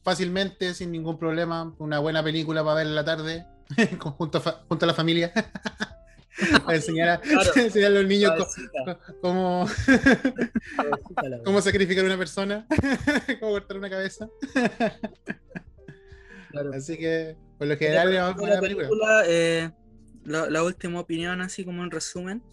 fácilmente, 0.03 0.75
sin 0.75 0.91
ningún 0.91 1.17
problema. 1.17 1.73
Una 1.79 1.97
buena 1.97 2.23
película 2.23 2.63
para 2.63 2.75
ver 2.75 2.85
en 2.85 2.93
la 2.93 3.03
tarde, 3.03 3.47
junto, 3.99 4.37
a, 4.37 4.63
junto 4.69 4.85
a 4.85 4.87
la 4.87 4.93
familia. 4.93 5.33
para 6.63 6.75
enseñar 6.75 7.09
a, 7.09 7.17
Claro. 7.21 7.51
enseñar 7.55 7.91
a 7.91 7.95
los 7.95 8.05
niños 8.05 8.33
cómo, 9.19 9.65
cómo 11.43 11.59
sacrificar 11.59 12.03
a 12.03 12.07
una 12.07 12.17
persona, 12.19 12.67
cómo 13.39 13.53
cortar 13.53 13.77
una 13.77 13.89
cabeza. 13.89 14.29
Claro. 16.51 16.71
Así 16.71 16.99
que, 16.99 17.35
por 17.57 17.65
lo 17.65 17.75
general, 17.77 18.13
la 18.13 18.59
película, 18.61 19.23
eh, 19.25 19.71
la, 20.23 20.47
la 20.51 20.63
última 20.63 20.99
opinión, 20.99 21.41
así 21.41 21.65
como 21.65 21.83
en 21.83 21.89
resumen, 21.89 22.43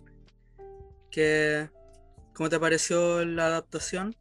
que 1.11 1.69
¿cómo 2.35 2.49
te 2.51 2.61
pareció 2.61 3.25
la 3.25 3.47
adaptación? 3.47 4.15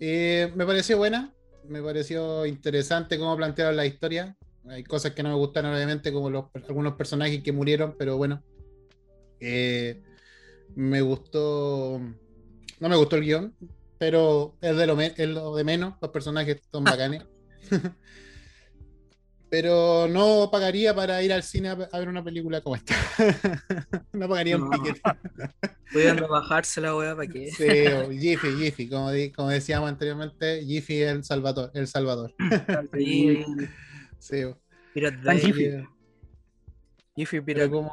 Eh, 0.00 0.52
me 0.56 0.66
pareció 0.66 0.98
buena, 0.98 1.32
me 1.68 1.82
pareció 1.82 2.44
interesante 2.46 3.18
cómo 3.18 3.36
plantearon 3.36 3.76
la 3.76 3.86
historia. 3.86 4.36
Hay 4.68 4.84
cosas 4.84 5.12
que 5.12 5.22
no 5.22 5.30
me 5.30 5.34
gustaron, 5.36 5.74
obviamente, 5.74 6.12
como 6.12 6.30
los, 6.30 6.46
algunos 6.68 6.94
personajes 6.94 7.42
que 7.42 7.52
murieron, 7.52 7.96
pero 7.98 8.16
bueno. 8.16 8.42
Eh, 9.40 10.02
me 10.74 11.00
gustó. 11.02 12.00
No 12.80 12.88
me 12.88 12.96
gustó 12.96 13.16
el 13.16 13.22
guion, 13.22 13.56
pero 13.98 14.56
es 14.60 14.76
de 14.76 14.86
lo, 14.86 14.96
me- 14.96 15.14
es 15.16 15.28
lo 15.28 15.54
de 15.56 15.64
menos. 15.64 15.94
Los 16.00 16.10
personajes 16.10 16.60
son 16.70 16.84
bacanes. 16.88 17.24
pero 19.52 20.08
no 20.08 20.48
pagaría 20.50 20.94
para 20.94 21.22
ir 21.22 21.30
al 21.30 21.42
cine 21.42 21.68
a, 21.68 21.72
a 21.92 21.98
ver 21.98 22.08
una 22.08 22.24
película 22.24 22.62
como 22.62 22.74
esta. 22.74 22.94
no 24.14 24.26
pagaría 24.26 24.56
un 24.56 24.70
No. 24.70 24.70
ticket. 24.70 24.98
Pudiendo 25.92 26.26
bajarse 26.26 26.80
la 26.80 26.96
weá 26.96 27.14
para 27.14 27.28
que. 27.28 27.50
Sí, 27.50 27.64
o 27.92 28.10
Jiffy, 28.10 28.48
Jiffy, 28.56 28.88
como, 28.88 29.12
di- 29.12 29.30
como 29.30 29.50
decíamos 29.50 29.90
anteriormente, 29.90 30.64
Jiffy 30.64 31.02
el 31.02 31.22
Salvador. 31.22 31.70
El 31.74 31.86
Salvador. 31.86 32.32
Sí, 32.94 33.44
Sí, 34.18 34.42
Tan 35.22 35.38
Pero 37.14 37.70
como, 37.70 37.92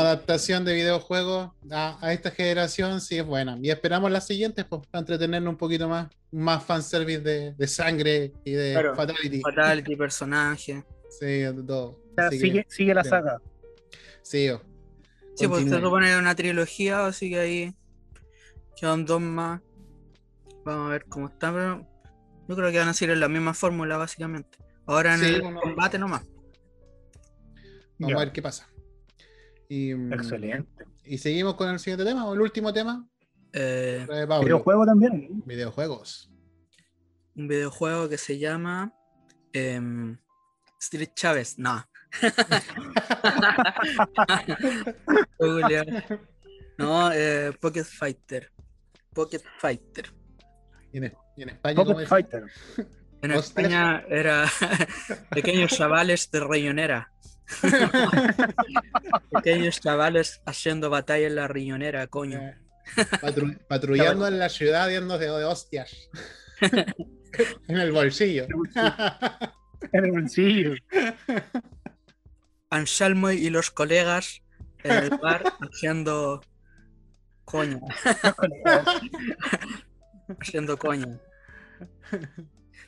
adaptación 0.00 0.64
de 0.64 0.74
videojuegos 0.74 1.52
a, 1.70 1.96
a 2.04 2.12
esta 2.12 2.30
generación, 2.32 3.00
sí 3.00 3.16
es 3.16 3.24
buena. 3.24 3.56
Y 3.62 3.70
esperamos 3.70 4.10
las 4.10 4.26
siguientes 4.26 4.64
pues, 4.64 4.82
para 4.90 5.00
entretenernos 5.00 5.52
un 5.52 5.56
poquito 5.56 5.88
más, 5.88 6.08
más 6.32 6.64
fanservice 6.64 7.20
de, 7.20 7.54
de 7.54 7.66
sangre 7.68 8.32
y 8.44 8.52
de 8.52 8.72
Claro. 8.72 8.96
fatality. 8.96 9.40
Fatality, 9.40 9.96
personaje. 9.96 10.84
Sí, 11.08 11.26
de 11.26 11.62
todo. 11.62 11.90
O 11.90 12.14
sea, 12.16 12.26
Así 12.26 12.38
que, 12.38 12.44
sigue, 12.44 12.66
sigue 12.68 12.94
la 12.94 13.02
claro. 13.02 13.26
saga. 13.26 13.42
sí, 14.22 14.48
oh. 14.50 14.60
Sí, 15.36 15.46
pues 15.46 15.62
se 15.70 15.80
supone 15.80 16.18
una 16.18 16.34
trilogía, 16.34 17.06
así 17.06 17.30
que 17.30 17.38
ahí 17.38 17.74
quedan 18.76 19.06
dos 19.06 19.20
más. 19.20 19.60
Vamos 20.64 20.88
a 20.88 20.90
ver 20.90 21.04
cómo 21.04 21.28
está, 21.28 21.52
pero 21.52 21.86
yo 22.48 22.56
creo 22.56 22.72
que 22.72 22.78
van 22.80 22.88
a 22.88 22.92
seguir 22.92 23.12
en 23.12 23.20
la 23.20 23.28
misma 23.28 23.54
fórmula, 23.54 23.96
básicamente. 23.96 24.58
Ahora 24.84 25.14
en 25.14 25.20
Sí, 25.20 25.26
el 25.26 25.42
bueno. 25.42 25.60
combate 25.60 25.96
nomás. 25.96 26.22
Vamos 27.98 28.16
a 28.16 28.24
ver 28.24 28.32
qué 28.32 28.42
pasa. 28.42 28.68
Y, 29.68 29.94
mm, 29.94 30.12
Excelente. 30.12 30.84
y 31.04 31.18
seguimos 31.18 31.54
con 31.54 31.68
el 31.68 31.78
siguiente 31.78 32.04
tema, 32.04 32.26
o 32.26 32.34
el 32.34 32.40
último 32.40 32.72
tema. 32.72 33.06
Eh. 33.52 34.06
Videojuego 34.42 34.86
también. 34.86 35.42
Videojuegos. 35.46 36.30
un 37.34 37.48
videojuego 37.48 38.08
que 38.08 38.18
se 38.18 38.38
llama 38.38 38.92
em, 39.52 40.18
Street 40.80 41.10
Chávez. 41.14 41.58
No. 41.58 41.84
No, 46.78 47.10
eh, 47.12 47.50
Pocket 47.60 47.82
Fighter. 47.82 48.52
Pocket 49.12 49.42
Fighter. 49.58 50.12
Y 50.92 50.98
en, 50.98 51.12
y 51.36 51.42
en 51.42 51.48
España, 51.48 51.74
¿cómo 51.74 51.92
Pocket? 51.92 52.06
Fighter. 52.06 52.44
En. 53.20 53.32
España 53.32 54.04
era 54.08 54.46
pequeños 55.30 55.72
chavales 55.72 56.30
de 56.30 56.38
riñonera. 56.38 57.10
pequeños 59.32 59.80
chavales 59.80 60.42
haciendo 60.46 60.90
batalla 60.90 61.26
en 61.26 61.36
la 61.36 61.48
riñonera, 61.48 62.06
coño. 62.06 62.38
Eh, 62.40 62.56
patru- 63.20 63.58
patrullando 63.66 64.26
en 64.28 64.38
la 64.38 64.48
ciudad 64.48 64.88
yéndose 64.88 65.24
de 65.24 65.44
hostias. 65.44 66.08
en 66.60 67.76
el 67.78 67.92
bolsillo. 67.92 68.46
En 69.92 70.04
el 70.04 70.10
bolsillo. 70.12 70.74
Anselmo 72.70 73.30
y 73.30 73.50
los 73.50 73.70
colegas 73.70 74.42
en 74.84 74.92
el 74.92 75.10
bar 75.10 75.44
haciendo 75.60 76.42
coña. 77.44 77.80
haciendo 80.40 80.78
coña. 80.78 81.18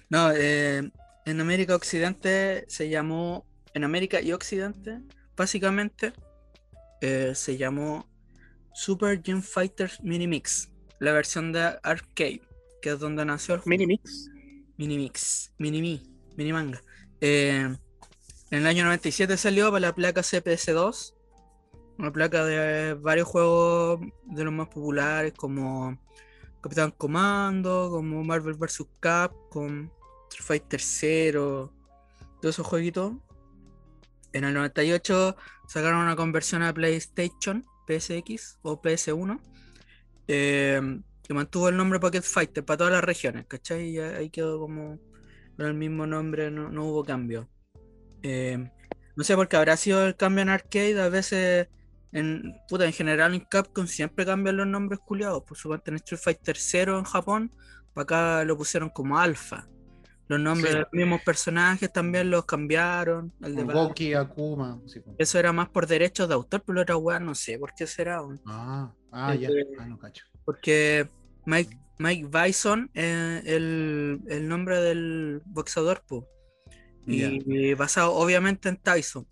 No, 0.09 0.33
eh, 0.33 0.91
en 1.25 1.41
América 1.41 1.77
Occidente 1.77 2.65
se 2.69 2.89
llamó, 2.89 3.47
en 3.75 3.85
América 3.85 4.21
y 4.21 4.33
Occidente, 4.33 5.01
básicamente, 5.37 6.13
eh, 7.01 7.33
se 7.35 7.57
llamó 7.57 8.09
Super 8.73 9.23
Gym 9.23 9.43
Fighters 9.43 10.01
Mini 10.03 10.27
Mix, 10.27 10.71
la 10.99 11.13
versión 11.13 11.53
de 11.53 11.79
arcade, 11.83 12.43
que 12.83 12.91
es 12.91 12.99
donde 12.99 13.25
nació 13.25 13.55
el 13.55 13.61
juego. 13.61 13.71
Mini 13.71 13.87
Mix. 13.87 14.31
Mini 14.77 14.97
Mix, 14.97 15.53
Mini 15.59 15.83
Mi, 15.83 16.03
Mini 16.37 16.53
Manga. 16.53 16.83
Eh, 17.21 17.77
en 18.51 18.59
el 18.59 18.67
año 18.67 18.85
97 18.85 19.37
salió 19.37 19.67
para 19.71 19.81
la 19.81 19.95
placa 19.95 20.23
CPS2, 20.23 21.15
una 21.99 22.13
placa 22.13 22.45
de 22.45 22.95
varios 22.95 23.29
juegos 23.29 24.01
de 24.25 24.45
los 24.45 24.53
más 24.53 24.69
populares 24.69 25.35
como 25.35 25.99
Capitán 26.63 26.91
Comando, 26.93 27.91
como 27.91 28.25
Marvel 28.25 28.55
vs. 28.55 28.87
Capcom, 29.01 29.91
Street 30.31 30.45
Fighter 30.47 30.81
0, 30.81 31.73
todos 32.41 32.55
esos 32.55 32.67
jueguitos. 32.67 33.13
En 34.33 34.45
el 34.45 34.55
98 34.55 35.37
sacaron 35.69 36.01
una 36.01 36.17
conversión 36.17 36.63
a 36.63 36.73
PlayStation, 36.73 37.65
PSX 37.87 38.59
o 38.63 38.81
PS1. 38.81 39.41
eh, 40.29 41.01
que 41.31 41.35
mantuvo 41.35 41.69
el 41.69 41.77
nombre 41.77 42.01
Pocket 42.01 42.23
Fighter 42.23 42.65
para 42.65 42.79
todas 42.79 42.93
las 42.93 43.05
regiones, 43.05 43.47
¿cachai? 43.47 43.91
Y 43.91 43.99
ahí 44.01 44.31
quedó 44.31 44.59
como 44.59 44.99
con 45.57 45.67
el 45.67 45.75
mismo 45.75 46.05
nombre, 46.05 46.51
no, 46.51 46.71
no 46.71 46.87
hubo 46.87 47.05
cambio. 47.05 47.49
Eh, 48.25 48.69
no 49.15 49.23
sé 49.23 49.37
por 49.37 49.47
qué 49.47 49.57
habrá 49.57 49.77
sido 49.77 50.07
el 50.07 50.17
cambio 50.17 50.43
en 50.43 50.49
arcade, 50.49 51.01
a 51.01 51.09
veces 51.09 51.69
en, 52.11 52.57
puta, 52.69 52.85
en 52.85 52.93
general 52.93 53.35
en 53.35 53.41
Capcom 53.41 53.87
siempre 53.87 54.27
cambian 54.27 54.57
los 54.57 54.67
nombres 54.67 54.99
culiados. 54.99 55.45
Por 55.45 55.57
supuesto 55.57 55.93
en 55.93 55.99
Street 55.99 56.21
Fighter 56.21 56.57
0 56.57 56.99
en 56.99 57.05
Japón, 57.05 57.53
para 57.95 58.03
acá 58.03 58.45
lo 58.45 58.57
pusieron 58.57 58.91
como 58.91 59.19
Alpha. 59.19 59.69
Los 60.31 60.39
nombres 60.39 60.71
Sí. 60.71 60.75
de 60.77 60.81
los 60.85 60.93
mismos 60.93 61.23
personajes 61.23 61.93
también 61.93 62.31
los 62.31 62.45
cambiaron. 62.45 63.33
El 63.43 63.57
de. 63.57 63.65
Goki, 63.65 64.15
Akuma. 64.15 64.81
sí, 64.87 65.01
pues. 65.01 65.17
Eso 65.19 65.41
era 65.41 65.53
más 65.53 65.69
por 65.71 65.89
derechos 65.89 66.29
de 66.29 66.35
autor, 66.35 66.63
pero 66.65 66.83
otra 66.83 66.97
weá 66.97 67.19
no 67.19 67.35
sé 67.35 67.59
por 67.59 67.75
qué 67.75 67.85
será. 67.89 68.23
Ah, 68.47 68.93
ah, 69.11 69.35
ya. 69.35 69.49
Eh, 69.49 69.67
Ah, 69.81 69.87
no 69.87 69.99
cacho. 69.99 70.25
Porque 70.45 71.11
Mike, 71.47 71.77
Mike 71.99 72.29
Bison 72.33 72.91
es 72.95 73.45
el, 73.45 74.21
el 74.29 74.47
nombre 74.47 74.81
del 74.81 75.43
boxeador, 75.47 76.03
po. 76.07 76.29
Y 77.07 77.75
basado 77.75 78.13
obviamente 78.15 78.69
en 78.69 78.77
Tyson. 78.77 79.27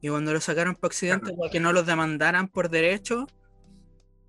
Y 0.00 0.08
cuando 0.08 0.32
lo 0.32 0.40
sacaron 0.40 0.74
para 0.74 0.86
Occidente, 0.88 1.34
para 1.36 1.50
que 1.50 1.60
no 1.60 1.74
los 1.74 1.84
demandaran 1.84 2.48
por 2.48 2.70
derecho, 2.70 3.26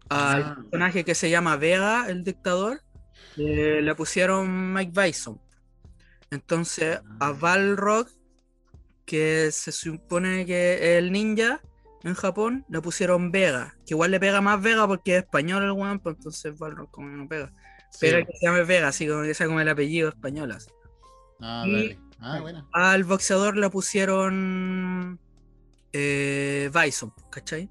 al 0.10 0.44
Ah. 0.44 0.56
personaje 0.60 1.06
que 1.06 1.16
se 1.16 1.30
llama 1.30 1.56
Vega, 1.56 2.08
el 2.10 2.26
dictador, 2.26 2.82
eh, 3.38 3.80
le 3.82 3.96
pusieron 3.96 4.74
Mike 4.74 4.92
Bison. 4.94 5.40
Entonces, 6.32 6.98
a 7.20 7.28
Ah. 7.28 7.34
Balrog, 7.40 8.08
que 9.06 9.50
se 9.52 9.72
supone 9.72 10.46
que 10.46 10.76
es 10.76 10.82
el 11.04 11.12
ninja 11.12 11.62
en 12.04 12.14
Japón, 12.16 12.66
le 12.70 12.82
pusieron 12.82 13.32
Vega, 13.32 13.76
que 13.86 13.94
igual 13.94 14.12
le 14.12 14.20
pega 14.20 14.42
más 14.42 14.62
Vega 14.62 14.88
porque 14.88 15.18
es 15.18 15.24
español 15.24 15.64
el 15.64 15.72
weón, 15.72 16.00
pues 16.00 16.16
entonces 16.18 16.58
Balrog 16.58 16.90
como 16.90 17.10
no 17.10 17.28
pega. 17.28 17.52
Sí, 17.92 17.98
Pero 18.02 18.20
pues. 18.20 18.28
que 18.28 18.38
se 18.40 18.46
llame 18.46 18.64
Vega, 18.64 18.88
así 18.88 19.08
como 19.08 19.24
que 19.24 19.34
sea 19.34 19.48
como 19.48 19.60
el 19.60 19.68
apellido 19.70 20.10
español. 20.10 20.52
así. 20.54 20.70
Ah, 21.42 21.64
y- 21.68 21.72
dale. 21.74 22.00
Ah, 22.24 22.40
buena. 22.40 22.68
Al 22.72 23.04
boxeador 23.04 23.58
le 23.58 23.70
pusieron 23.72 25.20
eh, 25.92 26.70
Bison, 26.74 27.12
¿cachai? 27.32 27.70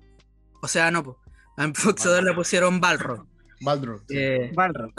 O 0.60 0.68
sea, 0.68 0.90
no, 0.90 1.02
po. 1.04 1.18
al 1.56 1.72
boxeador 1.84 2.22
le 2.24 2.34
pusieron 2.34 2.80
Balrog. 2.80 3.26
Baldro. 3.62 3.98
sí. 4.08 4.16
eh, 4.18 4.52
Balrog. 4.54 4.92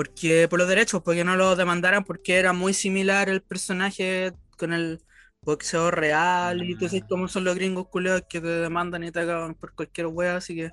Porque 0.00 0.46
por 0.48 0.58
los 0.58 0.66
derechos, 0.66 1.02
porque 1.02 1.24
no 1.24 1.36
lo 1.36 1.54
demandaran, 1.56 2.04
porque 2.04 2.38
era 2.38 2.54
muy 2.54 2.72
similar 2.72 3.28
el 3.28 3.42
personaje 3.42 4.32
con 4.56 4.72
el 4.72 5.02
boxeador 5.42 6.00
real 6.00 6.62
y 6.62 6.74
tú 6.74 6.88
sabes 6.88 7.02
Ah. 7.02 7.06
cómo 7.06 7.28
son 7.28 7.44
los 7.44 7.54
gringos 7.54 7.86
culeados 7.88 8.22
que 8.26 8.40
te 8.40 8.46
demandan 8.46 9.04
y 9.04 9.12
te 9.12 9.20
acaban 9.20 9.54
por 9.54 9.74
cualquier 9.74 10.06
wea, 10.06 10.36
así 10.36 10.54
que 10.54 10.70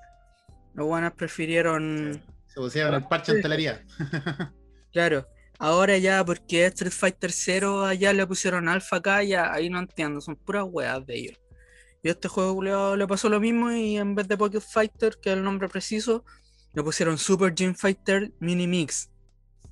los 0.75 0.87
buenos 0.87 1.11
prefirieron, 1.11 2.21
Se 2.47 2.55
pusieron 2.55 2.93
el 2.95 3.03
parche 3.03 3.33
en 3.33 3.41
telería. 3.41 3.85
claro, 4.93 5.27
ahora 5.59 5.97
ya 5.97 6.23
porque 6.23 6.65
Street 6.67 6.93
Fighter 6.93 7.33
0 7.33 7.83
allá 7.85 8.13
le 8.13 8.25
pusieron 8.25 8.69
Alpha 8.69 8.95
acá, 8.95 9.23
ya 9.23 9.51
ahí 9.51 9.69
no 9.69 9.79
entiendo, 9.79 10.21
son 10.21 10.37
puras 10.37 10.63
weas 10.65 11.05
de 11.05 11.15
ellos. 11.17 11.37
Y 12.01 12.07
a 12.07 12.11
este 12.11 12.29
juego 12.29 12.95
le 12.95 13.07
pasó 13.07 13.27
lo 13.27 13.41
mismo 13.41 13.71
y 13.73 13.97
en 13.97 14.15
vez 14.15 14.29
de 14.29 14.37
Pocket 14.37 14.61
Fighter, 14.61 15.17
que 15.21 15.31
es 15.31 15.35
el 15.35 15.43
nombre 15.43 15.67
preciso, 15.67 16.23
le 16.73 16.81
pusieron 16.81 17.17
Super 17.17 17.53
Gym 17.53 17.75
Fighter 17.75 18.31
Mini 18.39 18.67
Mix. 18.67 19.09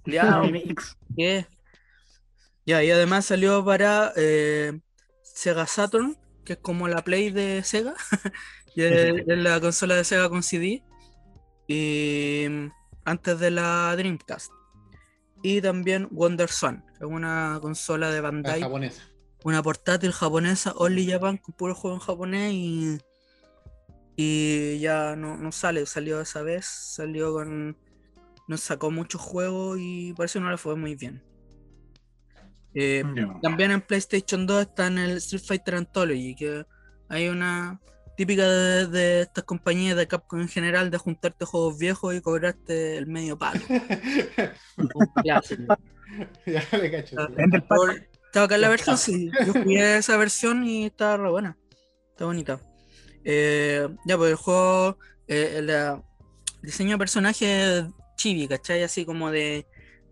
Mix. 0.51 0.97
¿Qué? 1.15 1.47
Ya, 2.65 2.83
y 2.83 2.91
además 2.91 3.25
salió 3.25 3.63
para 3.63 4.11
eh, 4.15 4.79
Sega 5.21 5.67
Saturn, 5.67 6.17
que 6.43 6.53
es 6.53 6.59
como 6.59 6.87
la 6.87 7.03
Play 7.03 7.29
de 7.29 7.63
Sega, 7.63 7.93
y 8.75 8.81
es, 8.81 9.23
es 9.27 9.37
la 9.37 9.59
consola 9.59 9.95
de 9.95 10.03
Sega 10.03 10.29
con 10.29 10.41
CD, 10.41 10.83
y 11.67 12.45
mm, 12.49 12.67
antes 13.05 13.39
de 13.39 13.51
la 13.51 13.95
Dreamcast. 13.95 14.51
Y 15.43 15.61
también 15.61 16.07
Wonder 16.09 16.49
Swan, 16.49 16.83
que 16.97 17.05
es 17.05 17.11
una 17.11 17.59
consola 17.61 18.09
de 18.09 18.15
La 18.15 18.21
Bandai, 18.21 18.61
japonesa. 18.61 19.03
una 19.43 19.61
portátil 19.61 20.11
japonesa, 20.11 20.73
Only 20.75 21.11
Japan, 21.11 21.37
con 21.37 21.53
puro 21.53 21.75
juego 21.75 21.97
en 21.97 22.01
japonés, 22.01 22.51
y, 22.53 22.97
y 24.15 24.79
ya 24.79 25.15
no, 25.15 25.37
no 25.37 25.51
sale, 25.51 25.85
salió 25.85 26.19
esa 26.19 26.41
vez, 26.41 26.65
salió 26.65 27.31
con 27.31 27.77
no 28.47 28.57
sacó 28.57 28.91
muchos 28.91 29.21
juegos 29.21 29.77
y 29.79 30.13
parece 30.13 30.39
que 30.39 30.43
no 30.45 30.51
le 30.51 30.57
fue 30.57 30.75
muy 30.75 30.95
bien. 30.95 31.23
Eh, 32.73 33.03
también 33.41 33.71
en 33.71 33.81
PlayStation 33.81 34.45
2 34.45 34.61
está 34.63 34.87
en 34.87 34.97
el 34.97 35.11
Street 35.17 35.41
Fighter 35.45 35.75
Anthology, 35.75 36.35
que 36.35 36.65
hay 37.07 37.29
una 37.29 37.79
típica 38.17 38.47
de, 38.49 38.87
de 38.87 39.21
estas 39.21 39.43
compañías 39.45 39.95
de 39.97 40.07
Capcom 40.07 40.39
en 40.41 40.47
general 40.49 40.89
de 40.91 40.97
juntarte 40.97 41.45
juegos 41.45 41.77
viejos 41.77 42.15
y 42.15 42.21
cobrarte 42.21 42.97
el 42.97 43.07
medio 43.07 43.37
palo. 43.37 43.61
Ya 46.45 46.63
le 46.77 46.91
cacho. 46.91 47.15
Por- 47.67 48.01
Estaba 48.25 48.45
acá 48.45 48.55
en 48.55 48.61
la 48.61 48.69
versión, 48.69 48.97
sí. 48.97 49.31
Yo 49.45 49.53
jugué 49.53 49.97
esa 49.97 50.17
versión 50.17 50.63
y 50.65 50.85
está 50.85 51.15
re 51.17 51.29
buena. 51.29 51.57
Está 52.11 52.25
bonita. 52.25 52.59
Eh, 53.23 53.87
ya, 54.05 54.17
pues 54.17 54.31
el 54.31 54.35
juego, 54.37 54.97
eh, 55.27 55.55
el, 55.57 55.69
eh, 55.69 56.01
diseño 56.61 56.91
de 56.91 56.97
personaje 56.97 57.85
chibi, 58.15 58.47
¿cachai? 58.47 58.83
Así 58.83 59.05
como 59.05 59.31
de. 59.31 59.67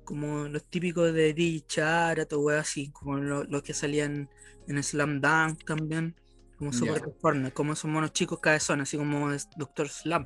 Como 0.06 0.50
los 0.50 0.66
típicos 0.70 1.14
de 1.14 1.34
DJ 1.34 1.66
Charat 1.66 2.34
o 2.34 2.40
wey 2.42 2.58
así, 2.58 2.92
como 2.92 3.18
lo- 3.18 3.46
los 3.46 3.64
que 3.64 3.74
salían 3.74 4.30
en 4.68 4.84
Slam 4.84 5.22
Dunk 5.22 5.64
también, 5.66 6.16
como. 6.58 6.74
Super 6.74 7.02
Performance, 7.02 7.54
como 7.54 7.74
esos 7.74 7.90
monos 7.90 8.12
chicos 8.12 8.40
cabezones, 8.40 8.90
así 8.90 8.98
como 8.98 9.30
Doctor 9.58 9.88
Slam, 9.88 10.26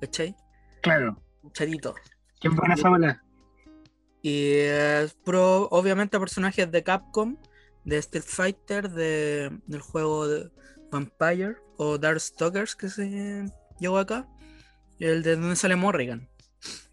¿cachai? 0.00 0.34
Claro. 0.82 1.22
Charito. 1.52 1.94
Qué 2.40 2.48
buena 2.50 2.74
esa 2.74 2.88
bola. 2.90 3.24
Y 4.22 4.50
es 4.52 5.14
pro, 5.24 5.68
obviamente 5.70 6.20
personajes 6.20 6.70
de 6.70 6.82
Capcom, 6.82 7.36
de 7.84 7.96
Street 7.98 8.24
Fighter, 8.26 8.90
de, 8.90 9.50
del 9.66 9.80
juego 9.80 10.28
de 10.28 10.50
Vampire 10.90 11.56
o 11.78 11.96
Darkstalkers 11.96 12.76
que 12.76 12.90
se 12.90 13.46
llegó 13.78 13.96
acá. 13.96 14.28
El 14.98 15.22
de 15.22 15.36
donde 15.36 15.56
sale 15.56 15.76
Morrigan. 15.76 16.28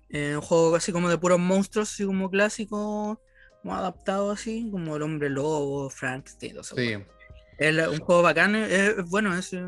Eh, 0.10 0.36
un 0.36 0.42
juego 0.42 0.76
así 0.76 0.92
como 0.92 1.10
de 1.10 1.18
puros 1.18 1.40
monstruos, 1.40 1.92
así 1.92 2.06
como 2.06 2.30
clásico, 2.30 3.22
como 3.62 3.76
adaptado 3.76 4.32
así, 4.32 4.70
como 4.72 4.96
el 4.96 5.02
hombre 5.02 5.30
lobo, 5.30 5.90
Frankenstein, 5.90 6.54
todo 6.54 6.62
eso. 6.62 6.76
Sí. 6.76 6.96
Es 7.58 7.88
un 7.88 8.00
juego 8.00 8.22
bacán, 8.22 8.56
es, 8.56 8.72
es 8.72 9.10
bueno, 9.10 9.36
es, 9.36 9.52
eh, 9.54 9.66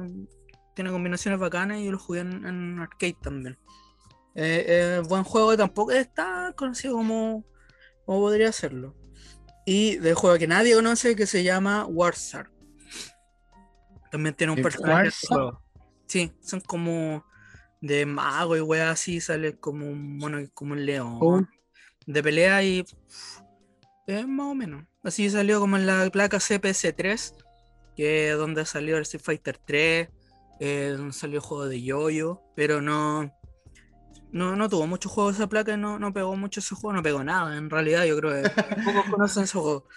tiene 0.76 0.92
combinaciones 0.92 1.40
bacanas 1.40 1.80
y 1.80 1.86
yo 1.86 1.92
lo 1.92 2.00
jugué 2.00 2.22
en, 2.22 2.46
en 2.46 2.80
arcade 2.80 3.18
también. 3.22 3.58
Eh, 4.36 4.66
eh, 4.68 5.02
buen 5.08 5.24
juego, 5.24 5.58
tampoco 5.58 5.92
es 5.92 6.14
tan 6.14 6.54
conocido 6.54 6.94
como, 6.96 7.46
como 8.06 8.20
podría 8.20 8.52
serlo. 8.52 8.96
Y 9.66 9.98
del 9.98 10.16
juego 10.16 10.38
que 10.38 10.48
nadie 10.48 10.76
conoce 10.76 11.16
que 11.16 11.26
se 11.26 11.44
llama 11.44 11.86
Warzar. 11.86 12.50
También 14.12 14.36
tiene 14.36 14.54
un 14.54 14.60
¿El 14.60 14.64
personaje. 14.64 15.10
de. 15.10 15.52
Sí, 16.08 16.32
son 16.42 16.62
como 16.62 17.26
de 17.82 18.06
mago 18.06 18.58
y 18.58 18.62
wea 18.62 18.92
así, 18.92 19.22
sale 19.22 19.58
como 19.58 19.88
un 19.88 20.18
mono, 20.18 20.40
como 20.54 20.74
un 20.74 20.86
león 20.86 21.18
Oh. 21.22 21.42
de 22.06 22.24
pelea 22.24 22.64
y 22.64 22.86
es 24.08 24.28
más 24.28 24.48
o 24.48 24.56
menos. 24.56 24.86
Así 25.04 25.30
salió 25.30 25.60
como 25.60 25.78
en 25.78 25.86
la 25.86 26.10
placa 26.10 26.38
CPS3, 26.40 27.36
que 27.96 28.32
es 28.32 28.38
donde 28.38 28.66
salió 28.66 28.98
el 28.98 29.04
Street 29.04 29.24
Fighter 29.24 29.58
3, 29.66 30.10
eh, 30.60 30.94
donde 30.98 31.14
salió 31.14 31.38
el 31.38 31.46
juego 31.46 31.68
de 31.68 31.82
Yoyo, 31.82 32.42
pero 32.56 32.82
no, 32.82 33.32
no, 34.32 34.56
no 34.56 34.68
tuvo 34.70 34.88
mucho 34.88 35.08
juego 35.10 35.30
esa 35.30 35.48
placa, 35.48 35.78
no, 35.78 36.00
no 36.00 36.12
pegó 36.12 36.36
mucho 36.36 36.60
ese 36.60 36.76
juego, 36.76 36.94
no 36.94 37.04
pegó 37.04 37.24
nada, 37.24 37.56
en 37.58 37.70
realidad 37.70 38.06
yo 38.06 38.18
creo 38.18 38.44
que 38.44 38.50
pocos 38.84 39.06
conocen 39.12 39.44
ese 39.44 39.58
juego. 39.58 39.88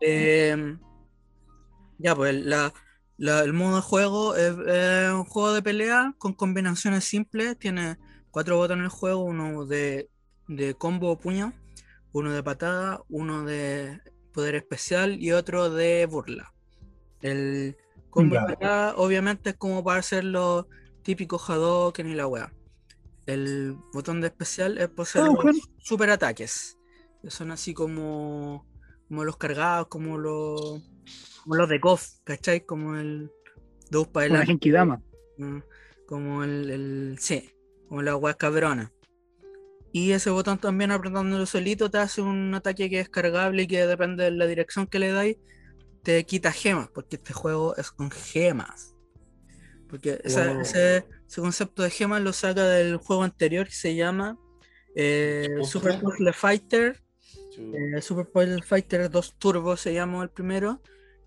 Eh, 0.00 0.76
ya, 1.98 2.16
pues 2.16 2.34
la, 2.34 2.72
la- 3.22 3.40
el 3.44 3.52
modo 3.52 3.76
de 3.76 3.82
juego 3.82 4.34
es, 4.34 4.52
es 4.66 5.12
un 5.12 5.24
juego 5.24 5.52
de 5.52 5.62
pelea 5.62 6.12
con 6.18 6.32
combinaciones 6.34 7.04
simples, 7.04 7.56
tiene 7.56 7.96
cuatro 8.32 8.56
botones 8.56 8.84
el 8.84 8.90
juego, 8.90 9.22
uno 9.22 9.64
de, 9.64 10.08
de 10.48 10.74
combo 10.74 11.12
o 11.12 11.18
puño, 11.18 11.52
uno 12.12 12.32
de 12.32 12.42
patada, 12.42 13.00
uno 13.08 13.44
de 13.44 14.00
poder 14.34 14.56
especial 14.56 15.22
y 15.22 15.30
otro 15.30 15.70
de 15.70 16.04
burla. 16.06 16.52
El 17.20 17.76
combo 18.10 18.34
de 18.34 18.40
patada 18.56 18.94
obviamente 18.96 19.50
es 19.50 19.56
como 19.56 19.84
para 19.84 20.00
hacer 20.00 20.24
los 20.24 20.66
típicos 21.04 21.48
Hadouken 21.48 22.08
y 22.08 22.14
la 22.14 22.26
wea. 22.26 22.52
El 23.26 23.76
botón 23.92 24.20
de 24.20 24.26
especial 24.26 24.78
es 24.78 24.88
por 24.88 25.04
hacer 25.06 25.22
los 25.22 25.30
Hadouken. 25.34 25.60
super 25.78 26.10
ataques, 26.10 26.76
que 27.22 27.30
son 27.30 27.52
así 27.52 27.72
como, 27.72 28.66
como 29.06 29.22
los 29.22 29.36
cargados, 29.36 29.86
como 29.86 30.18
los, 30.18 30.82
como 31.42 31.56
los 31.56 31.68
de 31.68 31.80
KOF, 31.80 32.06
¿cachai? 32.24 32.64
Como 32.64 32.96
el 32.96 33.30
dos 33.90 34.08
para 34.08 34.26
Una 34.26 34.36
adelante. 34.40 34.46
Genkidama. 34.52 35.02
Mm, 35.38 35.58
Como 36.06 36.44
el, 36.44 36.70
el. 36.70 37.16
Sí, 37.18 37.50
como 37.88 38.02
la 38.02 38.16
weá 38.16 38.34
cabrona. 38.34 38.92
Y 39.92 40.12
ese 40.12 40.30
botón 40.30 40.58
también 40.58 40.90
apretándolo 40.90 41.44
solito 41.46 41.90
te 41.90 41.98
hace 41.98 42.22
un 42.22 42.54
ataque 42.54 42.88
que 42.88 43.00
es 43.00 43.08
cargable 43.10 43.62
y 43.62 43.66
que 43.66 43.86
depende 43.86 44.24
de 44.24 44.30
la 44.30 44.46
dirección 44.46 44.86
que 44.86 44.98
le 44.98 45.10
dais, 45.12 45.36
te 46.02 46.24
quita 46.24 46.50
gemas, 46.52 46.88
porque 46.88 47.16
este 47.16 47.32
juego 47.34 47.76
es 47.76 47.90
con 47.90 48.10
gemas. 48.10 48.94
Porque 49.88 50.18
esa- 50.24 50.50
Wow. 50.52 50.60
ese, 50.62 51.06
ese 51.28 51.40
concepto 51.42 51.82
de 51.82 51.90
gemas 51.90 52.22
lo 52.22 52.32
saca 52.32 52.66
del 52.66 52.96
juego 52.96 53.22
anterior 53.22 53.66
que 53.66 53.74
se 53.74 53.94
llama 53.94 54.38
eh, 54.94 55.46
¿Puzzle? 55.58 55.66
Super 55.80 56.00
Puzzle 56.00 56.32
Fighter. 56.32 57.02
Eh, 57.58 58.00
Super 58.00 58.26
Puzzle 58.30 58.62
Fighter 58.62 59.10
2 59.10 59.38
Turbo 59.38 59.76
se 59.76 59.92
llama 59.92 60.22
el 60.22 60.30
primero. 60.30 60.80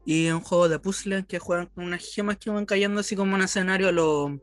Y 0.06 0.28
es 0.28 0.34
un 0.34 0.42
juego 0.42 0.70
de 0.70 0.80
puzzle 0.80 1.26
que 1.26 1.40
juegan 1.40 1.66
con 1.68 1.86
unas 1.86 2.04
gemas 2.06 2.38
que 2.38 2.50
van 2.52 2.66
cayendo 2.66 3.00
así 3.02 3.16
como 3.16 3.32
en 3.32 3.36
un 3.38 3.46
escenario 3.46 3.88
a 3.90 3.92
lo, 3.92 4.40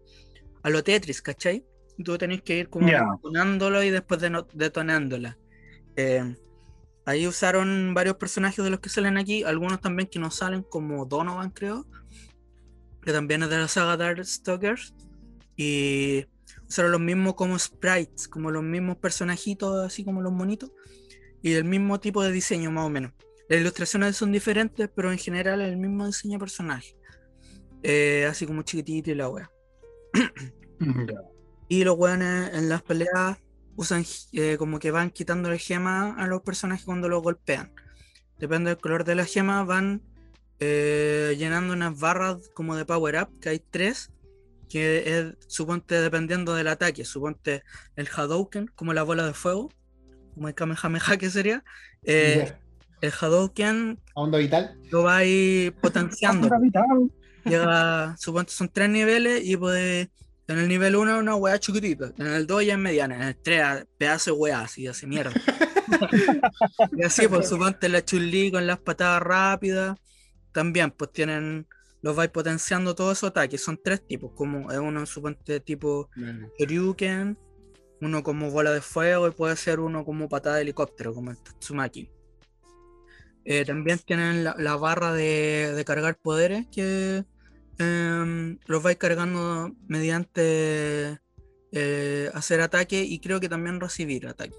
a 0.63 0.71
lo 0.71 0.83
Tetris, 0.83 1.23
¿cachai? 1.23 1.65
Tú 2.05 2.19
tenés 2.19 2.43
que 2.43 2.59
ir 2.59 2.69
como 2.69 2.89
Ya. 2.89 3.05
detonándolo 3.17 3.83
y 3.83 3.91
después 3.91 4.21
de 4.21 4.45
detonándola. 4.55 5.39
Eh, 5.95 6.35
ahí 7.05 7.27
usaron 7.27 7.95
varios 7.95 8.17
personajes 8.17 8.65
de 8.65 8.71
los 8.71 8.81
que 8.81 8.89
salen 8.89 9.19
aquí, 9.19 9.45
algunos 9.45 9.81
también 9.81 10.09
que 10.09 10.19
no 10.19 10.31
salen, 10.31 10.63
como 10.63 11.05
Donovan, 11.07 11.51
creo, 11.51 11.87
que 13.03 13.13
también 13.13 13.43
es 13.45 13.51
de 13.51 13.59
la 13.59 13.69
saga 13.69 13.97
Darkstalkers. 13.97 14.95
Y 15.57 16.27
usaron 16.67 16.91
los 16.91 17.01
mismos 17.01 17.35
como 17.35 17.59
sprites, 17.59 18.27
como 18.27 18.51
los 18.51 18.63
mismos 18.65 18.97
personajitos, 18.97 19.85
así 19.87 20.05
como 20.05 20.23
los 20.23 20.33
monitos 20.33 20.73
y 21.43 21.53
el 21.53 21.65
mismo 21.65 22.01
tipo 22.01 22.23
de 22.23 22.33
diseño 22.33 22.71
más 22.71 22.87
o 22.87 22.89
menos. 22.89 23.13
Las 23.53 23.61
ilustraciones 23.61 24.17
son 24.17 24.33
diferentes, 24.33 24.89
pero 24.97 25.13
en 25.13 25.19
general 25.19 25.61
el 25.61 25.77
mismo 25.77 26.07
diseño 26.07 26.37
de 26.37 26.39
personaje. 26.39 26.97
Eh, 27.83 28.27
así 28.27 28.47
como 28.47 28.63
chiquitito 28.63 29.11
y 29.11 29.15
la 29.15 29.29
wea. 29.29 29.51
Ya. 30.81 31.21
Y 31.69 31.85
los 31.85 31.99
weones 31.99 32.55
en 32.55 32.71
las 32.71 32.81
peleas 32.81 33.37
usan 33.77 34.07
eh, 34.33 34.57
como 34.57 34.79
que 34.79 34.91
van 34.91 35.11
quitándole 35.11 35.59
gemas 35.59 36.15
a 36.17 36.27
los 36.29 36.41
personajes 36.41 36.87
cuando 36.87 37.11
los 37.11 37.23
golpean. 37.23 37.75
Depende 38.39 38.71
del 38.71 38.79
color 38.81 39.05
de 39.05 39.17
la 39.17 39.27
gema, 39.27 39.65
van 39.65 40.01
eh, 40.59 41.37
llenando 41.37 41.75
unas 41.75 42.01
barras 42.01 42.49
como 42.55 42.75
de 42.75 42.87
power 42.87 43.23
up, 43.23 43.39
que 43.39 43.51
hay 43.51 43.59
tres, 43.59 44.13
que 44.71 45.19
es, 45.19 45.37
suponte, 45.47 46.01
dependiendo 46.01 46.55
del 46.55 46.69
ataque, 46.69 47.05
suponte 47.05 47.65
el 47.97 48.09
Hadouken, 48.09 48.69
como 48.69 48.95
la 48.95 49.03
bola 49.03 49.27
de 49.27 49.35
fuego, 49.35 49.71
como 50.33 50.49
el 50.49 50.55
Kamehameha 50.55 51.19
que 51.19 51.29
sería. 51.29 51.63
eh. 52.05 52.57
El 53.03 53.13
Hadouken 53.21 53.99
Onda 54.15 54.39
vital. 54.39 54.79
lo 54.91 55.03
va 55.03 55.19
a 55.19 55.25
ir 55.25 55.75
potenciando. 55.75 56.47
Onda 56.47 56.59
vital. 56.59 57.11
Llega, 57.45 58.17
suponte 58.17 58.53
son 58.53 58.69
tres 58.69 58.89
niveles 58.89 59.45
y 59.45 59.57
puede. 59.57 60.11
En 60.49 60.59
el 60.59 60.69
nivel 60.69 60.97
1 60.97 61.19
una 61.19 61.37
weá 61.37 61.59
chiquitita, 61.59 62.13
en 62.19 62.27
el 62.27 62.47
2 62.47 62.67
ya 62.67 62.73
es 62.73 62.79
mediana, 62.79 63.15
en 63.15 63.23
el 63.23 63.37
3 63.37 63.87
pedazo 63.97 64.33
de 64.33 64.37
weá, 64.37 64.61
así 64.63 64.87
hace 64.87 65.07
mierda. 65.07 65.33
y 66.97 67.05
así, 67.05 67.29
pues 67.29 67.49
suponte 67.49 67.89
la 67.89 68.05
chulí 68.05 68.51
con 68.51 68.67
las 68.67 68.79
patadas 68.81 69.23
rápidas, 69.23 69.97
también 70.53 70.91
pues 70.91 71.13
tienen, 71.13 71.67
los 72.03 72.17
vais 72.17 72.29
potenciando 72.31 72.95
todos 72.95 73.19
esos 73.19 73.31
ataques, 73.31 73.63
son 73.63 73.81
tres 73.83 74.05
tipos, 74.07 74.33
como 74.35 74.71
es 74.73 74.79
uno 74.79 75.07
suponte 75.07 75.61
tipo 75.61 76.11
Ryuken, 76.59 77.39
uno 78.01 78.23
como 78.23 78.51
bola 78.51 78.73
de 78.73 78.81
fuego 78.83 79.29
y 79.29 79.31
puede 79.31 79.57
ser 79.57 79.79
uno 79.79 80.05
como 80.05 80.29
patada 80.29 80.57
de 80.57 80.63
helicóptero, 80.63 81.15
como 81.15 81.31
el 81.31 81.39
Tatsumaki. 81.39 82.11
Eh, 83.45 83.65
también 83.65 83.99
tienen 83.99 84.45
la, 84.45 84.77
barra 84.77 85.13
de, 85.13 85.83
cargar 85.85 86.17
poderes 86.17 86.67
que 86.69 87.25
em, 87.79 88.59
los 88.67 88.83
vais 88.83 88.97
cargando 88.97 89.75
mediante 89.89 91.19
eh, 91.73 92.31
hacer 92.35 92.61
ataque 92.61 93.03
y 93.03 93.19
creo 93.19 93.41
que 93.41 93.49
también 93.49 93.81
recibir 93.81 94.27
ataque. 94.27 94.55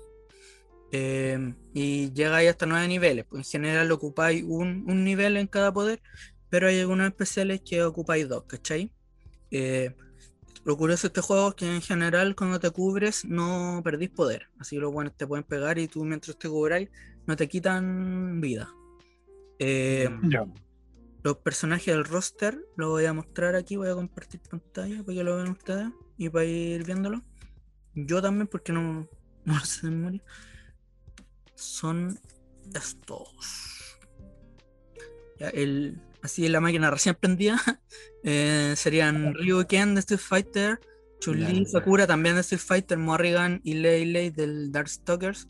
Em, 0.92 1.56
y 1.74 2.12
llegáis 2.14 2.50
hasta 2.50 2.66
nueve 2.66 2.88
niveles. 2.88 3.26
Pues 3.30 3.48
en 3.48 3.52
general 3.52 3.92
ocupáis 3.92 4.44
un, 4.46 4.84
un 4.88 5.04
nivel 5.04 5.38
en 5.38 5.48
cada 5.48 5.74
poder, 5.74 6.02
pero 6.50 6.68
hay 6.68 6.80
algunos 6.80 7.08
especiales 7.08 7.62
que 7.62 7.84
ocupáis 7.84 8.28
dos, 8.28 8.44
¿cachai? 8.46 8.92
Eh, 9.50 9.96
lo 10.66 10.78
curioso 10.78 11.04
de 11.04 11.08
este 11.08 11.22
juego 11.22 11.50
es 11.50 11.56
que 11.56 11.66
en 11.66 11.82
general 11.82 12.36
cuando 12.36 12.60
te 12.60 12.70
cubres 12.72 13.26
no 13.26 13.82
perdís 13.84 14.10
poder. 14.10 14.48
Así 14.60 14.76
que 14.76 14.82
los 14.82 14.94
buenos 14.94 15.16
te 15.18 15.28
pueden 15.28 15.44
pegar 15.44 15.78
y 15.78 15.88
tú 15.88 16.06
mientras 16.06 16.38
te 16.38 16.48
cubráis 16.48 16.90
no 17.26 17.36
te 17.36 17.48
quitan 17.48 18.42
vida. 18.42 18.74
Eh, 19.60 20.10
los 21.24 21.38
personajes 21.38 21.88
del 21.88 22.04
roster 22.04 22.60
lo 22.76 22.90
voy 22.90 23.06
a 23.06 23.14
mostrar 23.14 23.56
aquí, 23.56 23.78
voy 23.78 23.90
a 23.90 23.94
compartir 23.94 24.42
pantalla 24.42 25.04
para 25.04 25.18
que 25.18 25.24
lo 25.24 25.38
vean 25.38 25.52
ustedes 25.52 25.88
y 26.18 26.30
para 26.30 26.46
ir 26.46 26.84
viéndolo. 26.86 27.22
Yo 27.96 28.22
también 28.22 28.48
porque 28.48 28.74
no, 28.74 29.08
no 29.46 29.54
lo 29.54 29.66
sé 29.66 29.88
de 29.88 29.96
memoria, 29.96 30.24
son 31.56 32.20
estos. 32.74 33.98
Ya, 35.40 35.50
el, 35.50 36.02
así 36.22 36.48
la 36.48 36.60
máquina 36.60 36.92
recién 36.92 37.16
prendida 37.16 37.60
eh, 38.24 38.74
serían 38.76 39.34
Ryu 39.34 39.66
Ken 39.68 39.96
de 39.96 40.00
Street 40.02 40.20
Fighter, 40.20 40.80
Chun-Li 41.20 41.64
Ya, 41.64 41.70
Sakura 41.72 42.06
también 42.06 42.36
de 42.36 42.42
Street 42.42 42.62
Fighter, 42.62 42.98
Morrigan 42.98 43.62
y 43.64 43.76
Lei 43.76 44.06
Lei 44.06 44.30
del 44.30 44.72
Darkstalkers, 44.72 45.48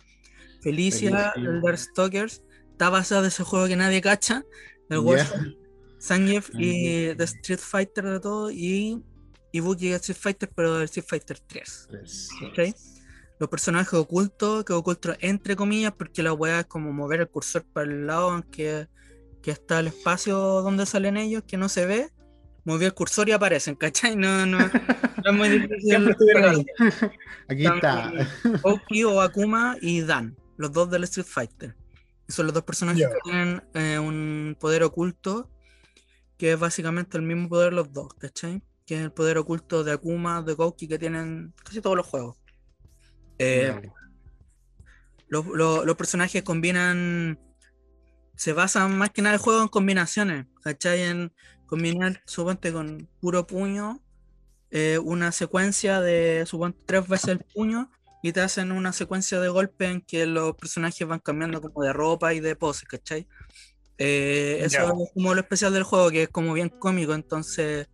Felicia 0.64 1.09
Felicia. 1.09 1.34
del 1.36 1.61
Darkstalkers, 1.61 2.43
está 2.72 2.89
basado 2.89 3.22
en 3.22 3.28
ese 3.28 3.43
juego 3.43 3.68
que 3.68 3.76
nadie 3.76 4.01
cacha, 4.01 4.43
el. 4.89 5.03
Wolfenstein, 5.03 5.57
Zangief 6.01 6.49
y 6.53 7.14
de 7.14 7.24
Street 7.24 7.59
Fighter 7.59 8.05
de 8.05 8.20
todo, 8.20 8.51
y 8.51 9.01
de 9.91 9.95
Street 9.95 10.18
Fighter, 10.20 10.49
pero 10.53 10.80
de 10.80 10.86
Street 10.86 11.05
Fighter 11.07 11.39
3. 11.39 11.88
Tres. 11.89 12.30
¿cachai? 12.41 12.76
Los 13.39 13.49
personajes 13.49 13.93
ocultos, 13.93 14.66
que 14.66 14.74
ocultos 14.74 15.16
entre 15.20 15.55
comillas, 15.55 15.93
porque 15.97 16.24
la 16.24 16.34
weá 16.34 16.61
es 16.61 16.66
como 16.66 16.91
mover 16.91 17.22
el 17.22 17.28
cursor 17.28 17.64
para 17.72 17.89
el 17.89 18.07
lado 18.07 18.36
en 18.36 18.43
que, 18.43 18.88
está 19.45 19.80
el 19.80 19.88
espacio 19.88 20.38
donde 20.38 20.86
salen 20.86 21.18
ellos, 21.18 21.43
que 21.45 21.57
no 21.57 21.70
se 21.70 21.86
ve. 21.86 22.09
Moví 22.66 22.86
el 22.86 22.93
cursor 22.93 23.28
y 23.28 23.34
aparecen, 23.34 23.76
¿cachai? 23.76 24.16
No, 24.16 24.45
no, 24.45 24.59
no 24.59 24.66
es 24.66 25.34
muy 25.34 25.49
difícil. 25.59 25.82
Siempre 25.82 26.11
estuvieron 26.14 26.45
ahí. 26.45 26.66
Aquí 27.49 27.66
está. 27.66 28.14
Oki 28.61 29.03
o 29.03 29.20
Akuma 29.20 29.76
y 29.82 30.01
Dan, 30.01 30.38
los 30.58 30.72
dos 30.72 30.89
del 30.89 31.04
Street 31.06 31.28
Fighter. 31.28 31.76
Son 32.28 32.45
los 32.45 32.54
dos 32.54 32.64
personajes 32.64 33.08
que 33.08 33.20
tienen 33.24 33.64
eh, 33.74 33.99
un 33.99 34.56
poder 34.60 34.84
oculto, 34.84 35.49
que 36.38 36.54
es 36.54 36.60
básicamente 36.60 37.18
el 37.18 37.24
mismo 37.24 37.49
poder 37.49 37.74
los 37.74 37.91
dos, 37.91 38.14
¿cachai? 38.16 38.62
Que 38.86 38.95
es 38.95 39.01
el 39.01 39.12
poder 39.12 39.38
oculto 39.38 39.84
de 39.84 39.91
Akuma, 39.93 40.41
de 40.41 40.54
Gouki, 40.54 40.88
que 40.88 40.97
tienen 40.99 41.54
casi 41.64 41.82
todos 41.82 41.95
los 41.97 42.06
juegos. 42.08 42.38
Eh, 43.39 43.82
los- 45.28 45.45
los 45.86 45.95
personajes 45.95 46.43
combinan. 46.43 47.39
Se 48.36 48.54
basan 48.54 48.97
más 48.97 49.10
que 49.12 49.22
nada 49.22 49.36
el 49.36 49.41
juego 49.41 49.62
en 49.62 49.68
combinaciones. 49.68 50.47
¿Cachai? 50.62 51.01
En 51.04 51.34
combinar, 51.66 52.22
suponte, 52.26 52.72
con 52.74 53.10
puro 53.20 53.45
puño. 53.47 53.99
eh, 54.76 54.97
una 54.97 55.32
secuencia 55.32 56.01
de, 56.01 56.45
suponte, 56.47 56.80
tres 56.88 57.08
veces 57.08 57.28
el 57.28 57.39
puño. 57.54 57.91
Y 58.24 58.32
te 58.32 58.41
hacen 58.41 58.71
una 58.71 58.93
secuencia 58.93 59.39
de 59.41 59.49
golpes 59.49 59.91
en 59.91 60.01
que 60.01 60.26
los 60.26 60.55
personajes 60.55 61.05
van 61.05 61.19
cambiando 61.19 61.61
como 61.61 61.84
de 61.84 61.91
ropa 61.91 62.34
y 62.34 62.39
de 62.39 62.55
poses, 62.55 62.88
¿cachai? 62.88 63.28
Eh, 63.97 64.59
eso 64.61 64.80
es 64.80 65.11
como 65.13 65.34
lo 65.34 65.41
especial 65.41 65.74
del 65.74 65.84
juego, 65.84 66.09
que 66.09 66.24
es 66.24 66.30
como 66.30 66.53
bien 66.53 66.69
cómico. 66.69 67.13
Entonces, 67.13 67.89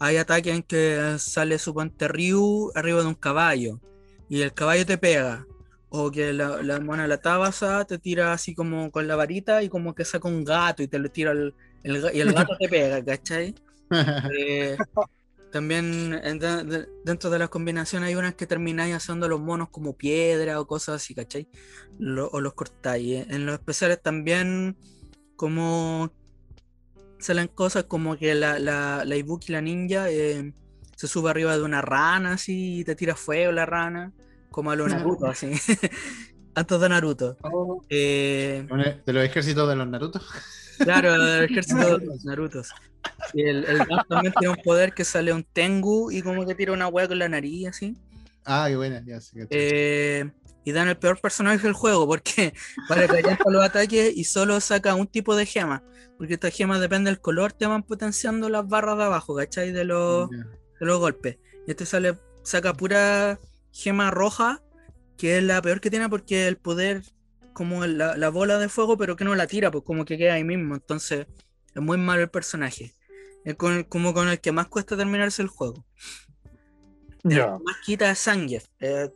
hay 0.00 0.16
ataques 0.16 0.54
en 0.54 0.62
que 0.62 1.16
sale, 1.18 1.58
suponte, 1.58 2.08
Ryu 2.08 2.72
arriba 2.74 3.02
de 3.02 3.08
un 3.08 3.14
caballo. 3.14 3.78
Y 4.28 4.40
el 4.40 4.54
caballo 4.54 4.86
te 4.86 4.96
pega. 4.96 5.46
O 5.90 6.10
que 6.10 6.32
la, 6.32 6.62
la 6.62 6.80
mona 6.80 7.06
la 7.06 7.18
tabasa 7.18 7.84
te 7.84 7.98
tira 7.98 8.32
así 8.32 8.54
como 8.54 8.90
con 8.90 9.06
la 9.06 9.16
varita 9.16 9.62
y 9.62 9.68
como 9.68 9.94
que 9.94 10.06
saca 10.06 10.26
un 10.26 10.42
gato 10.42 10.82
y 10.82 10.88
te 10.88 10.98
lo 10.98 11.10
tira 11.10 11.32
el, 11.32 11.54
y 11.84 12.20
el 12.20 12.32
gato 12.32 12.56
te 12.58 12.68
pega, 12.68 13.04
¿cachai? 13.04 13.54
Eh, 14.34 14.78
también 15.52 16.18
en- 16.24 16.38
de- 16.38 16.64
de- 16.64 16.88
dentro 17.04 17.30
de 17.30 17.38
las 17.38 17.48
combinaciones 17.50 18.08
hay 18.08 18.14
unas 18.16 18.34
que 18.34 18.46
termináis 18.46 18.94
haciendo 18.94 19.28
los 19.28 19.40
monos 19.40 19.68
como 19.70 19.96
piedra 19.96 20.58
o 20.60 20.66
cosas 20.66 20.96
así, 20.96 21.14
¿cachai? 21.14 21.48
Lo- 21.98 22.28
o 22.30 22.40
los 22.40 22.54
cortáis. 22.54 23.26
En 23.28 23.46
los 23.46 23.54
especiales 23.54 24.02
también 24.02 24.76
como 25.36 26.12
salen 27.18 27.48
cosas 27.48 27.84
como 27.84 28.16
que 28.16 28.34
la, 28.34 28.58
la, 28.58 29.04
la 29.04 29.16
Ibuki, 29.16 29.52
la 29.52 29.60
ninja, 29.60 30.10
eh, 30.10 30.52
se 30.96 31.06
sube 31.08 31.30
arriba 31.30 31.56
de 31.56 31.62
una 31.62 31.80
rana 31.82 32.32
así 32.34 32.80
y 32.80 32.84
te 32.84 32.96
tira 32.96 33.14
fuego 33.14 33.52
la 33.52 33.66
rana, 33.66 34.12
como 34.50 34.70
a 34.72 34.76
lo 34.76 34.88
Naruto, 34.88 35.26
así. 35.26 35.52
Antes 36.54 36.80
de 36.80 36.88
Naruto. 36.88 37.36
Oh, 37.42 37.82
Eh, 37.88 38.66
De 39.06 39.12
los 39.12 39.24
ejércitos 39.24 39.68
de 39.68 39.76
los 39.76 39.86
Naruto. 39.88 40.20
Claro, 40.78 41.14
el 41.14 41.44
ejército 41.44 41.98
de 41.98 42.06
los 42.06 42.24
Narutos. 42.24 42.70
Y 43.34 43.42
el, 43.42 43.64
el 43.64 43.78
Dan 43.78 44.04
también 44.08 44.34
tiene 44.38 44.54
un 44.54 44.62
poder 44.62 44.92
que 44.92 45.04
sale 45.04 45.32
un 45.32 45.44
Tengu 45.44 46.10
y 46.10 46.22
como 46.22 46.46
que 46.46 46.54
tira 46.54 46.72
una 46.72 46.88
hueá 46.88 47.08
con 47.08 47.18
la 47.18 47.28
nariz 47.28 47.68
así. 47.68 47.96
Ah, 48.44 48.66
qué 48.68 48.76
buena, 48.76 49.02
ya 49.04 49.20
sé 49.20 49.46
Eh, 49.50 50.30
y 50.64 50.72
Dan 50.72 50.88
el 50.88 50.96
peor 50.96 51.20
personaje 51.20 51.58
del 51.58 51.72
juego 51.72 52.06
porque 52.06 52.54
para 52.88 53.06
que 53.08 53.22
para 53.22 53.50
los 53.50 53.64
ataques 53.64 54.16
y 54.16 54.24
solo 54.24 54.60
saca 54.60 54.94
un 54.94 55.06
tipo 55.06 55.34
de 55.36 55.46
gema. 55.46 55.82
Porque 56.18 56.34
estas 56.34 56.54
gemas 56.54 56.80
depende 56.80 57.10
del 57.10 57.20
color, 57.20 57.52
te 57.52 57.66
van 57.66 57.82
potenciando 57.82 58.48
las 58.48 58.68
barras 58.68 58.96
de 58.96 59.04
abajo, 59.04 59.34
¿cachai? 59.34 59.72
De 59.72 59.84
los, 59.84 60.30
de 60.30 60.46
los 60.80 60.98
golpes. 61.00 61.38
Y 61.66 61.72
este 61.72 61.84
sale, 61.84 62.16
saca 62.44 62.74
pura 62.74 63.40
gema 63.72 64.10
roja, 64.10 64.62
que 65.16 65.38
es 65.38 65.42
la 65.42 65.60
peor 65.62 65.80
que 65.80 65.90
tiene 65.90 66.08
porque 66.08 66.46
el 66.46 66.56
poder, 66.58 67.02
como 67.52 67.86
la, 67.86 68.16
la 68.16 68.28
bola 68.30 68.58
de 68.58 68.68
fuego, 68.68 68.96
pero 68.96 69.16
que 69.16 69.24
no 69.24 69.34
la 69.34 69.46
tira, 69.46 69.70
pues 69.70 69.84
como 69.84 70.04
que 70.04 70.18
queda 70.18 70.34
ahí 70.34 70.44
mismo. 70.44 70.74
Entonces, 70.74 71.26
es 71.74 71.82
muy 71.82 71.98
malo 71.98 72.22
el 72.22 72.30
personaje. 72.30 72.94
Es 73.44 73.54
con 73.56 73.72
el- 73.74 73.88
como 73.88 74.14
con 74.14 74.28
el 74.28 74.40
que 74.40 74.52
más 74.52 74.68
cuesta 74.68 74.96
terminarse 74.96 75.42
el 75.42 75.48
juego. 75.48 75.84
ya. 77.24 77.58
Más 77.64 77.76
quita 77.84 78.10
es 78.10 78.26
eh, 78.80 79.10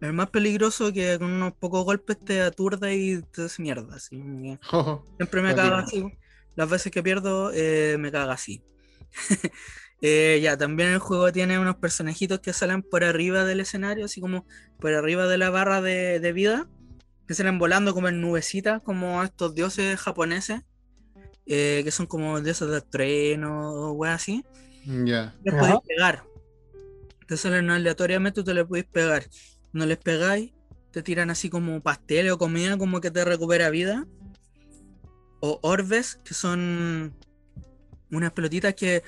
el 0.00 0.12
más 0.12 0.30
peligroso 0.30 0.92
que 0.92 1.18
con 1.18 1.30
unos 1.32 1.52
pocos 1.54 1.84
golpes 1.84 2.18
te 2.20 2.40
aturde 2.40 2.94
y 2.94 3.22
te 3.22 3.42
hace 3.44 3.62
mierda. 3.62 3.96
así. 3.96 4.16
Siempre 5.16 5.42
me 5.42 5.54
caga 5.54 5.80
así. 5.80 6.04
Las 6.54 6.70
veces 6.70 6.92
que 6.92 7.02
pierdo, 7.02 7.50
eh, 7.52 7.96
me 7.98 8.10
caga 8.12 8.32
así. 8.34 8.62
Eh, 10.00 10.38
ya, 10.40 10.56
también 10.56 10.90
el 10.90 11.00
juego 11.00 11.32
tiene 11.32 11.58
unos 11.58 11.74
personajitos 11.74 12.38
que 12.38 12.52
salen 12.52 12.84
por 12.84 13.02
arriba 13.02 13.44
del 13.44 13.58
escenario, 13.58 14.04
así 14.04 14.20
como 14.20 14.46
por 14.78 14.94
arriba 14.94 15.26
de 15.26 15.38
la 15.38 15.50
barra 15.50 15.80
de, 15.82 16.20
de 16.20 16.32
vida, 16.32 16.68
que 17.28 17.34
salen 17.34 17.58
volando 17.58 17.92
como 17.92 18.08
en 18.08 18.22
nubecitas, 18.22 18.82
como 18.82 19.22
estos 19.22 19.54
dioses 19.54 20.00
japoneses, 20.00 20.62
eh, 21.44 21.82
que 21.84 21.90
son 21.90 22.06
como 22.06 22.40
dioses 22.40 22.70
del 22.70 22.82
tren 22.82 23.44
o 23.44 23.92
weas 23.92 24.14
así. 24.14 24.44
Ya. 24.86 25.36
Les 25.44 25.52
Ajá. 25.52 25.60
podéis 25.60 25.80
pegar. 25.86 26.24
Te 27.26 27.36
salen 27.36 27.68
aleatoriamente, 27.68 28.42
tú 28.42 28.54
les 28.54 28.64
podéis 28.64 28.86
pegar. 28.86 29.24
No 29.74 29.84
les 29.84 29.98
pegáis, 29.98 30.54
te 30.90 31.02
tiran 31.02 31.28
así 31.28 31.50
como 31.50 31.82
pasteles 31.82 32.32
o 32.32 32.38
comida 32.38 32.78
como 32.78 33.02
que 33.02 33.10
te 33.10 33.22
recupera 33.26 33.68
vida. 33.68 34.06
O 35.40 35.60
orbes, 35.62 36.16
que 36.24 36.32
son 36.32 37.14
unas 38.10 38.32
pelotitas 38.32 38.74
que 38.74 39.02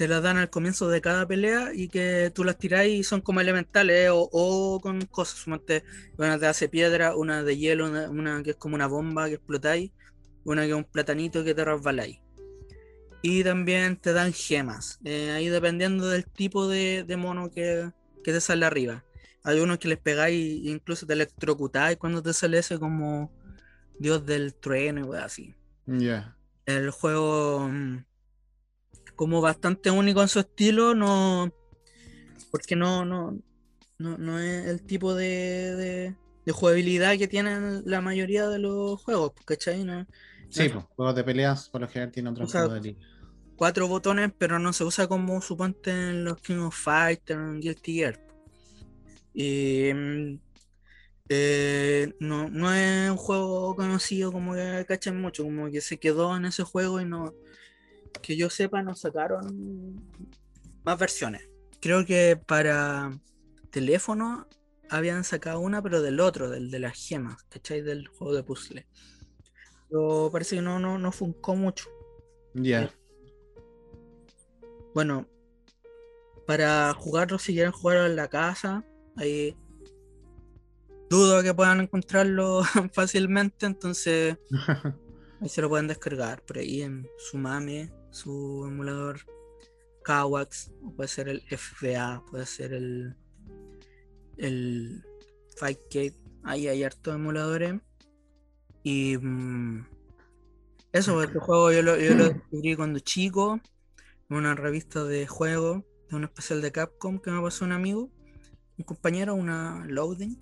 te 0.00 0.08
las 0.08 0.22
dan 0.22 0.38
al 0.38 0.50
comienzo 0.50 0.88
de 0.88 1.00
cada 1.02 1.26
pelea 1.28 1.70
y 1.74 1.88
que 1.88 2.32
tú 2.34 2.44
las 2.44 2.58
tiráis 2.58 3.00
y 3.00 3.04
son 3.04 3.20
como 3.20 3.40
elementales 3.40 4.10
o, 4.10 4.28
o 4.32 4.80
con 4.80 5.00
cosas. 5.06 5.40
suponte, 5.40 5.84
Una 6.18 6.38
te 6.38 6.46
hace 6.46 6.68
piedra, 6.70 7.16
una 7.16 7.42
de 7.44 7.58
hielo, 7.58 7.86
una, 7.88 8.10
una 8.10 8.42
que 8.42 8.50
es 8.52 8.56
como 8.56 8.76
una 8.76 8.86
bomba 8.88 9.28
que 9.28 9.34
explotáis, 9.36 9.92
una 10.44 10.62
que 10.64 10.70
es 10.70 10.74
un 10.76 10.84
platanito 10.84 11.44
que 11.44 11.54
te 11.54 11.64
resbaláis 11.64 12.20
y 13.22 13.44
también 13.44 13.96
te 13.96 14.12
dan 14.12 14.32
gemas. 14.32 14.98
eh, 15.04 15.30
ahí 15.32 15.48
dependiendo 15.48 16.08
del 16.08 16.26
tipo 16.26 16.68
de, 16.68 17.04
de 17.06 17.16
mono 17.16 17.50
que, 17.50 17.90
que 18.24 18.32
te 18.32 18.40
sale 18.40 18.66
arriba. 18.66 19.04
Hay 19.42 19.60
unos 19.60 19.78
que 19.78 19.88
les 19.88 19.98
pegáis 19.98 20.66
e 20.66 20.70
incluso 20.70 21.06
te 21.06 21.14
electrocutáis 21.14 21.96
cuando 21.98 22.22
te 22.22 22.32
sale 22.34 22.58
ese 22.58 22.78
como 22.78 23.32
dios 23.98 24.26
del 24.26 24.54
trueno 24.56 25.14
y 25.14 25.18
así. 25.18 25.56
Ya. 25.86 26.36
El 26.66 26.90
juego 26.90 27.68
mm, 27.68 28.04
como 29.20 29.42
bastante 29.42 29.90
único 29.90 30.22
en 30.22 30.28
su 30.28 30.40
estilo, 30.40 30.94
no 30.94 31.52
porque 32.50 32.76
no, 32.76 33.04
no, 33.04 33.38
no, 33.98 34.18
no 34.18 34.38
es 34.40 34.66
el 34.66 34.82
tipo 34.86 35.14
de, 35.14 35.26
de, 35.76 36.16
de 36.46 36.52
jugabilidad 36.52 37.18
que 37.18 37.28
tienen 37.28 37.82
la 37.86 38.00
mayoría 38.00 38.48
de 38.48 38.58
los 38.58 39.02
juegos, 39.02 39.32
¿cachai? 39.46 39.84
No, 39.84 40.06
Sí, 40.50 40.68
No. 40.68 40.74
pues, 40.74 40.84
juegos 40.96 41.14
de 41.14 41.24
peleas 41.24 41.68
por 41.70 41.80
lo 41.80 41.88
general 41.88 42.12
tienen 42.12 42.32
otro 42.32 42.44
O 42.44 42.48
sea, 42.48 42.62
modalidad. 42.62 43.00
cuatro 43.56 43.88
botones, 43.88 44.32
pero 44.38 44.58
no 44.58 44.72
se 44.72 44.84
usa 44.84 45.08
como 45.08 45.40
suponte 45.42 45.90
en 45.90 46.24
los 46.24 46.40
King 46.42 46.58
of 46.60 46.76
Fighters, 46.76 47.40
en 47.40 47.60
Guilty 47.60 47.94
Gear. 47.94 48.20
Y 49.32 49.92
mm, 49.94 50.40
eh, 51.30 52.14
no, 52.20 52.48
no 52.50 52.74
es 52.74 53.10
un 53.10 53.16
juego 53.16 53.76
conocido 53.76 54.32
como 54.32 54.54
que 54.54 54.84
cachen 54.88 55.20
mucho, 55.20 55.44
como 55.44 55.70
que 55.70 55.80
se 55.80 55.98
quedó 55.98 56.36
en 56.36 56.46
ese 56.46 56.64
juego 56.64 57.00
y 57.00 57.04
no, 57.06 57.32
que 58.22 58.36
yo 58.36 58.50
sepa, 58.50 58.82
no 58.82 58.94
sacaron 58.94 60.00
más 60.84 60.98
versiones. 60.98 61.48
Creo 61.80 62.04
que 62.04 62.36
para 62.36 63.18
teléfono 63.70 64.46
habían 64.88 65.24
sacado 65.24 65.60
una, 65.60 65.82
pero 65.82 66.02
del 66.02 66.20
otro, 66.20 66.50
del 66.50 66.70
de 66.70 66.80
las 66.80 66.94
gemas, 66.94 67.42
¿cachai? 67.44 67.80
Del 67.80 68.08
juego 68.08 68.34
de 68.34 68.42
puzzle. 68.42 68.86
Pero 69.88 70.28
parece 70.32 70.56
que 70.56 70.62
no, 70.62 70.78
no, 70.78 70.98
no 70.98 71.12
funcó 71.12 71.54
mucho. 71.54 71.88
Ya. 72.54 72.92
Bueno, 74.94 75.26
para 76.46 76.92
jugarlo, 76.94 77.38
si 77.38 77.54
quieren 77.54 77.72
jugarlo 77.72 78.06
en 78.06 78.16
la 78.16 78.28
casa, 78.28 78.84
ahí 79.16 79.56
dudo 81.08 81.42
que 81.42 81.54
puedan 81.54 81.80
encontrarlo 81.80 82.62
fácilmente, 82.92 83.66
entonces 83.66 84.36
ahí 85.40 85.48
se 85.48 85.60
lo 85.60 85.68
pueden 85.68 85.88
descargar 85.88 86.42
por 86.42 86.58
ahí 86.58 86.82
en 86.82 87.08
su 87.18 87.38
mame, 87.38 87.92
su 88.10 88.64
emulador 88.66 89.20
Kawax, 90.04 90.70
o 90.82 90.92
puede 90.92 91.08
ser 91.08 91.28
el 91.28 91.42
FBA, 91.42 92.24
puede 92.30 92.46
ser 92.46 92.72
el 92.72 93.16
el 94.40 95.04
Fightcade, 95.56 96.16
ahí 96.42 96.68
hay 96.68 96.82
hartos 96.82 97.14
emuladores. 97.14 97.74
Y 98.82 99.18
mm, 99.18 99.86
eso, 100.92 101.22
este 101.22 101.38
juego 101.38 101.70
yo 101.72 101.82
lo, 101.82 101.98
yo 101.98 102.14
lo 102.14 102.24
descubrí 102.30 102.76
cuando 102.76 102.98
chico, 103.00 103.60
en 104.28 104.36
una 104.36 104.54
revista 104.54 105.04
de 105.04 105.26
juegos, 105.26 105.82
de 106.08 106.16
un 106.16 106.24
especial 106.24 106.62
de 106.62 106.72
Capcom 106.72 107.18
que 107.18 107.30
me 107.30 107.42
pasó 107.42 107.64
un 107.64 107.72
amigo, 107.72 108.10
un 108.78 108.84
compañero, 108.84 109.34
una 109.34 109.84
loading. 109.86 110.38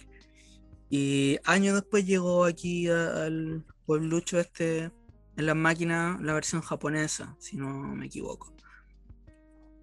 Y 0.90 1.38
años 1.44 1.74
después 1.74 2.06
llegó 2.06 2.44
aquí 2.44 2.88
al 2.88 3.64
pueblucho 3.84 4.38
este 4.38 4.90
en 5.38 5.46
las 5.46 5.56
máquinas 5.56 6.20
la 6.20 6.34
versión 6.34 6.60
japonesa, 6.60 7.36
si 7.38 7.56
no 7.56 7.68
me 7.70 8.06
equivoco. 8.06 8.52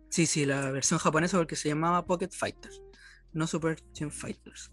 Sí, 0.09 0.25
sí, 0.25 0.45
la 0.45 0.69
versión 0.69 0.99
japonesa 0.99 1.37
porque 1.37 1.55
se 1.55 1.69
llamaba 1.69 2.05
Pocket 2.05 2.29
Fighters, 2.29 2.81
no 3.31 3.47
Super 3.47 3.79
Team 3.79 4.11
Fighters. 4.11 4.69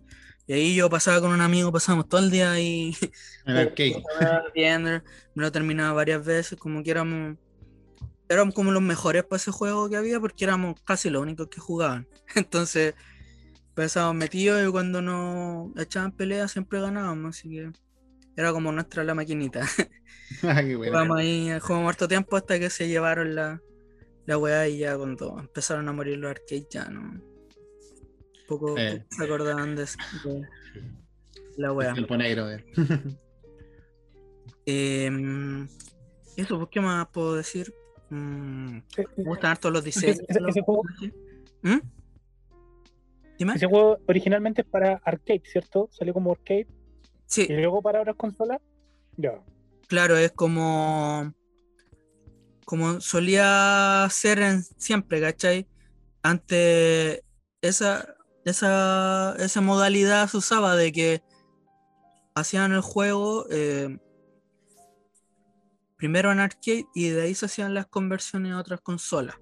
Y 0.48 0.54
ahí 0.54 0.74
yo 0.74 0.90
pasaba 0.90 1.20
con 1.20 1.30
un 1.30 1.40
amigo, 1.40 1.70
pasábamos 1.70 2.08
todo 2.08 2.20
el 2.20 2.32
día 2.32 2.50
ahí 2.50 2.96
viendo, 4.54 4.90
me 5.34 5.42
lo 5.44 5.52
terminaba 5.52 5.92
varias 5.92 6.24
veces, 6.24 6.58
como 6.58 6.82
que 6.82 6.90
éramos, 6.90 7.38
éramos 8.28 8.52
como 8.52 8.72
los 8.72 8.82
mejores 8.82 9.22
para 9.22 9.36
ese 9.36 9.52
juego 9.52 9.88
que 9.88 9.96
había, 9.96 10.18
porque 10.18 10.44
éramos 10.44 10.80
casi 10.82 11.10
los 11.10 11.22
únicos 11.22 11.46
que 11.46 11.60
jugaban. 11.60 12.08
Entonces, 12.34 12.94
pasábamos 13.74 14.16
metidos 14.16 14.68
y 14.68 14.72
cuando 14.72 15.00
nos 15.00 15.76
echaban 15.80 16.10
peleas 16.10 16.50
siempre 16.50 16.80
ganábamos, 16.80 17.38
así 17.38 17.50
que 17.50 17.70
era 18.36 18.52
como 18.52 18.72
nuestra 18.72 19.04
la 19.04 19.14
maquinita. 19.14 19.60
Ah, 20.42 20.62
qué 20.62 20.76
buena. 20.76 20.92
Jugamos 20.92 21.18
ahí, 21.18 21.50
jugamos 21.60 21.90
harto 21.90 22.08
tiempo 22.08 22.36
hasta 22.36 22.58
que 22.58 22.70
se 22.70 22.88
llevaron 22.88 23.34
la, 23.34 23.60
la 24.24 24.38
weá 24.38 24.66
y 24.68 24.78
ya 24.78 24.96
cuando 24.96 25.38
empezaron 25.38 25.86
a 25.88 25.92
morir 25.92 26.16
los 26.18 26.30
arcades 26.30 26.66
ya 26.70 26.86
no. 26.86 27.20
Poco, 28.48 28.76
Eh. 28.78 29.00
poco 29.00 29.06
se 29.16 29.24
acordaban 29.24 29.76
de, 29.76 29.82
de 29.82 30.40
la 31.58 31.68
El 31.68 31.72
weá. 31.76 31.92
tiempo 31.92 32.16
negro. 32.16 32.50
eh. 32.50 32.64
Em, 34.64 35.66
eso, 36.36 36.56
pues, 36.58 36.68
¿qué 36.70 36.80
más 36.80 37.08
puedo 37.08 37.34
decir? 37.34 37.72
Mm, 38.10 38.78
Eh, 38.96 39.04
me 39.16 39.24
gustan 39.24 39.50
harto 39.52 39.70
los 39.70 39.84
Ese, 39.86 40.06
diseños. 40.06 40.28
ese- 40.28 40.40
los 40.40 40.50
ese 40.50 40.60
juego. 40.62 40.82
¿Mm? 41.62 41.78
Ese 43.54 43.66
juego 43.66 43.98
originalmente 44.06 44.62
es 44.62 44.68
para 44.68 45.00
arcade, 45.04 45.42
¿cierto? 45.44 45.88
Salió 45.92 46.14
como 46.14 46.30
arcade 46.32 46.66
Sí, 47.32 47.46
y 47.48 47.52
luego 47.54 47.80
para 47.80 48.02
otras 48.02 48.16
consolas. 48.16 48.60
Ya. 49.16 49.42
claro, 49.88 50.16
es 50.18 50.32
como. 50.32 51.32
Como 52.66 53.00
solía 53.00 54.06
ser 54.10 54.38
en- 54.40 54.62
siempre, 54.62 55.20
¿cachai? 55.20 55.66
Antes 56.22 57.22
esa, 57.60 58.14
esa, 58.44 59.34
esa 59.38 59.60
modalidad 59.60 60.28
se 60.28 60.36
usaba 60.36 60.76
de 60.76 60.92
que 60.92 61.22
hacían 62.34 62.72
el 62.72 62.80
juego 62.82 63.46
eh, 63.50 63.98
primero 65.96 66.32
en 66.32 66.40
arcade 66.40 66.86
y 66.94 67.08
de 67.08 67.22
ahí 67.22 67.34
se 67.34 67.46
hacían 67.46 67.74
las 67.74 67.86
conversiones 67.86 68.52
a 68.52 68.58
otras 68.60 68.80
consolas. 68.80 69.36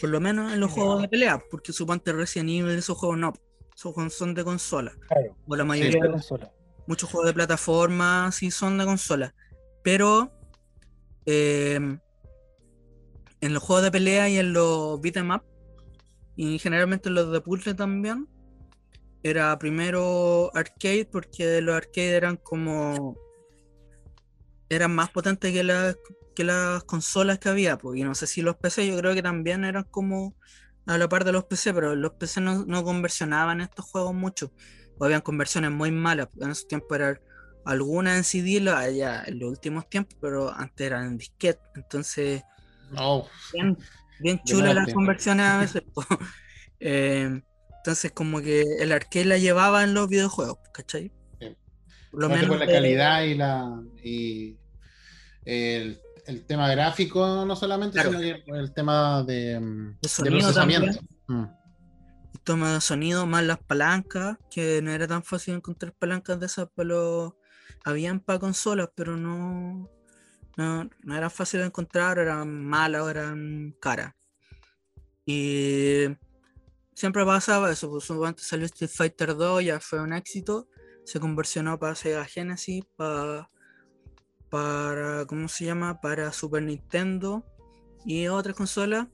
Por 0.00 0.08
lo 0.10 0.20
menos 0.20 0.52
en 0.52 0.60
los 0.60 0.70
juegos 0.72 1.02
de 1.02 1.08
pelea, 1.08 1.40
porque 1.50 1.72
suponte 1.72 2.12
Resident 2.12 2.50
Evil, 2.50 2.78
esos 2.78 2.96
juegos 2.96 3.18
no, 3.18 3.32
esos 3.76 3.92
juegos 3.94 4.14
son 4.14 4.34
de 4.34 4.44
consola. 4.44 4.92
Claro. 5.08 5.36
O 5.46 5.56
la 5.56 5.62
Sí, 5.64 5.68
mayoría 5.68 6.02
de 6.02 6.10
consola. 6.10 6.52
Muchos 6.90 7.08
juegos 7.08 7.28
de 7.28 7.34
plataforma 7.34 8.32
sí 8.32 8.50
son 8.50 8.76
de 8.76 8.84
consola. 8.84 9.32
Pero 9.84 10.32
eh, 11.24 11.78
en 13.40 13.54
los 13.54 13.62
juegos 13.62 13.84
de 13.84 13.92
pelea 13.92 14.28
y 14.28 14.38
en 14.38 14.52
los 14.52 15.00
beat'em 15.00 15.30
up, 15.30 15.44
y 16.34 16.58
generalmente 16.58 17.08
en 17.08 17.14
los 17.14 17.30
de 17.30 17.40
puzzle 17.40 17.74
también, 17.74 18.28
era 19.22 19.56
primero 19.58 20.50
arcade 20.52 21.08
porque 21.10 21.60
los 21.60 21.76
arcade 21.76 22.16
eran 22.16 22.36
como. 22.36 23.16
eran 24.68 24.92
más 24.92 25.10
potentes 25.10 25.52
que 25.52 25.62
las, 25.62 25.96
que 26.34 26.42
las 26.42 26.82
consolas 26.84 27.38
que 27.38 27.50
había. 27.50 27.78
Pues, 27.78 28.00
y 28.00 28.02
no 28.02 28.16
sé 28.16 28.26
si 28.26 28.42
los 28.42 28.56
PC, 28.56 28.88
yo 28.88 28.96
creo 28.98 29.14
que 29.14 29.22
también 29.22 29.64
eran 29.64 29.84
como 29.84 30.34
a 30.86 30.98
la 30.98 31.08
par 31.08 31.24
de 31.24 31.30
los 31.30 31.44
PC, 31.44 31.72
pero 31.72 31.94
los 31.94 32.14
PC 32.14 32.40
no, 32.40 32.64
no 32.66 32.82
conversionaban 32.82 33.60
estos 33.60 33.84
juegos 33.84 34.12
mucho 34.14 34.50
o 35.00 35.04
habían 35.06 35.22
conversiones 35.22 35.70
muy 35.72 35.90
malas. 35.90 36.28
En 36.40 36.50
esos 36.50 36.68
tiempos 36.68 36.96
eran 36.96 37.18
algunas 37.64 38.16
en 38.18 38.24
CD, 38.24 38.60
ya 38.96 39.24
en 39.26 39.38
los 39.40 39.50
últimos 39.50 39.88
tiempos, 39.88 40.16
pero 40.20 40.52
antes 40.52 40.86
eran 40.86 41.06
en 41.06 41.18
disquete. 41.18 41.60
Entonces, 41.74 42.42
Oh, 42.96 43.26
bien, 43.52 43.76
bien 44.20 44.40
chulas 44.44 44.74
las 44.74 44.92
conversiones 44.92 45.46
a 45.46 45.58
veces. 45.60 45.82
Eh, 46.80 47.40
entonces, 47.78 48.12
como 48.12 48.40
que 48.42 48.62
el 48.80 48.92
arcade 48.92 49.24
la 49.24 49.38
llevaba 49.38 49.84
en 49.84 49.94
los 49.94 50.08
videojuegos, 50.08 50.58
¿cachai? 50.72 51.10
Sí. 51.40 51.56
Por 52.10 52.20
lo 52.22 52.28
menos 52.28 52.48
por 52.48 52.58
la 52.58 52.66
de- 52.66 52.72
calidad 52.72 53.22
y 53.22 53.34
la 53.34 53.80
y 54.02 54.56
el, 55.44 56.00
el 56.26 56.44
tema 56.46 56.68
gráfico 56.70 57.44
no 57.46 57.56
solamente, 57.56 57.94
Claro. 57.94 58.10
sino 58.10 58.20
que 58.20 58.42
el 58.58 58.72
tema 58.74 59.22
de, 59.22 59.58
mm, 59.60 59.98
de 60.00 60.30
procesamiento. 60.30 61.00
Mm. 61.28 61.44
Toma 62.44 62.74
de 62.74 62.80
sonido, 62.80 63.26
más 63.26 63.44
las 63.44 63.58
palancas, 63.58 64.38
que 64.50 64.82
no 64.82 64.90
era 64.90 65.06
tan 65.06 65.22
fácil 65.22 65.54
encontrar 65.54 65.92
palancas 65.94 66.40
de 66.40 66.46
esas, 66.46 66.68
pero 66.74 67.36
habían 67.84 68.20
para 68.20 68.38
consolas, 68.38 68.90
pero 68.94 69.16
no, 69.16 69.88
no, 70.56 70.90
no 71.02 71.16
era 71.16 71.30
fácil 71.30 71.60
de 71.60 71.66
encontrar, 71.66 72.18
eran 72.18 72.64
malas, 72.64 73.08
eran 73.08 73.74
caras. 73.80 74.14
Y 75.26 76.06
siempre 76.94 77.24
pasaba 77.24 77.70
eso, 77.70 77.90
pues 77.90 78.10
antes 78.10 78.46
salió 78.46 78.66
Street 78.66 78.90
Fighter 78.90 79.36
2, 79.36 79.64
ya 79.64 79.80
fue 79.80 80.00
un 80.00 80.12
éxito, 80.12 80.68
se 81.04 81.20
conversionó 81.20 81.78
para 81.78 81.94
Sega 81.94 82.24
Genesis, 82.24 82.84
para, 82.96 83.50
para, 84.48 85.26
¿cómo 85.26 85.48
se 85.48 85.64
llama? 85.66 86.00
Para 86.00 86.32
Super 86.32 86.62
Nintendo 86.62 87.44
y 88.04 88.26
otras 88.28 88.56
consolas. 88.56 89.08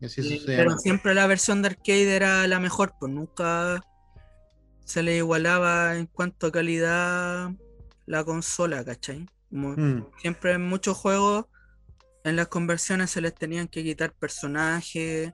Y 0.00 0.06
así 0.06 0.22
Sí, 0.22 0.38
sucede. 0.38 0.56
pero 0.56 0.76
siempre 0.78 1.14
la 1.14 1.26
versión 1.26 1.62
de 1.62 1.68
arcade 1.68 2.14
era 2.16 2.46
la 2.46 2.58
mejor, 2.60 2.94
pues 2.98 3.12
nunca 3.12 3.80
se 4.84 5.02
le 5.02 5.16
igualaba 5.16 5.96
en 5.96 6.06
cuanto 6.06 6.46
a 6.48 6.52
calidad 6.52 7.50
la 8.06 8.24
consola, 8.24 8.84
¿cachai? 8.84 9.26
Como 9.50 9.70
Mm. 9.76 10.06
Siempre 10.20 10.52
en 10.52 10.62
muchos 10.68 10.96
juegos, 10.96 11.46
en 12.24 12.36
las 12.36 12.48
conversiones 12.48 13.10
se 13.10 13.20
les 13.20 13.34
tenían 13.34 13.68
que 13.68 13.82
quitar 13.82 14.12
personajes, 14.12 15.32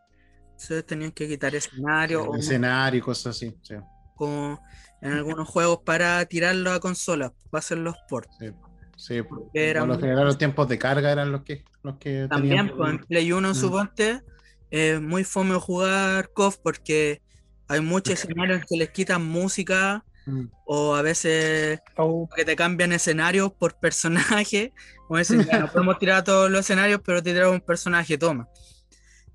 se 0.57 0.75
les 0.75 0.87
tenían 0.87 1.13
que 1.13 1.29
quitar 1.29 1.55
escenarios, 1.55 2.27
o 2.27 2.35
escenario 2.37 2.99
y 2.99 3.03
cosas 3.03 3.37
así. 3.37 3.55
Sí, 3.63 3.75
como 4.15 4.61
en 5.03 5.13
algunos 5.13 5.49
juegos 5.49 5.81
para 5.85 6.25
tirarlo 6.27 6.73
a 6.73 6.81
consolas, 6.81 7.33
para 7.51 7.59
hacer 7.61 7.79
los 7.79 7.97
ports. 8.09 8.35
sí, 8.39 8.51
sí. 8.97 9.23
Por 9.23 9.87
lo 9.87 9.99
general 9.99 10.25
los 10.25 10.39
tiempos 10.39 10.69
de 10.69 10.79
carga 10.79 11.13
eran 11.13 11.31
los 11.33 11.43
que, 11.43 11.65
los 11.83 11.97
que 11.99 12.27
También, 12.29 12.67
tenían. 12.69 12.77
pues, 12.77 12.91
en 12.93 12.99
Play 13.07 13.33
1, 13.33 13.51
Mm. 13.51 13.55
suponte, 13.55 14.23
es 14.71 15.01
muy 15.01 15.25
fome 15.25 15.55
jugar 15.57 16.31
KOF 16.33 16.59
porque 16.59 17.23
hay 17.69 17.81
muchos 17.81 18.15
escenarios 18.15 18.65
que 18.69 18.77
les 18.77 18.91
quitan 18.91 19.25
música 19.25 20.05
Mm. 20.29 20.47
o 20.65 20.97
a 20.97 21.03
veces 21.03 21.79
que 22.35 22.45
te 22.45 22.57
cambian 22.57 22.93
escenarios 22.93 23.53
por 23.53 23.79
personaje. 23.79 24.73
O 25.09 25.17
dicen, 25.17 25.45
ya, 25.45 25.61
no 25.61 25.71
podemos 25.71 25.99
tirar 26.01 26.25
todos 26.25 26.51
los 26.51 26.61
escenarios, 26.63 27.01
pero 27.05 27.23
te 27.23 27.33
tiramos 27.33 27.55
un 27.55 27.61
personaje, 27.61 28.19
toma. 28.19 28.49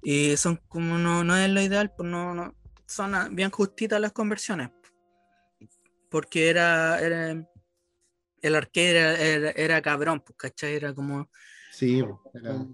Y 0.03 0.35
son 0.35 0.57
como 0.67 0.97
no, 0.97 1.23
no 1.23 1.37
es 1.37 1.49
lo 1.49 1.61
ideal, 1.61 1.93
pues 1.95 2.09
no, 2.09 2.33
no 2.35 2.53
son 2.85 3.33
bien 3.33 3.51
justitas 3.51 4.01
las 4.01 4.11
conversiones. 4.11 4.69
Porque 6.09 6.49
era, 6.49 6.99
era 6.99 7.31
el 8.41 8.55
arcade 8.55 8.89
era, 8.91 9.17
era- 9.17 9.51
era 9.51 9.81
cabrón, 9.81 10.19
pues, 10.19 10.35
¿cachai? 10.37 10.75
Era 10.75 10.93
como 10.93 11.29
Sí, 11.71 12.03
era, 12.33 12.65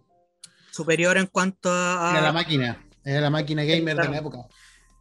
superior 0.77 1.17
en 1.17 1.25
cuanto 1.27 1.69
a, 1.71 2.11
era 2.13 2.21
la 2.21 2.31
máquina. 2.31 2.85
Era 3.03 3.21
la 3.21 3.29
máquina 3.29 3.63
gamer 3.63 3.97
de 3.97 4.09
la 4.09 4.17
época. 4.17 4.37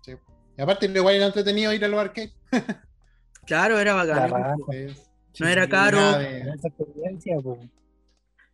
Sí. 0.03 0.12
Y 0.57 0.62
aparte, 0.62 0.87
igual 0.87 1.14
era 1.16 1.27
entretenido 1.27 1.72
ir 1.72 1.85
a 1.85 1.89
los 1.89 2.01
arcades. 2.01 2.33
Claro, 3.47 3.79
era 3.79 3.95
bacán. 3.95 4.33
Sí, 5.33 5.43
No 5.43 5.49
era 5.49 5.68
caro. 5.68 5.99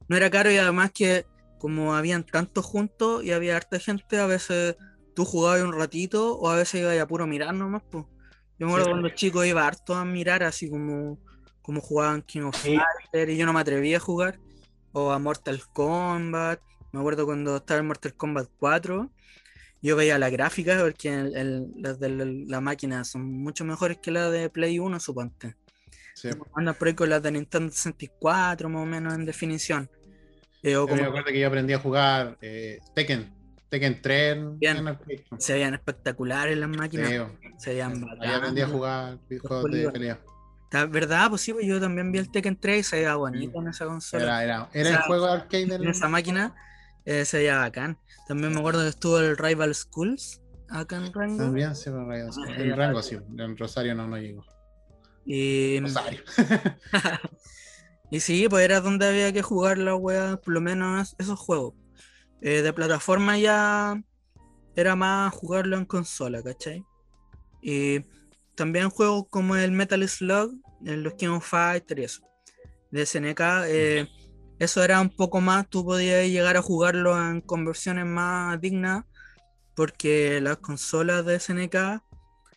No 0.09 0.17
era 0.17 0.31
caro 0.31 0.51
y 0.51 0.57
además 0.57 0.91
que 0.93 1.27
como 1.59 1.95
habían 1.95 2.25
tantos 2.25 2.65
juntos 2.67 3.23
y 3.25 3.31
había 3.33 3.57
harta 3.57 3.79
gente, 3.79 4.19
a 4.19 4.27
veces 4.27 4.77
tú 5.15 5.25
jugabas 5.25 5.63
un 5.63 5.73
ratito 5.73 6.37
o 6.37 6.51
a 6.51 6.57
veces 6.57 6.81
ibas 6.81 6.99
a 6.99 7.07
puro 7.07 7.27
mirar 7.27 7.55
nomás. 7.55 7.83
Pues. 7.91 8.05
Yo 8.59 8.67
me 8.67 8.73
acuerdo 8.73 8.87
Sí. 8.87 8.91
cuando 8.91 9.09
chico 9.11 9.45
iba 9.45 9.67
harto 9.67 9.95
a 9.95 10.05
mirar 10.05 10.43
así 10.43 10.69
como, 10.69 11.19
como 11.63 11.81
jugaban 11.81 12.23
King 12.23 12.43
of 12.43 12.57
Sí. 12.57 12.77
Fighter 12.77 13.31
y 13.31 13.37
yo 13.37 13.47
no 13.47 13.53
me 13.53 13.61
atrevía 13.61 13.99
a 13.99 14.01
jugar. 14.01 14.39
O 14.93 15.13
a 15.13 15.19
Mortal 15.19 15.63
Kombat. 15.73 16.61
Me 16.93 17.01
acuerdo 17.01 17.25
cuando 17.27 17.57
estaba 17.57 17.81
en 17.81 17.87
Mortal 17.87 18.15
Kombat 18.15 18.49
4. 18.59 19.11
Yo 19.81 19.97
veía 19.97 20.19
la 20.19 20.31
gráfica 20.31 20.79
porque 20.81 21.09
el- 21.13 21.37
el- 21.37 21.67
las 21.77 21.99
de 21.99 22.09
la, 22.47 22.61
máquina 22.61 23.03
son 23.05 23.25
mucho 23.25 23.65
mejores 23.65 23.99
que 23.99 24.11
las 24.11 24.31
de 24.31 24.49
Play 24.51 24.79
1, 24.79 25.01
suponte. 25.01 25.57
sí. 26.15 26.29
Andan 26.55 26.75
por 26.75 26.89
ahí 26.89 26.95
con 26.95 27.09
las 27.09 27.23
de 27.23 27.33
Nintendo 27.33 27.73
64, 27.73 28.69
más 28.69 28.83
o 28.83 28.87
menos 28.87 29.15
en 29.15 29.25
definición. 29.25 29.91
Eh, 30.63 30.77
o 30.77 30.87
Yo 30.87 30.95
me 30.95 30.99
como- 31.01 31.09
acuerdo 31.11 31.33
que 31.33 31.41
yo 31.41 31.49
aprendí 31.49 31.73
a 31.73 31.79
jugar 31.79 32.37
eh, 32.43 32.79
Tekken. 32.95 33.33
Tekken 33.71 34.03
3 34.03 34.37
en, 34.37 34.59
Bien. 34.59 34.87
en. 34.87 35.41
Se 35.41 35.55
veían 35.55 35.73
espectaculares 35.75 36.57
las 36.59 36.69
máquinas. 36.69 37.09
Sí, 37.09 37.17
se 37.59 37.71
veían 37.71 38.05
Ahí 38.21 38.31
aprendí 38.31 38.61
a 38.61 38.69
jugar 38.69 39.19
videojuegos 39.29 39.71
de 39.73 39.91
pelea. 39.91 40.21
¿Verdad? 40.91 41.29
Pues 41.31 41.41
sí, 41.41 41.53
pues 41.55 41.67
yo 41.67 41.81
también 41.81 42.13
vi 42.13 42.19
el 42.19 42.31
Tekken 42.31 42.57
3 42.57 42.81
y 42.81 42.83
se 42.83 42.97
veía 42.97 43.15
bonito 43.17 43.59
en 43.61 43.69
esa 43.69 43.87
consola. 43.87 44.23
Era, 44.23 44.45
era, 44.45 44.69
era 44.75 44.89
O 44.89 44.93
sea, 44.93 44.97
el 44.99 45.03
juego 45.05 45.27
de 45.27 45.33
arcade. 45.33 45.75
En 45.75 45.89
esa 45.89 46.09
máquina 46.09 46.55
eh, 47.05 47.25
se 47.25 47.39
veía 47.39 47.59
bacán. 47.59 47.99
También 48.29 48.53
me 48.53 48.61
acuerdo 48.61 48.83
que 48.83 48.89
estuvo 48.89 49.19
el 49.19 49.37
Rival 49.37 49.75
Schools 49.75 50.41
acá 50.69 50.97
en 50.97 51.13
Rango. 51.13 51.39
También 51.39 51.75
se 51.75 51.91
me 51.91 52.05
rayó. 52.05 52.31
Ah, 52.31 52.55
En 52.57 52.69
ya. 52.69 52.77
rango, 52.77 53.03
sí. 53.03 53.17
En 53.39 53.57
Rosario 53.57 53.95
no, 53.95 54.07
no 54.07 54.17
llegó. 54.17 54.45
Y, 55.25 55.81
Rosario. 55.81 56.23
y 58.11 58.21
sí, 58.21 58.49
pues 58.49 58.65
era 58.65 58.81
donde 58.81 59.07
había 59.07 59.33
que 59.33 59.43
jugar 59.43 59.79
la 59.79 59.95
wea, 59.95 60.37
por 60.37 60.55
lo 60.55 60.61
menos 60.61 61.15
esos 61.19 61.39
juegos. 61.39 61.75
Eh, 62.41 62.63
de 62.63 62.73
plataforma 62.73 63.39
ya 63.39 64.03
era 64.75 64.97
más 64.97 65.33
jugarlo 65.33 65.77
en 65.77 65.85
consola, 65.85 66.43
¿cachai? 66.43 66.85
Y 67.61 68.01
también 68.57 68.91
juegos 68.91 69.27
como 69.31 69.55
el 69.57 69.71
Metal 69.71 70.07
Slug, 70.09 70.53
el 70.85 71.03
los 71.03 71.15
King 71.15 71.29
of 71.29 71.47
Fighter 71.47 72.01
y 72.01 72.05
eso. 72.05 72.23
De 72.91 73.07
SNK, 73.07 73.41
eh, 73.67 74.09
eso 74.63 74.83
era 74.85 75.01
un 75.01 75.11
poco 75.11 75.41
más, 75.41 75.69
tú 75.69 75.85
podías 75.85 76.27
llegar 76.29 76.57
a 76.57 76.63
jugarlo 76.63 77.21
en 77.21 77.41
conversiones 77.41 78.07
más 78.07 78.61
dignas, 78.61 79.05
porque 79.75 80.41
las 80.41 80.59
consolas 80.59 81.25
de 81.25 81.37
SNK 81.37 82.03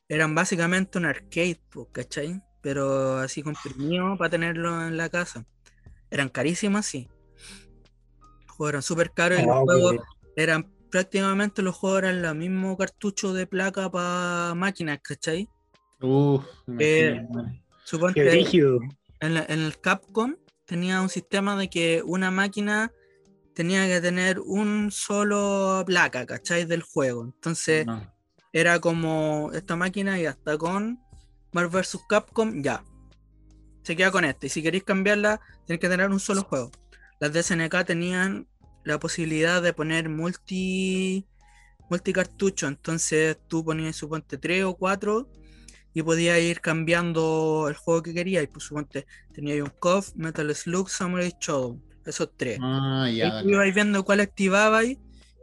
eran 0.07 0.35
básicamente 0.35 0.97
un 0.99 1.05
arcade, 1.05 1.59
¿cachai? 1.91 2.41
Pero 2.61 3.17
así 3.17 3.41
comprimido 3.41 4.17
para 4.17 4.29
tenerlo 4.29 4.85
en 4.87 4.97
la 4.97 5.09
casa. 5.09 5.45
Eran 6.11 6.29
carísimas, 6.29 6.85
sí. 6.85 7.07
Los 8.59 8.69
eran 8.69 8.81
súper 8.81 9.11
caros 9.11 9.39
y 9.39 9.45
los 9.45 9.55
Ah, 9.55 9.61
juegos 9.65 9.95
eran 10.35 10.71
prácticamente 10.89 11.61
los 11.61 11.75
juegos 11.75 12.03
eran 12.03 12.23
el 12.23 12.35
mismo 12.35 12.77
cartucho 12.77 13.33
de 13.33 13.47
placa 13.47 13.89
para 13.91 14.53
máquinas, 14.55 14.99
¿cachai? 15.01 15.49
Uf, 16.01 16.45
Eh, 16.79 17.21
Qué 18.13 18.23
rígido. 18.23 18.79
en, 19.19 19.33
la- 19.33 19.45
en 19.49 19.59
el 19.61 19.79
Capcom 19.79 20.35
tenía 20.65 21.01
un 21.01 21.09
sistema 21.09 21.55
de 21.55 21.69
que 21.69 22.01
una 22.05 22.31
máquina 22.31 22.91
tenía 23.53 23.87
que 23.87 24.01
tener 24.01 24.39
un 24.39 24.91
solo 24.91 25.83
placa, 25.85 26.25
¿cachai? 26.25 26.65
Del 26.65 26.81
juego. 26.81 27.23
Entonces 27.23 27.85
No. 27.85 28.11
era 28.51 28.79
como 28.79 29.51
esta 29.53 29.75
máquina 29.75 30.19
y 30.19 30.25
hasta 30.25 30.57
con 30.57 30.99
Marvel 31.53 31.81
vs. 31.81 31.99
Capcom, 32.09 32.61
ya. 32.61 32.83
Se 33.83 33.95
queda 33.95 34.11
con 34.11 34.25
este. 34.25 34.47
Y 34.47 34.49
si 34.49 34.61
queréis 34.61 34.83
cambiarla, 34.83 35.39
tenéis 35.65 35.79
que 35.79 35.89
tener 35.89 36.09
un 36.09 36.19
solo 36.19 36.43
juego. 36.43 36.71
Las 37.19 37.31
de 37.31 37.43
SNK 37.43 37.85
tenían 37.85 38.47
la 38.83 38.99
posibilidad 38.99 39.61
de 39.61 39.73
poner 39.73 40.09
multi 40.09 41.25
multicartucho. 41.89 42.67
Entonces 42.67 43.37
tú 43.47 43.63
ponías 43.63 43.95
suponte 43.95 44.37
3 44.37 44.63
o 44.65 44.75
4 44.75 45.29
y 45.95 46.03
podías 46.03 46.39
ir 46.39 46.61
cambiando 46.61 47.65
el 47.69 47.75
juego 47.75 48.03
que 48.03 48.13
querías. 48.13 48.43
Y 48.43 48.47
pues 48.47 48.65
suponte 48.65 49.07
teníais 49.33 49.63
un 49.63 49.71
KOF, 49.79 50.13
Metal 50.15 50.53
Slug, 50.53 50.89
Samurai 50.89 51.33
Shodown. 51.39 51.81
Esos 52.05 52.29
tres. 52.37 52.59
Ah, 52.61 53.09
ya. 53.11 53.41
Tú 53.41 53.49
ibais 53.49 53.73
viendo 53.73 54.03
cuál 54.03 54.19
activabais 54.19 54.99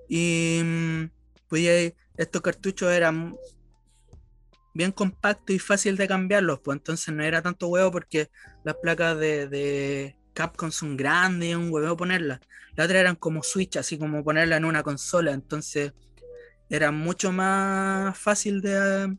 y 0.08 0.60
mm, 0.62 1.04
podíais- 1.48 1.94
estos 2.16 2.42
cartuchos 2.42 2.92
eran 2.92 3.34
bien 4.74 4.92
compactos 4.92 5.54
y 5.56 5.58
fácil 5.58 5.96
de 5.96 6.06
cambiarlos, 6.08 6.60
pues 6.60 6.76
entonces 6.78 7.12
no 7.14 7.22
era 7.22 7.42
tanto 7.42 7.68
huevo 7.68 7.90
porque 7.90 8.30
las 8.64 8.76
placas 8.76 9.18
de, 9.18 9.48
de 9.48 10.16
Capcom 10.34 10.70
son 10.70 10.96
grandes 10.96 11.48
y 11.48 11.52
es 11.52 11.56
un 11.56 11.72
huevo 11.72 11.96
ponerlas. 11.96 12.40
Las 12.76 12.86
otras 12.86 13.00
eran 13.00 13.16
como 13.16 13.42
Switch, 13.42 13.76
así 13.76 13.98
como 13.98 14.24
ponerla 14.24 14.56
en 14.56 14.64
una 14.64 14.82
consola, 14.82 15.32
entonces 15.32 15.92
era 16.70 16.90
mucho 16.90 17.32
más 17.32 18.16
fácil 18.18 18.62
de, 18.62 19.14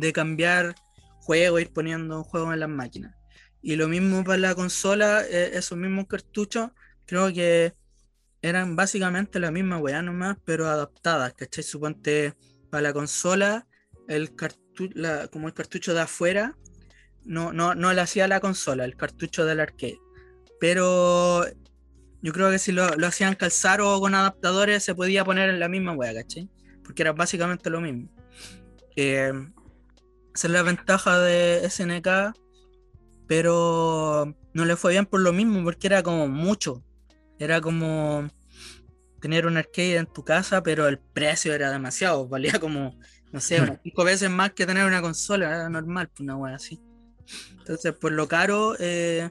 de 0.00 0.12
cambiar 0.12 0.74
juegos, 1.20 1.60
ir 1.60 1.72
poniendo 1.72 2.24
juegos 2.24 2.54
en 2.54 2.60
las 2.60 2.68
máquinas. 2.68 3.14
Y 3.62 3.76
lo 3.76 3.88
mismo 3.88 4.24
para 4.24 4.38
la 4.38 4.54
consola, 4.54 5.22
eh, 5.28 5.50
esos 5.54 5.76
mismos 5.76 6.06
cartuchos, 6.06 6.70
creo 7.06 7.32
que 7.32 7.74
eran 8.42 8.74
básicamente 8.74 9.38
la 9.38 9.50
misma 9.50 9.78
weá 9.78 10.00
nomás, 10.02 10.38
pero 10.44 10.66
adaptadas, 10.66 11.34
¿cachai? 11.34 11.62
Suponte 11.62 12.34
para 12.70 12.82
la 12.82 12.92
consola, 12.92 13.66
el 14.08 14.34
cartucho, 14.34 14.94
como 15.30 15.48
el 15.48 15.54
cartucho 15.54 15.92
de 15.92 16.00
afuera, 16.00 16.56
no, 17.24 17.52
no, 17.52 17.74
no 17.74 17.92
le 17.92 18.00
hacía 18.00 18.26
la 18.28 18.40
consola, 18.40 18.84
el 18.84 18.96
cartucho 18.96 19.44
del 19.44 19.60
arcade. 19.60 20.00
Pero 20.58 21.44
yo 22.22 22.32
creo 22.32 22.50
que 22.50 22.58
si 22.58 22.72
lo, 22.72 22.88
lo 22.96 23.06
hacían 23.06 23.34
calzar 23.34 23.82
o 23.82 24.00
con 24.00 24.14
adaptadores, 24.14 24.82
se 24.82 24.94
podía 24.94 25.24
poner 25.24 25.50
en 25.50 25.60
la 25.60 25.68
misma 25.68 25.92
weá, 25.92 26.14
¿cachai? 26.14 26.48
Porque 26.82 27.02
era 27.02 27.12
básicamente 27.12 27.68
lo 27.68 27.82
mismo. 27.82 28.08
Eh, 28.96 29.32
esa 30.40 30.46
es 30.46 30.52
la 30.54 30.62
ventaja 30.62 31.18
de 31.20 31.66
SNK, 31.68 32.32
pero 33.26 34.34
no 34.54 34.64
le 34.64 34.76
fue 34.76 34.92
bien 34.92 35.04
por 35.04 35.20
lo 35.20 35.34
mismo, 35.34 35.62
porque 35.62 35.86
era 35.86 36.02
como 36.02 36.28
mucho. 36.28 36.82
Era 37.38 37.60
como 37.60 38.26
tener 39.20 39.44
un 39.46 39.58
arcade 39.58 39.96
en 39.96 40.06
tu 40.06 40.24
casa, 40.24 40.62
pero 40.62 40.88
el 40.88 40.98
precio 40.98 41.52
era 41.52 41.70
demasiado. 41.70 42.26
Valía 42.26 42.58
como, 42.58 42.98
no 43.32 43.40
sé, 43.40 43.60
unas 43.60 43.80
cinco 43.84 44.02
veces 44.04 44.30
más 44.30 44.52
que 44.52 44.64
tener 44.64 44.86
una 44.86 45.02
consola. 45.02 45.46
Era 45.46 45.68
normal, 45.68 46.08
pues 46.08 46.20
una 46.20 46.36
wea 46.36 46.54
así. 46.54 46.80
Entonces, 47.58 47.92
por 47.92 48.12
lo 48.12 48.26
caro, 48.26 48.76
eh, 48.78 49.30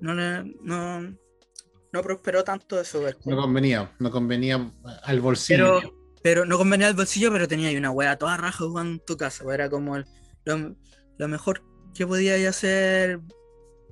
no, 0.00 0.14
le- 0.14 0.44
no, 0.62 1.00
no 1.00 2.02
prosperó 2.02 2.44
tanto 2.44 2.80
eso. 2.80 3.02
No 3.24 3.36
convenía, 3.36 3.92
no 3.98 4.12
convenía 4.12 4.70
al 5.02 5.20
bolsillo. 5.20 5.80
Pero, 5.80 5.94
pero 6.22 6.46
no 6.46 6.56
convenía 6.56 6.86
el 6.86 6.94
bolsillo, 6.94 7.32
pero 7.32 7.48
tenía 7.48 7.68
ahí 7.68 7.76
una 7.76 7.90
wea 7.90 8.16
toda 8.16 8.36
raja 8.36 8.64
jugando 8.64 8.92
en 8.92 9.00
tu 9.04 9.16
casa. 9.16 9.44
Era 9.52 9.68
como 9.68 9.96
el- 9.96 10.06
lo, 10.46 11.28
mejor 11.28 11.62
que 11.94 12.06
podías 12.06 12.40
hacer 12.46 13.20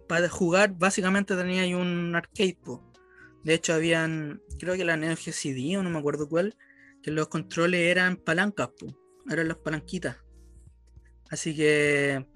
para 0.08 0.28
jugar. 0.28 0.74
Básicamente 0.78 1.36
tenía 1.36 1.62
ahí 1.62 1.74
un 1.74 2.14
arcade. 2.14 2.58
po. 2.62 2.82
De 3.42 3.54
hecho, 3.54 3.74
habían, 3.74 4.42
creo 4.58 4.74
que 4.74 4.84
la 4.84 4.96
Neo 4.96 5.16
Geo 5.16 5.32
CD 5.32 5.76
o 5.76 5.82
no 5.82 5.90
me 5.90 5.98
acuerdo 5.98 6.28
cuál, 6.28 6.56
que 7.02 7.10
los 7.10 7.28
controles 7.28 7.80
eran 7.80 8.16
palancas, 8.16 8.68
po. 8.68 8.86
eran 9.30 9.48
las 9.48 9.58
palanquitas. 9.58 10.16
Así 11.30 11.54
que 11.54 12.26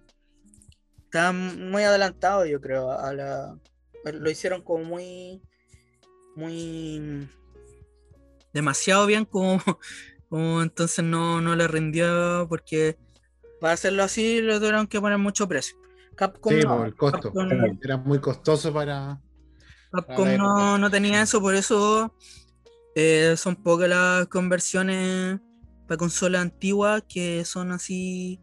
estaba 1.05 1.33
muy 1.33 1.85
adelantado, 1.85 2.45
yo 2.45 2.61
creo, 2.61 2.91
a 2.91 3.13
la. 3.15 3.59
Lo 4.05 4.31
hicieron 4.31 4.63
como 4.63 4.85
muy. 4.85 5.41
Muy. 6.37 7.29
Demasiado 8.53 9.07
bien, 9.07 9.25
como, 9.25 9.61
como 10.29 10.63
entonces 10.63 11.05
no, 11.05 11.41
no 11.41 11.57
le 11.57 11.69
rindió, 11.69 12.47
porque 12.49 12.97
para 13.61 13.75
hacerlo 13.75 14.03
así 14.03 14.41
le 14.41 14.57
tuvieron 14.59 14.87
que 14.87 15.01
poner 15.01 15.19
mucho 15.19 15.49
precio. 15.49 15.77
Capcom, 16.15 16.53
Sí, 16.53 16.61
no, 16.65 16.77
por 16.79 16.87
el 16.87 16.95
costo. 16.97 17.33
Capcom- 17.33 17.79
Era 17.83 17.97
muy 17.97 18.19
costoso 18.21 18.73
para. 18.73 19.21
Capcom 19.93 20.37
no, 20.37 20.79
no 20.79 20.91
tenía 20.91 21.23
eso, 21.23 21.41
por 21.41 21.55
eso 21.55 22.15
eh, 22.95 23.35
son 23.37 23.57
pocas 23.57 23.89
las 23.89 24.27
conversiones 24.29 25.41
para 25.87 25.97
consolas 25.99 26.43
antiguas 26.43 27.03
que 27.09 27.45
son 27.45 27.73
así 27.73 28.41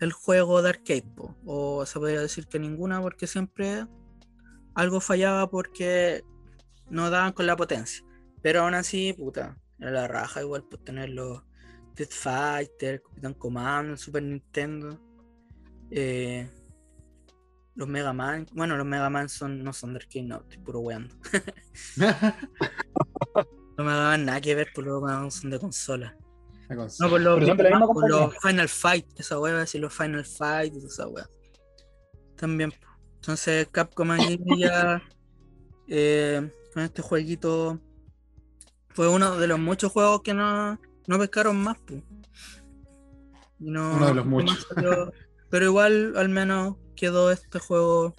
el 0.00 0.12
juego 0.12 0.62
de 0.62 0.70
arcade. 0.70 1.04
po. 1.14 1.36
O 1.44 1.86
se 1.86 1.98
podría 1.98 2.20
decir 2.20 2.46
que 2.46 2.58
ninguna, 2.58 3.00
porque 3.00 3.26
siempre 3.26 3.86
algo 4.74 5.00
fallaba 5.00 5.48
porque 5.50 6.22
no 6.90 7.10
daban 7.10 7.32
con 7.32 7.46
la 7.46 7.56
potencia. 7.56 8.04
Pero 8.42 8.62
aún 8.62 8.74
así, 8.74 9.12
puta, 9.12 9.56
era 9.78 9.90
la 9.90 10.08
raja 10.08 10.40
igual 10.42 10.64
pues 10.68 10.82
tener 10.84 11.10
los 11.10 11.42
Street 11.94 12.10
Fighter, 12.10 13.02
Capitán 13.02 13.34
Commando, 13.34 13.92
el 13.92 13.98
Super 13.98 14.22
Nintendo. 14.22 15.00
eh, 15.90 16.48
los 17.76 17.88
Mega 17.88 18.12
Man, 18.12 18.46
bueno, 18.52 18.76
los 18.76 18.86
Mega 18.86 19.10
Man 19.10 19.28
son, 19.28 19.62
no 19.64 19.72
son 19.72 19.94
de 19.94 19.98
arcade, 19.98 20.22
no, 20.24 20.40
estoy 20.40 20.58
puro 20.58 20.80
weando. 20.80 21.14
Los 23.76 23.84
Mega 23.84 24.02
Man 24.02 24.24
nada 24.24 24.40
que 24.40 24.54
ver, 24.54 24.68
por 24.72 24.84
los 24.84 25.02
Mega 25.02 25.18
Man 25.18 25.30
son 25.32 25.50
de 25.50 25.58
consola. 25.58 26.16
La 26.68 26.76
No, 26.76 27.10
por 27.10 27.20
los, 27.20 27.40
la 27.40 27.54
misma 27.54 27.86
por 27.88 28.08
los. 28.08 28.36
Final 28.38 28.68
Fight, 28.68 29.06
esa 29.18 29.40
wea, 29.40 29.54
decir 29.54 29.80
los 29.80 29.92
Final 29.92 30.24
Fight 30.24 30.72
y 30.74 30.86
esa 30.86 31.08
wea. 31.08 31.28
También. 32.36 32.70
po. 32.70 32.86
Entonces 33.16 33.66
Capcom 33.72 34.12
aquí 34.12 34.38
ya 34.58 35.02
eh, 35.88 36.48
con 36.72 36.82
este 36.84 37.02
jueguito 37.02 37.80
fue 38.90 39.08
uno 39.08 39.36
de 39.36 39.48
los 39.48 39.58
muchos 39.58 39.90
juegos 39.90 40.22
que 40.22 40.34
no, 40.34 40.78
no 41.06 41.18
pescaron 41.18 41.56
más. 41.62 41.76
Y 41.88 42.02
no- 43.70 43.94
Uno 43.96 44.06
de 44.08 44.14
los 44.14 44.26
muchos. 44.26 44.66
salió- 44.74 45.12
pero 45.50 45.64
igual 45.66 46.14
al 46.16 46.28
menos 46.28 46.76
quedó 46.96 47.30
este 47.30 47.58
juego, 47.58 48.14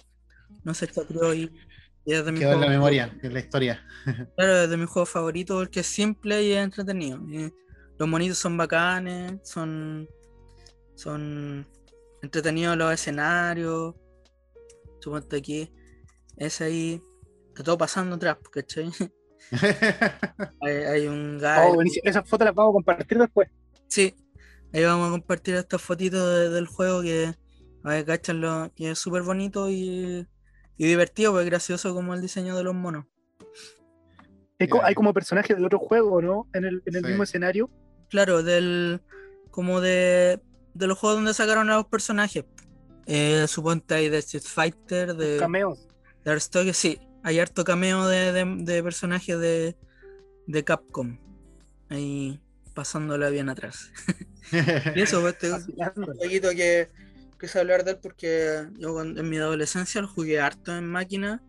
no 0.64 0.74
se 0.74 0.86
chateó 0.88 1.34
y, 1.34 1.52
y 2.04 2.12
es 2.14 2.24
de 2.24 2.32
mi 2.32 2.38
Quedó 2.40 2.52
en 2.54 2.60
la 2.60 2.68
memoria, 2.68 3.16
en 3.22 3.32
la 3.34 3.40
historia. 3.40 3.84
Claro, 4.36 4.56
es 4.62 4.70
de 4.70 4.76
mis 4.76 4.88
juegos 4.88 5.10
favoritos 5.10 5.56
porque 5.64 5.80
es 5.80 5.86
simple 5.86 6.42
y 6.44 6.52
es 6.52 6.58
entretenido. 6.64 7.18
Y 7.28 7.52
los 7.98 8.08
monitos 8.08 8.38
son 8.38 8.56
bacanes, 8.56 9.34
son, 9.44 10.08
son 10.94 11.66
entretenidos 12.22 12.76
los 12.76 12.92
escenarios. 12.92 13.94
Suponte 15.00 15.36
aquí, 15.36 15.72
es 16.36 16.60
ahí, 16.60 17.00
está 17.48 17.62
todo 17.62 17.78
pasando 17.78 18.16
atrás, 18.16 18.38
¿cachai? 18.50 18.90
Hay, 20.60 20.72
hay 20.74 21.06
un 21.06 21.36
Oh, 21.42 21.64
guy. 21.68 21.74
buenísimo. 21.74 22.02
Esas 22.08 22.28
fotos 22.28 22.44
las 22.46 22.54
vamos 22.54 22.72
a 22.72 22.74
compartir 22.74 23.18
después. 23.18 23.48
Sí, 23.88 24.14
ahí 24.72 24.84
vamos 24.84 25.08
a 25.08 25.10
compartir 25.12 25.54
estas 25.54 25.80
fotitos 25.80 26.20
de- 26.34 26.50
del 26.50 26.66
juego 26.66 27.02
que, 27.02 27.34
a 27.84 27.88
ver, 27.90 28.04
cáchanlo, 28.04 28.72
que 28.74 28.90
es 28.90 28.98
súper 28.98 29.22
bonito 29.22 29.68
y, 29.70 30.26
y 30.76 30.86
divertido, 30.86 31.32
pues 31.32 31.46
gracioso 31.46 31.94
como 31.94 32.14
el 32.14 32.20
diseño 32.22 32.56
de 32.56 32.64
los 32.64 32.74
monos. 32.74 33.04
Hay, 34.58 34.94
como 34.94 35.12
personajes 35.12 35.56
de 35.56 35.64
otro 35.66 35.78
juego, 35.78 36.22
¿no? 36.22 36.48
En 36.54 36.64
el, 36.64 36.82
en 36.86 36.96
el 36.96 37.02
Sí. 37.02 37.08
mismo 37.08 37.22
escenario. 37.24 37.70
Claro, 38.08 38.42
del 38.42 39.02
como 39.50 39.80
de, 39.80 40.40
de 40.74 40.86
los 40.86 40.98
juegos 40.98 41.18
donde 41.18 41.34
sacaron 41.34 41.68
a 41.70 41.76
los 41.76 41.86
personajes. 41.86 42.44
Eh, 43.06 43.44
suponte 43.48 43.94
hay 43.94 44.08
de 44.08 44.18
Street 44.18 44.42
Fighter, 44.44 45.14
de, 45.14 45.36
Cameos. 45.38 45.86
de 46.24 46.30
Aristotle, 46.30 46.72
sí, 46.72 46.98
hay 47.26 47.40
harto 47.40 47.64
cameo 47.64 48.06
de, 48.06 48.32
de- 48.32 48.56
de 48.64 48.82
personajes 48.84 49.36
de, 49.40 49.76
de 50.46 50.64
Capcom. 50.64 51.18
Ahí 51.88 52.40
pasándola 52.74 53.30
bien 53.30 53.48
atrás. 53.48 53.90
Y 54.94 55.00
eso, 55.00 55.20
pues, 55.22 55.34
este, 55.42 55.50
jueguito 56.18 56.50
que 56.50 56.88
quise 57.40 57.58
hablar 57.58 57.82
de 57.82 57.90
él 57.92 57.98
porque 58.00 58.68
yo 58.78 58.92
cuando- 58.94 59.20
en 59.20 59.28
mi 59.28 59.38
adolescencia 59.38 60.00
lo 60.00 60.06
jugué 60.06 60.38
harto 60.38 60.76
en 60.76 60.86
máquina. 60.86 61.42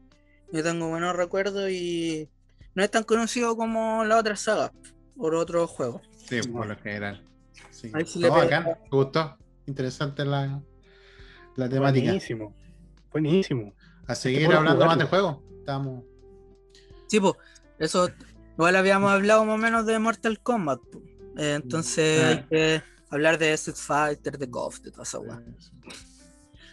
Yo 0.51 0.63
tengo 0.63 0.89
buenos 0.89 1.15
recuerdos 1.15 1.69
y 1.69 2.27
no 2.73 2.83
es 2.83 2.89
tan 2.89 3.03
conocido 3.03 3.55
como 3.55 4.03
la 4.03 4.17
otra 4.17 4.35
saga 4.35 4.71
por 5.15 5.35
otros 5.35 5.69
juegos. 5.69 6.01
Sí, 6.27 6.41
por 6.41 6.65
lo 6.65 6.75
general. 6.77 7.23
Sí. 7.69 7.91
Ahí 7.93 8.05
sí 8.07 8.17
le 8.17 8.29
No, 8.29 8.35
me 8.35 8.75
gustó. 8.89 9.37
Interesante 9.67 10.25
la, 10.25 10.59
la 11.55 11.69
temática. 11.69 12.05
Buenísimo. 12.05 12.55
Buenísimo. 13.11 13.73
A 14.07 14.15
seguir 14.15 14.45
puro 14.47 14.57
hablando 14.57 14.85
más 14.87 14.97
de 14.97 15.03
juego. 15.05 15.43
Estamos. 15.67 16.01
Sí, 17.07 17.19
pues, 17.19 17.33
eso 17.77 18.09
igual 18.57 18.77
habíamos 18.77 19.11
hablado 19.11 19.43
más 19.43 19.55
o 19.55 19.57
menos 19.57 19.85
de 19.85 19.99
Mortal 19.99 20.39
Kombat. 20.39 20.79
po. 20.79 21.01
Eh, 21.37 21.55
entonces 21.61 22.23
Ah. 22.23 22.29
hay 22.29 22.43
que 22.49 22.83
hablar 23.09 23.37
de 23.37 23.51
Street 23.53 23.75
Fighter, 23.75 24.37
de 24.37 24.49
KOF, 24.49 24.79
de 24.79 24.91
toda 24.91 25.03
esa 25.03 25.19
weá. 25.19 25.43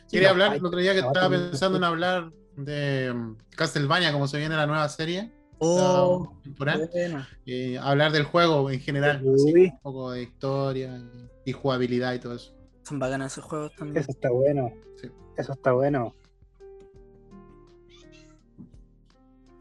Quería 0.08 0.30
hablar 0.30 0.54
el 0.54 0.64
otro 0.64 0.78
día 0.78 0.92
que 0.92 1.00
estaba 1.00 1.28
pensando 1.28 1.76
en 1.76 1.82
hablar 1.84 2.30
de 2.56 3.12
mm, 3.12 3.36
Castlevania, 3.56 4.12
como 4.12 4.28
se 4.28 4.38
viene 4.38 4.54
la 4.54 4.66
nueva 4.68 4.88
serie. 4.88 5.32
Oh, 5.58 6.32
bueno. 6.58 7.26
y 7.44 7.74
hablar 7.76 8.12
del 8.12 8.22
juego 8.24 8.70
en 8.70 8.78
general. 8.80 9.16
así, 9.34 9.52
un 9.72 9.78
poco 9.80 10.12
de 10.12 10.22
historia 10.22 10.98
y, 11.44 11.50
y 11.50 11.52
jugabilidad 11.52 12.14
y 12.14 12.20
todo 12.20 12.36
eso. 12.36 12.54
Son 12.84 13.00
bacanas 13.00 13.32
esos 13.32 13.44
juegos 13.44 13.72
también. 13.74 13.96
Eso 14.02 14.12
está 14.12 14.30
bueno. 14.30 14.72
Sí. 15.00 15.10
Eso 15.36 15.52
está 15.52 15.72
bueno. 15.72 16.14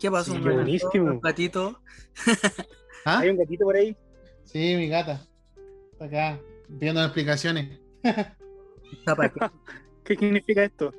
¿Qué 0.04 0.12
pasó? 0.12 0.34
Sí, 0.34 0.38
un 0.38 0.44
buenísimo. 0.44 1.06
Un 1.12 1.22
gatito. 1.22 1.80
¿Ah? 3.06 3.20
Hay 3.20 3.30
un 3.30 3.38
gatito 3.38 3.64
por 3.64 3.78
ahí. 3.78 3.96
Sí, 4.44 4.76
mi 4.76 4.90
gata. 4.90 5.26
Está 5.94 6.04
acá, 6.04 6.42
viendo 6.68 7.02
explicaciones. 7.02 7.80
Está 8.04 9.16
pa' 9.16 9.30
qué. 9.30 9.40
¿Qué 10.04 10.16
significa 10.18 10.62
esto? 10.66 10.94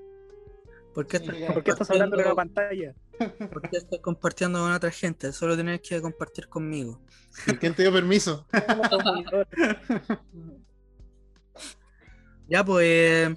¿Por 0.95 1.07
qué 1.07 1.19
Sí, 1.19 1.25
estás. 1.29 1.53
¿Por 1.53 1.63
qué 1.63 1.73
estás 1.73 1.91
hablando 1.91 2.19
en 2.19 2.25
la 2.25 2.35
pantalla? 2.35 2.95
¿Por 3.53 3.69
qué 3.69 3.77
estás 3.77 4.01
compartiendo 4.01 4.61
con 4.61 4.73
otra 4.73 4.91
gente? 4.91 5.33
Solo 5.33 5.55
tienes 5.55 5.83
que 5.83 6.01
compartir 6.01 6.49
conmigo. 6.49 7.03
¿Quién 7.61 7.75
te 7.75 7.83
dio 7.83 7.93
permiso? 7.93 8.47
Ya, 12.49 12.65
pues. 12.65 13.37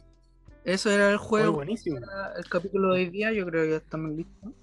Eso 0.63 0.89
era 0.91 1.07
el 1.11 1.17
Muy 1.17 1.25
juego. 1.27 1.53
buenísimo. 1.55 1.97
era 1.97 2.33
el 2.37 2.47
capítulo 2.47 2.93
de 2.93 3.01
hoy 3.01 3.09
día. 3.09 3.33
Yo 3.33 3.45
creo 3.45 3.63
que 3.65 3.69
ya 3.71 3.77
estamos 3.77 4.11
listos. 4.11 4.53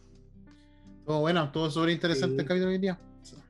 Estuvo 1.04 1.20
bueno, 1.20 1.44
estuvo 1.44 1.70
súper 1.70 1.90
interesante 1.90 2.34
Sí. 2.34 2.40
el 2.40 2.46
capítulo 2.46 2.70
de 2.70 2.76
hoy 2.76 2.80
día. 2.80 2.98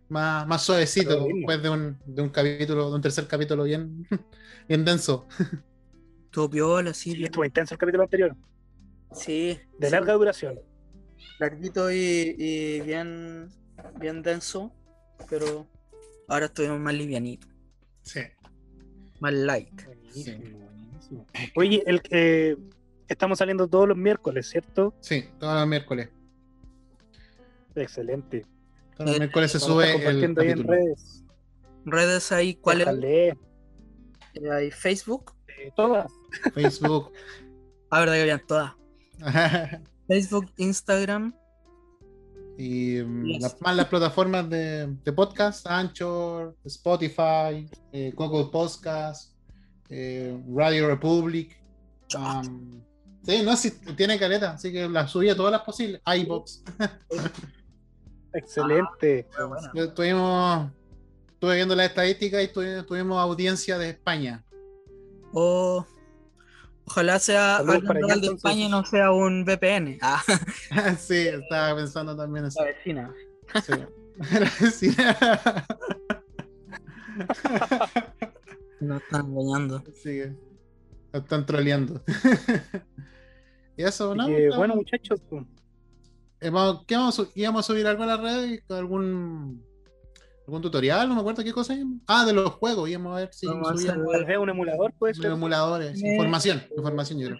Más, 0.08 0.44
más 0.46 0.62
suavecito, 0.62 1.24
después 1.24 1.62
de 1.62 1.70
un, 1.70 1.96
de 2.04 2.20
un 2.22 2.28
capítulo, 2.30 2.88
de 2.90 2.96
un 2.96 3.00
tercer 3.00 3.28
capítulo 3.28 3.62
bien, 3.62 4.04
bien 4.68 4.84
denso. 4.84 5.28
Todo 6.32 6.50
piola, 6.50 6.92
sí. 6.92 7.12
Sí, 7.14 7.22
estuvo 7.24 7.44
intenso 7.44 7.74
el 7.74 7.78
capítulo 7.78 8.02
anterior. 8.02 8.34
Sí. 9.12 9.60
De 9.78 9.86
sí. 9.86 9.92
larga 9.92 10.14
duración. 10.14 10.58
larguito 11.38 11.92
y, 11.92 12.34
y 12.36 12.80
bien, 12.80 13.48
bien 14.00 14.20
denso, 14.22 14.72
pero 15.30 15.64
ahora 16.26 16.46
estuvimos 16.46 16.80
más 16.80 16.94
livianitos, 16.94 17.48
Sí. 18.02 18.20
más 19.20 19.32
light. 19.32 19.80
Buenísimo, 19.86 20.58
buenísimo. 20.58 21.26
Oye, 21.54 21.84
el 21.86 22.02
que 22.02 22.56
estamos 23.06 23.38
saliendo 23.38 23.68
todos 23.68 23.86
los 23.86 23.96
miércoles, 23.96 24.48
¿cierto? 24.48 24.92
Sí, 25.00 25.24
todos 25.38 25.54
los 25.54 25.68
miércoles. 25.68 26.08
Excelente. 27.74 28.46
Los 28.98 29.10
Eh, 29.10 29.18
miércoles 29.18 29.50
se 29.52 29.58
Vamos 29.58 29.70
a 29.70 29.72
sube 29.92 30.08
el 30.08 30.16
ahí 30.18 30.50
en 30.50 30.66
redes. 30.66 31.24
Redes 31.84 32.32
ahí, 32.32 32.54
¿cuál 32.54 32.80
es? 32.80 32.86
Déjale, 32.86 33.28
Eh, 34.34 34.50
Hay 34.52 34.70
Facebook. 34.70 35.32
eh, 35.48 35.70
todas. 35.76 36.10
Facebook. 36.54 37.10
Ah, 37.90 38.00
verdad 38.00 38.14
que 38.14 38.20
habían 38.22 38.46
todas. 38.46 38.72
Facebook, 40.08 40.50
Instagram. 40.56 41.32
y 42.58 43.00
mm, 43.02 43.24
Yes. 43.24 43.42
las, 43.42 43.60
más 43.62 43.76
las 43.76 43.86
plataformas 43.86 44.48
de, 44.50 44.86
de 45.04 45.12
podcast, 45.12 45.66
Anchor, 45.68 46.56
Spotify, 46.64 47.68
eh, 47.92 48.12
Coco 48.16 48.50
Podcast, 48.50 49.32
eh, 49.90 50.36
Radio 50.52 50.88
Republic. 50.88 51.56
um, 52.16 52.82
sí, 53.24 53.42
no, 53.44 53.56
sí, 53.56 53.70
tiene 53.96 54.18
caleta, 54.18 54.52
así 54.54 54.72
que 54.72 54.88
las 54.88 55.10
subí 55.12 55.28
a 55.28 55.36
todas 55.36 55.52
las 55.52 55.62
posibles. 55.62 56.00
iBox. 56.04 56.62
Excelente. 58.34 59.26
Muy 59.38 59.46
buena. 59.48 59.70
Estuvimos, 59.74 60.70
estuve 61.32 61.54
viendo 61.56 61.74
las 61.74 61.86
estadísticas 61.88 62.42
y 62.44 62.48
tuvi- 62.48 62.84
tuvimos 62.86 63.18
audiencia 63.18 63.78
de 63.78 63.90
España. 63.90 64.44
O 65.32 65.86
ojalá 66.86 67.18
sea 67.18 67.62
para 67.66 67.78
allá, 67.78 67.92
real 67.92 68.20
de. 68.20 68.26
España 68.28 68.66
y 68.66 68.68
no 68.68 68.84
sea 68.84 69.10
un 69.12 69.44
VPN. 69.44 69.98
Ah, 70.02 70.22
sí, 70.98 71.16
estaba 71.28 71.74
pensando 71.76 72.16
también 72.16 72.44
eso. 72.46 72.60
la 72.60 72.66
vecina. 72.66 73.12
Sí. 73.64 73.72
Sí. 74.72 74.94
Nos 78.80 79.02
están 79.02 79.26
engañando. 79.26 79.82
Sí, 80.02 80.20
lo 81.12 81.18
están 81.20 81.46
troleando. 81.46 82.02
y 83.76 83.82
eso, 83.84 84.14
¿no? 84.14 84.28
No, 84.28 84.56
bueno, 84.56 84.74
muchachos, 84.76 85.20
pues, 85.28 85.42
eh, 85.42 85.46
vamos- 86.50 86.84
¿qué 86.86 86.96
vamos 86.96 87.18
a, 87.20 87.24
íbamos 87.34 87.60
a 87.60 87.62
subir 87.72 87.86
algo 87.86 88.02
a 88.02 88.06
las 88.06 88.20
redes? 88.20 88.62
¿Algún, 88.70 89.64
algún 90.46 90.62
tutorial? 90.62 91.08
No 91.08 91.14
me 91.14 91.20
acuerdo 91.20 91.42
qué 91.44 91.52
cosa. 91.52 91.76
Ah, 92.06 92.24
de 92.24 92.32
los 92.32 92.50
juegos. 92.52 92.88
Íbamos 92.88 93.12
a 93.16 93.20
ver 93.20 93.32
si 93.34 93.46
Vamos 93.46 93.70
a 93.70 93.76
subíamos 93.76 94.12
tal 94.12 94.24
vez 94.24 94.38
un 94.38 94.48
emulador 94.50 94.94
ser. 95.12 95.26
emuladores. 95.26 96.02
Eh, 96.02 96.12
Información. 96.12 96.62
Información, 96.76 97.18
yo 97.20 97.28
creo. 97.28 97.38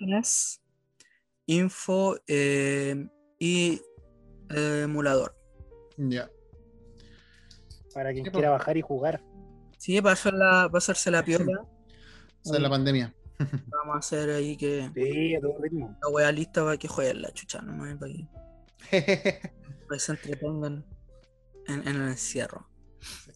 Info 1.46 2.16
eh, 2.26 3.06
y 3.38 3.80
eh, 4.50 4.80
emulador. 4.84 5.36
Ya. 5.96 6.30
Para 7.92 8.12
quien 8.12 8.24
quiera 8.24 8.48
pues. 8.50 8.58
bajar 8.58 8.76
y 8.76 8.80
jugar. 8.82 9.22
Sí, 9.78 10.00
para, 10.00 10.14
hacer 10.14 10.32
la- 10.34 10.68
para 10.68 10.78
hacerse 10.78 11.10
la 11.10 11.22
piola, 11.24 11.60
es 12.44 12.50
la 12.58 12.70
pandemia. 12.70 13.14
vamos 13.66 13.96
a 13.96 13.98
hacer 13.98 14.30
ahí 14.30 14.56
que 14.56 14.90
Sí, 14.94 15.34
a 15.34 15.40
todo 15.40 15.56
ritmo. 15.60 15.96
la 16.02 16.08
wea 16.08 16.32
lista 16.32 16.64
para 16.64 16.76
que 16.76 16.88
jueguen 16.88 17.20
la 17.22 17.32
chucha, 17.32 17.60
¿no? 17.60 17.76
Para 17.98 18.12
que, 18.12 18.26
que 18.90 19.98
se 19.98 20.12
entretengan 20.12 20.84
en, 21.66 21.88
en 21.88 21.96
el 22.02 22.08
encierro. 22.08 22.68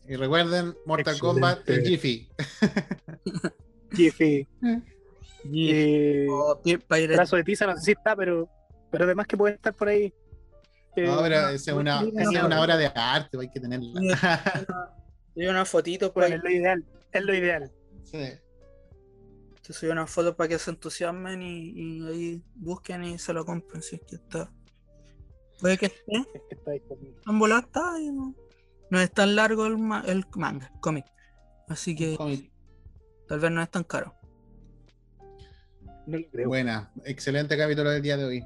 y 0.09 0.17
recuerden, 0.17 0.77
Mortal 0.87 1.15
Excelente. 1.15 1.21
Kombat, 1.21 1.69
el 1.69 1.83
Jiffy. 1.87 2.29
Jiffy. 3.93 4.47
Y 5.45 6.27
oh, 6.29 6.61
brazo 6.89 7.37
de 7.37 7.45
tiza 7.45 7.67
no 7.67 7.77
sé 7.77 7.83
si 7.83 7.91
está, 7.93 8.17
pero, 8.17 8.49
pero 8.91 9.05
además 9.05 9.27
que 9.27 9.37
puede 9.37 9.55
estar 9.55 9.73
por 9.75 9.89
ahí. 9.89 10.13
Eh, 10.97 11.07
No, 11.07 11.21
pero 11.23 11.49
esa 11.51 11.71
es 11.71 11.77
una, 11.77 12.03
es 12.03 12.29
una 12.29 12.61
obra 12.61 12.77
de 12.77 12.91
arte, 12.95 13.39
hay 13.41 13.49
que 13.49 13.61
tenerla. 13.61 14.01
subí 15.33 15.47
una 15.47 15.65
fotito 15.65 16.13
por 16.13 16.25
Bueno, 16.25 16.35
ahí. 16.35 16.39
es 16.39 16.43
lo 16.45 16.51
ideal. 16.51 16.85
Es 17.13 17.23
lo 17.23 17.35
ideal. 17.35 17.73
Sí. 18.03 18.19
Te 19.63 19.73
subí 19.73 19.91
una 19.91 20.07
foto 20.07 20.37
para 20.37 20.49
que 20.49 20.59
se 20.59 20.71
entusiasmen 20.71 21.41
y, 21.41 21.71
y 21.71 22.07
ahí 22.09 22.43
busquen 22.57 23.05
y 23.05 23.19
se 23.19 23.33
lo 23.33 23.45
compren 23.47 23.81
si 23.81 23.97
es 23.97 24.03
que 24.03 24.17
está. 24.17 24.53
Puede 25.61 25.79
que 25.79 25.87
esté, 25.87 26.17
Es 26.35 26.43
que 26.49 26.55
está 26.55 26.71
disponible. 26.73 27.17
en 27.27 27.39
volada 27.39 27.61
está 27.63 28.01
y 28.01 28.11
no, 28.11 28.35
no 28.91 29.01
es 29.01 29.11
tan 29.13 29.35
largo 29.37 29.67
el, 29.67 29.79
ma- 29.79 30.05
el 30.07 30.25
manga, 30.37 30.71
el 30.73 30.81
cómic. 30.81 31.05
Así 31.69 31.95
que 31.95 32.17
tal 33.29 33.41
vez 33.41 33.51
no 33.51 33.63
es 33.63 33.71
tan 33.71 33.85
caro. 33.85 34.15
No 36.07 36.19
lo 36.19 36.31
creo. 36.31 36.49
Buena, 36.49 36.91
excelente 37.05 37.57
capítulo 37.59 37.91
del 37.91 38.03
día 38.03 38.17
de 38.17 38.25
hoy. 38.25 38.45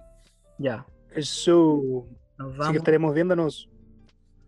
Ya, 0.58 0.84
Eso. 1.14 2.06
nos 2.38 2.48
Así 2.50 2.58
vamos. 2.58 2.72
que 2.72 2.78
estaremos 2.78 3.14
viéndonos. 3.14 3.68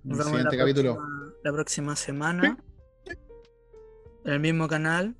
Nos 0.02 0.18
El 0.18 0.24
vemos 0.24 0.32
la 0.44 0.50
siguiente 0.50 0.58
capítulo. 0.58 0.94
próxima, 0.96 1.32
la 1.44 1.52
próxima 1.52 1.96
semana. 1.96 2.58
En 4.24 4.32
el 4.32 4.40
mismo 4.40 4.66
canal. 4.68 5.14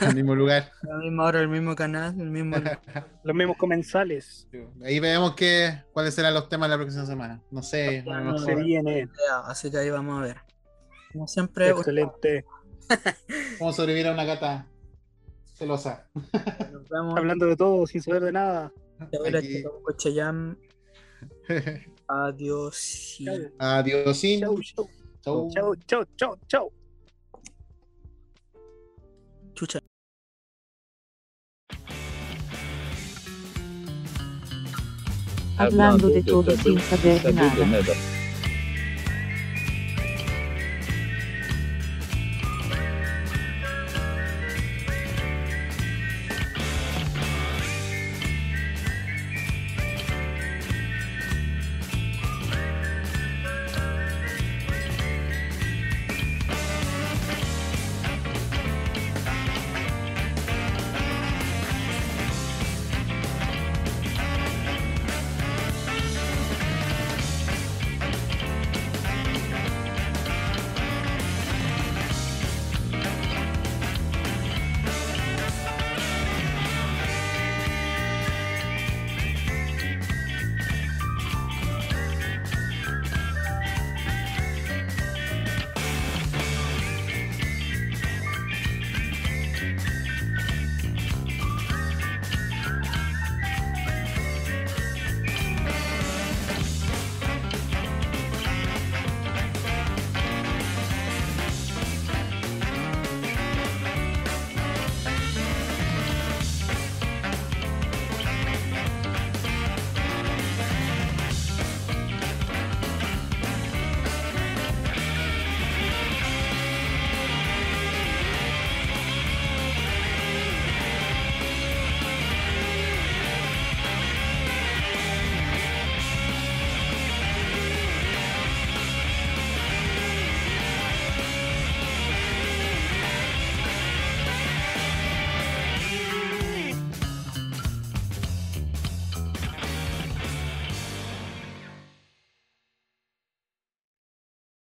Al 0.00 0.14
mismo 0.14 0.34
lugar. 0.34 0.70
A 0.82 0.86
la 0.86 0.96
misma 0.98 1.24
hora, 1.24 1.40
el 1.40 1.48
mismo 1.48 1.74
canal, 1.74 2.18
el 2.20 2.30
mismo. 2.30 2.56
Los 3.24 3.36
mismos 3.36 3.56
comensales. 3.56 4.48
Ahí 4.84 4.98
vemos 5.00 5.34
que, 5.34 5.82
cuáles 5.92 6.14
serán 6.14 6.34
los 6.34 6.48
temas 6.48 6.68
de 6.68 6.76
la 6.76 6.82
próxima 6.82 7.06
semana. 7.06 7.40
No 7.50 7.62
sé, 7.62 8.02
No, 8.02 8.20
mejor- 8.32 8.44
Se 8.44 8.54
viene. 8.56 9.08
así 9.44 9.70
que 9.70 9.78
ahí 9.78 9.90
vamos 9.90 10.18
a 10.18 10.22
ver. 10.22 10.36
Como 11.12 11.26
siempre, 11.28 11.68
Excelente. 11.70 12.44
cómo 13.58 13.72
sobrevivir 13.72 14.08
a 14.08 14.12
una 14.12 14.24
gata 14.24 14.66
celosa. 15.54 16.08
nos 16.72 16.88
vemos. 16.88 17.16
Hablando 17.16 17.46
de 17.46 17.56
todo, 17.56 17.86
sin 17.86 18.02
saber 18.02 18.22
de 18.24 18.32
nada. 18.32 18.72
Adiós. 22.08 23.16
y- 23.20 23.26
Adiós. 23.58 24.20
Chau, 24.20 24.60
chau. 24.62 24.88
Chau. 25.22 25.50
Chau, 25.86 26.04
chau, 26.16 26.36
chau, 26.48 26.72
chau. 29.54 29.66
Chucha. 29.66 29.80
Hablando 35.58 36.08
de 36.08 36.22
todo 36.22 36.56
sin 36.56 36.80
saber 36.80 37.34
nada. 37.34 38.21